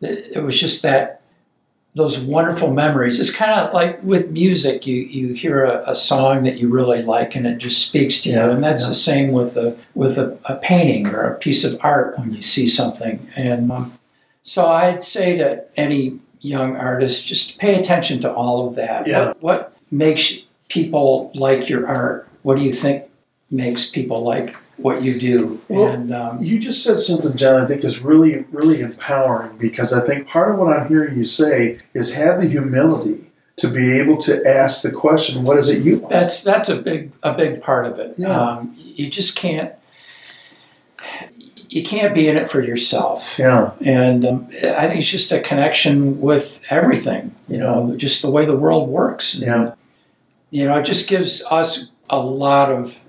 it, 0.00 0.42
was 0.42 0.58
just 0.58 0.82
that 0.82 1.20
those 1.94 2.18
wonderful 2.18 2.72
memories. 2.72 3.20
It's 3.20 3.34
kind 3.34 3.52
of 3.52 3.74
like 3.74 4.02
with 4.02 4.30
music 4.30 4.86
you 4.86 4.96
you 4.96 5.34
hear 5.34 5.64
a, 5.64 5.90
a 5.90 5.94
song 5.94 6.44
that 6.44 6.56
you 6.56 6.68
really 6.68 7.02
like 7.02 7.36
and 7.36 7.46
it 7.46 7.58
just 7.58 7.86
speaks 7.86 8.22
to 8.22 8.30
you. 8.30 8.36
Yeah, 8.36 8.50
and 8.50 8.64
that's 8.64 8.84
yeah. 8.84 8.88
the 8.88 8.94
same 8.94 9.32
with 9.32 9.56
a 9.56 9.76
with 9.94 10.18
a, 10.18 10.38
a 10.46 10.56
painting 10.56 11.06
or 11.06 11.22
a 11.22 11.38
piece 11.38 11.64
of 11.64 11.78
art 11.82 12.18
when 12.18 12.32
you 12.32 12.42
see 12.42 12.68
something. 12.68 13.28
And 13.36 13.70
um, 13.70 13.98
so 14.42 14.66
i'd 14.66 15.04
say 15.04 15.36
to 15.36 15.64
any 15.76 16.18
young 16.40 16.76
artist 16.76 17.24
just 17.26 17.58
pay 17.58 17.78
attention 17.78 18.20
to 18.22 18.32
all 18.32 18.68
of 18.68 18.74
that. 18.76 19.06
Yeah. 19.06 19.28
what, 19.28 19.42
what 19.42 19.76
makes 19.90 20.42
people 20.68 21.30
like 21.34 21.68
your 21.68 21.86
art? 21.86 22.28
What 22.42 22.58
do 22.58 22.64
you 22.64 22.72
think 22.72 23.04
makes 23.50 23.90
people 23.90 24.22
like 24.22 24.56
what 24.76 25.02
you 25.02 25.18
do 25.18 25.60
Well, 25.68 25.88
and 25.88 26.14
um, 26.14 26.42
You 26.42 26.58
just 26.58 26.82
said 26.82 26.98
something, 26.98 27.36
John, 27.36 27.62
I 27.62 27.66
think 27.66 27.84
is 27.84 28.00
really, 28.00 28.44
really 28.50 28.80
empowering 28.80 29.56
because 29.58 29.92
I 29.92 30.04
think 30.04 30.26
part 30.26 30.52
of 30.52 30.58
what 30.58 30.76
I'm 30.76 30.88
hearing 30.88 31.16
you 31.16 31.24
say 31.24 31.78
is 31.94 32.14
have 32.14 32.40
the 32.40 32.48
humility 32.48 33.30
to 33.56 33.68
be 33.68 33.98
able 33.98 34.16
to 34.18 34.44
ask 34.46 34.82
the 34.82 34.90
question, 34.90 35.44
what 35.44 35.58
is 35.58 35.68
it 35.68 35.82
you 35.82 35.98
want? 35.98 36.10
That's 36.10 36.42
that's 36.42 36.68
a 36.68 36.80
big 36.80 37.12
a 37.22 37.34
big 37.34 37.62
part 37.62 37.86
of 37.86 37.98
it. 37.98 38.14
Yeah. 38.16 38.28
Um, 38.28 38.74
you 38.76 39.10
just 39.10 39.36
can't 39.36 39.72
you 41.68 41.82
can't 41.82 42.14
be 42.14 42.28
in 42.28 42.36
it 42.36 42.50
for 42.50 42.60
yourself, 42.60 43.38
Yeah, 43.38 43.72
and 43.80 44.26
um, 44.26 44.48
I 44.62 44.88
think 44.88 45.00
it's 45.00 45.08
just 45.08 45.32
a 45.32 45.40
connection 45.40 46.20
with 46.20 46.60
everything. 46.68 47.34
You 47.48 47.58
know, 47.58 47.94
just 47.96 48.20
the 48.20 48.30
way 48.30 48.44
the 48.44 48.56
world 48.56 48.88
works. 48.88 49.34
And, 49.34 49.42
Yeah. 49.46 49.74
You 50.50 50.66
know, 50.66 50.76
it 50.76 50.84
just 50.84 51.08
gives 51.08 51.42
us 51.50 51.90
a 52.10 52.20
lot 52.20 52.70
of 52.70 53.00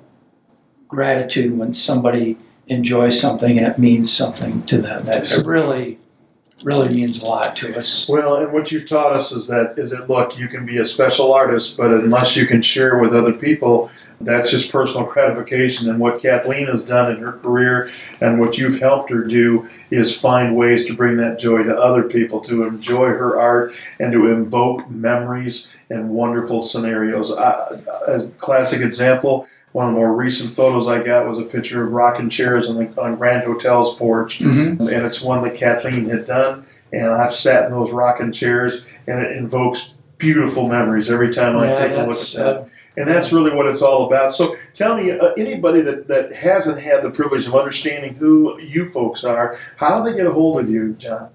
gratitude 0.94 1.58
when 1.58 1.74
somebody 1.74 2.38
enjoys 2.68 3.20
something 3.20 3.58
and 3.58 3.68
it 3.68 3.78
means 3.78 4.12
something 4.12 4.64
to 4.64 4.82
them. 4.82 5.06
That 5.06 5.30
it 5.30 5.46
really, 5.46 6.00
really 6.64 6.94
means 6.96 7.22
a 7.22 7.26
lot 7.26 7.56
to 7.58 7.78
us. 7.78 8.08
Well, 8.08 8.38
and 8.38 8.54
what 8.54 8.72
you've 8.72 8.88
taught 8.88 9.14
us 9.14 9.32
is 9.32 9.48
that 9.48 9.78
is 9.78 9.92
that 9.92 10.10
look, 10.10 10.38
you 10.38 10.48
can 10.48 10.66
be 10.66 10.78
a 10.78 10.86
special 10.86 11.34
artist, 11.34 11.76
but 11.76 11.92
unless 11.92 12.36
you 12.36 12.46
can 12.46 12.62
share 12.62 13.00
with 13.00 13.14
other 13.14 13.34
people, 13.34 13.92
that's 14.22 14.52
just 14.52 14.72
personal 14.72 15.06
gratification. 15.06 15.90
And 15.90 16.00
what 16.00 16.22
Kathleen 16.22 16.68
has 16.68 16.86
done 16.86 17.12
in 17.12 17.18
her 17.18 17.34
career 17.34 17.90
and 18.22 18.40
what 18.40 18.58
you've 18.58 18.80
helped 18.80 19.10
her 19.12 19.24
do 19.24 19.68
is 19.92 20.18
find 20.18 20.56
ways 20.56 20.86
to 20.86 20.94
bring 20.94 21.18
that 21.18 21.40
joy 21.40 21.64
to 21.64 21.78
other 21.78 22.04
people, 22.04 22.40
to 22.42 22.64
enjoy 22.64 23.08
her 23.08 23.38
art 23.40 23.74
and 24.00 24.14
to 24.14 24.28
invoke 24.28 24.90
memories 24.90 25.74
and 25.90 26.10
wonderful 26.10 26.62
scenarios. 26.62 27.32
A 27.32 28.32
classic 28.38 28.82
example. 28.82 29.48
One 29.74 29.88
of 29.88 29.94
the 29.94 29.98
more 30.00 30.16
recent 30.16 30.54
photos 30.54 30.88
I 30.88 31.04
got 31.04 31.28
was 31.28 31.40
a 31.40 31.44
picture 31.44 31.84
of 31.84 31.92
rocking 31.92 32.30
chairs 32.30 32.70
on, 32.70 32.78
the, 32.78 33.02
on 33.02 33.16
Grand 33.16 33.44
Hotel's 33.44 33.96
porch, 33.96 34.40
Mhm. 34.40 34.80
and 34.80 35.06
it's 35.06 35.22
one 35.22 35.44
that 35.44 35.56
Kathleen 35.56 36.08
had 36.10 36.26
done. 36.28 36.66
And 36.92 37.08
I've 37.12 37.34
sat 37.34 37.66
in 37.66 37.72
those 37.72 37.92
rocking 37.92 38.32
chairs, 38.32 38.86
and 39.08 39.20
it 39.20 39.36
invokes 39.36 39.94
beautiful 40.20 40.68
memories 40.68 41.10
every 41.12 41.34
time 41.34 41.58
I 41.58 41.70
Yeah, 41.70 41.76
take 41.76 41.92
a 41.98 42.02
look 42.04 42.16
at 42.18 42.34
that. 42.38 42.48
uh, 42.58 42.64
And 42.96 43.10
that's 43.10 43.34
really 43.34 43.50
what 43.56 43.66
it's 43.66 43.82
all 43.82 44.06
about. 44.06 44.36
So 44.36 44.56
tell 44.76 44.96
me, 44.96 45.10
uh, 45.10 45.32
anybody 45.36 45.82
that, 45.82 46.08
that 46.08 46.32
hasn't 46.32 46.78
had 46.80 47.02
the 47.02 47.10
privilege 47.10 47.48
of 47.48 47.56
understanding 47.56 48.14
who 48.14 48.60
you 48.62 48.90
folks 48.92 49.24
are, 49.24 49.56
how 49.78 50.04
do 50.04 50.12
they 50.12 50.16
get 50.16 50.28
a 50.28 50.32
hold 50.32 50.60
of 50.60 50.70
you, 50.70 50.94
John? 51.00 51.30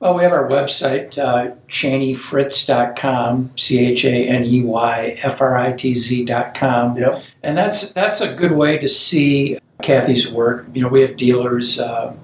Well, 0.00 0.14
we 0.14 0.22
have 0.22 0.32
our 0.32 0.48
website, 0.48 1.18
uh, 1.18 1.56
chaneyfritz.com, 1.68 3.50
C 3.56 3.84
H 3.84 4.04
A 4.04 4.28
N 4.28 4.44
E 4.44 4.62
Y 4.62 5.18
F 5.22 5.40
R 5.40 5.58
I 5.58 5.72
T 5.72 5.94
Z.com. 5.94 6.96
Yep. 6.96 7.22
And 7.42 7.56
that's 7.56 7.92
that's 7.92 8.20
a 8.20 8.32
good 8.32 8.52
way 8.52 8.78
to 8.78 8.88
see 8.88 9.58
Kathy's 9.82 10.30
work. 10.30 10.66
You 10.72 10.82
know, 10.82 10.88
we 10.88 11.00
have 11.00 11.16
dealers 11.16 11.80
uh, 11.80 12.14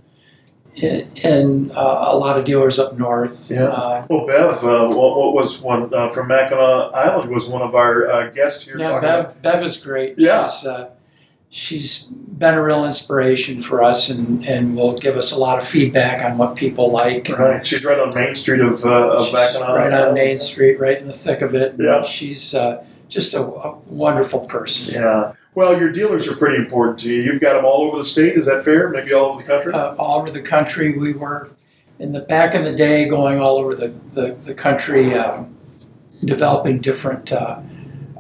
in, 0.76 1.10
in 1.16 1.70
uh, 1.72 2.10
a 2.12 2.16
lot 2.16 2.38
of 2.38 2.44
dealers 2.44 2.78
up 2.78 2.96
north. 2.96 3.50
Yeah. 3.50 3.64
Uh, 3.64 4.06
Well, 4.08 4.26
Bev, 4.26 4.64
uh, 4.64 4.86
what, 4.88 5.16
what 5.16 5.34
was 5.34 5.60
one 5.60 5.92
uh, 5.92 6.10
from 6.10 6.28
Mackinac 6.28 6.94
Island 6.94 7.30
was 7.30 7.48
one 7.48 7.62
of 7.62 7.74
our 7.74 8.08
uh, 8.08 8.30
guests 8.30 8.64
here 8.64 8.78
yeah, 8.78 8.90
talking 8.90 9.08
about. 9.08 9.42
Bev, 9.42 9.52
Bev 9.54 9.62
is 9.64 9.76
great. 9.78 10.14
Yeah. 10.18 10.48
She's, 10.48 10.66
uh, 10.66 10.90
she's 11.54 12.02
been 12.02 12.54
a 12.54 12.62
real 12.62 12.84
inspiration 12.84 13.62
for 13.62 13.80
us 13.80 14.10
and, 14.10 14.44
and 14.44 14.76
will 14.76 14.98
give 14.98 15.16
us 15.16 15.30
a 15.30 15.38
lot 15.38 15.56
of 15.56 15.64
feedback 15.66 16.24
on 16.24 16.36
what 16.36 16.56
people 16.56 16.90
like. 16.90 17.28
And 17.28 17.38
Right, 17.38 17.64
she's 17.64 17.84
right 17.84 17.98
on 17.98 18.12
Main 18.12 18.34
Street 18.34 18.60
of, 18.60 18.84
uh, 18.84 19.12
of 19.18 19.32
Mackinac. 19.32 19.68
right 19.68 19.92
on 19.92 20.14
Main 20.14 20.40
Street, 20.40 20.80
right 20.80 21.00
in 21.00 21.06
the 21.06 21.12
thick 21.12 21.42
of 21.42 21.54
it. 21.54 21.76
Yeah. 21.78 22.02
She's 22.02 22.56
uh, 22.56 22.84
just 23.08 23.34
a, 23.34 23.40
a 23.40 23.78
wonderful 23.86 24.40
person. 24.40 25.00
Yeah. 25.00 25.34
Well, 25.54 25.78
your 25.78 25.92
dealers 25.92 26.26
are 26.26 26.34
pretty 26.34 26.56
important 26.56 26.98
to 27.00 27.14
you. 27.14 27.22
You've 27.22 27.40
got 27.40 27.52
them 27.52 27.64
all 27.64 27.82
over 27.82 27.98
the 27.98 28.04
state. 28.04 28.34
Is 28.36 28.46
that 28.46 28.64
fair? 28.64 28.88
Maybe 28.88 29.12
all 29.12 29.26
over 29.26 29.40
the 29.40 29.46
country. 29.46 29.72
uh, 29.74 29.94
all 29.94 30.18
over 30.18 30.32
the 30.32 30.42
country. 30.42 30.98
We 30.98 31.12
were 31.12 31.50
in 32.00 32.10
the 32.10 32.20
back 32.22 32.56
in 32.56 32.64
the 32.64 32.74
day 32.74 33.08
going 33.08 33.38
all 33.38 33.58
over 33.58 33.76
the, 33.76 33.94
the, 34.14 34.36
the 34.44 34.54
country, 34.54 35.14
um, 35.14 35.56
developing 36.24 36.80
different 36.80 37.32
uh, 37.32 37.60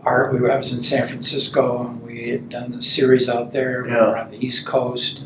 art. 0.04 0.32
We 0.32 0.40
were, 0.40 0.52
I 0.52 0.56
was 0.56 0.72
in 0.72 0.82
San 0.82 1.06
Francisco 1.08 1.86
and 1.86 2.02
we 2.02 2.28
had 2.30 2.48
done 2.48 2.72
the 2.72 2.82
series 2.82 3.28
out 3.28 3.50
there. 3.50 3.84
We 3.84 3.90
were 3.90 4.18
on 4.18 4.30
the 4.30 4.44
East 4.44 4.66
Coast. 4.66 5.24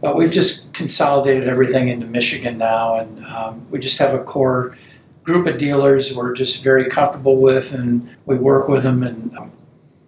But 0.00 0.16
we've 0.16 0.30
just 0.30 0.72
consolidated 0.72 1.46
everything 1.46 1.88
into 1.88 2.06
Michigan 2.06 2.56
now, 2.56 2.96
and 2.96 3.24
um, 3.26 3.66
we 3.70 3.78
just 3.78 3.98
have 3.98 4.14
a 4.14 4.24
core 4.24 4.78
group 5.24 5.46
of 5.46 5.58
dealers 5.58 6.16
we're 6.16 6.32
just 6.32 6.64
very 6.64 6.88
comfortable 6.88 7.40
with, 7.40 7.74
and 7.74 8.08
we 8.24 8.36
work 8.36 8.66
with 8.68 8.82
them. 8.82 9.02
And 9.02 9.36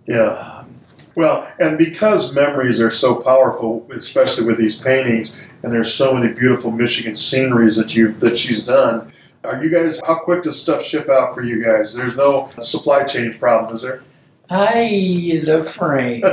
yeah. 0.07 0.30
um, 0.30 0.74
Well, 1.14 1.46
and 1.59 1.76
because 1.76 2.32
memories 2.32 2.80
are 2.80 2.90
so 2.90 3.14
powerful, 3.14 3.86
especially 3.92 4.46
with 4.46 4.57
these 4.57 4.80
paintings, 4.80 5.36
and 5.62 5.70
there's 5.70 5.92
so 5.92 6.14
many 6.14 6.32
beautiful 6.32 6.70
Michigan 6.70 7.14
sceneries 7.14 7.76
that 7.76 7.94
you 7.94 8.12
that 8.12 8.38
she's 8.38 8.64
done. 8.64 9.12
Are 9.45 9.62
you 9.62 9.70
guys? 9.70 10.01
How 10.07 10.16
quick 10.16 10.45
does 10.45 10.61
stuff 10.61 10.84
ship 10.84 11.09
out 11.09 11.34
for 11.34 11.43
you 11.43 11.62
guys? 11.62 11.95
There's 11.95 12.16
no 12.16 12.49
supply 12.62 13.05
chain 13.05 13.36
problem, 13.38 13.74
is 13.74 13.82
there? 13.82 14.03
I 14.51 15.40
the 15.45 15.64
frames, 15.64 16.24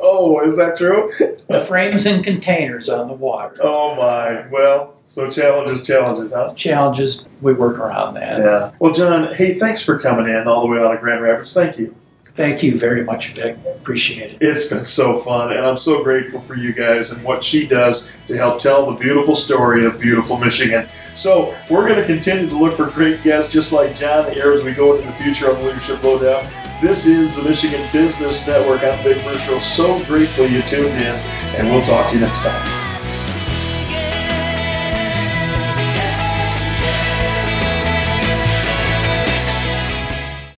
oh, 0.00 0.40
is 0.40 0.56
that 0.56 0.76
true? 0.76 1.12
the 1.48 1.64
frames 1.66 2.06
and 2.06 2.24
containers 2.24 2.88
on 2.88 3.06
the 3.06 3.14
water. 3.14 3.56
Oh 3.60 3.94
my. 3.96 4.46
Well, 4.48 4.94
so 5.04 5.30
challenges, 5.30 5.86
challenges, 5.86 6.32
huh? 6.32 6.54
challenges, 6.54 7.26
we 7.42 7.52
work 7.52 7.78
around 7.78 8.14
that. 8.14 8.38
Yeah. 8.38 8.72
Well, 8.80 8.92
John, 8.92 9.34
hey, 9.34 9.58
thanks 9.58 9.82
for 9.82 9.98
coming 9.98 10.26
in 10.26 10.48
all 10.48 10.62
the 10.62 10.68
way 10.68 10.78
out 10.78 10.94
of 10.94 11.00
Grand 11.00 11.22
Rapids. 11.22 11.52
Thank 11.52 11.78
you. 11.78 11.94
Thank 12.34 12.64
you 12.64 12.76
very 12.78 13.04
much, 13.04 13.32
Vic. 13.34 13.56
Appreciate 13.76 14.32
it. 14.32 14.38
It's 14.40 14.66
been 14.66 14.84
so 14.84 15.20
fun, 15.20 15.52
and 15.52 15.64
I'm 15.64 15.76
so 15.76 16.02
grateful 16.02 16.40
for 16.40 16.56
you 16.56 16.72
guys 16.72 17.12
and 17.12 17.22
what 17.22 17.44
she 17.44 17.64
does 17.64 18.08
to 18.26 18.36
help 18.36 18.60
tell 18.60 18.90
the 18.90 18.98
beautiful 18.98 19.36
story 19.36 19.84
of 19.84 20.00
beautiful 20.00 20.36
Michigan. 20.36 20.88
So, 21.14 21.56
we're 21.70 21.86
going 21.86 22.00
to 22.00 22.06
continue 22.06 22.48
to 22.48 22.56
look 22.56 22.74
for 22.76 22.90
great 22.90 23.22
guests 23.22 23.52
just 23.52 23.72
like 23.72 23.96
John 23.96 24.32
here 24.32 24.52
as 24.52 24.64
we 24.64 24.72
go 24.72 24.94
into 24.94 25.06
the 25.06 25.12
future 25.14 25.50
on 25.50 25.64
Leadership 25.64 26.02
Lowdown. 26.02 26.50
This 26.82 27.06
is 27.06 27.36
the 27.36 27.42
Michigan 27.42 27.88
Business 27.92 28.46
Network. 28.46 28.82
I'm 28.82 29.02
Vic 29.04 29.18
Verchereau. 29.18 29.60
So 29.60 30.04
grateful 30.04 30.46
you 30.46 30.60
tuned 30.62 30.88
in, 30.88 31.14
and 31.56 31.68
we'll 31.68 31.84
talk 31.86 32.08
to 32.10 32.14
you 32.14 32.20
next 32.20 32.42
time. 32.42 32.83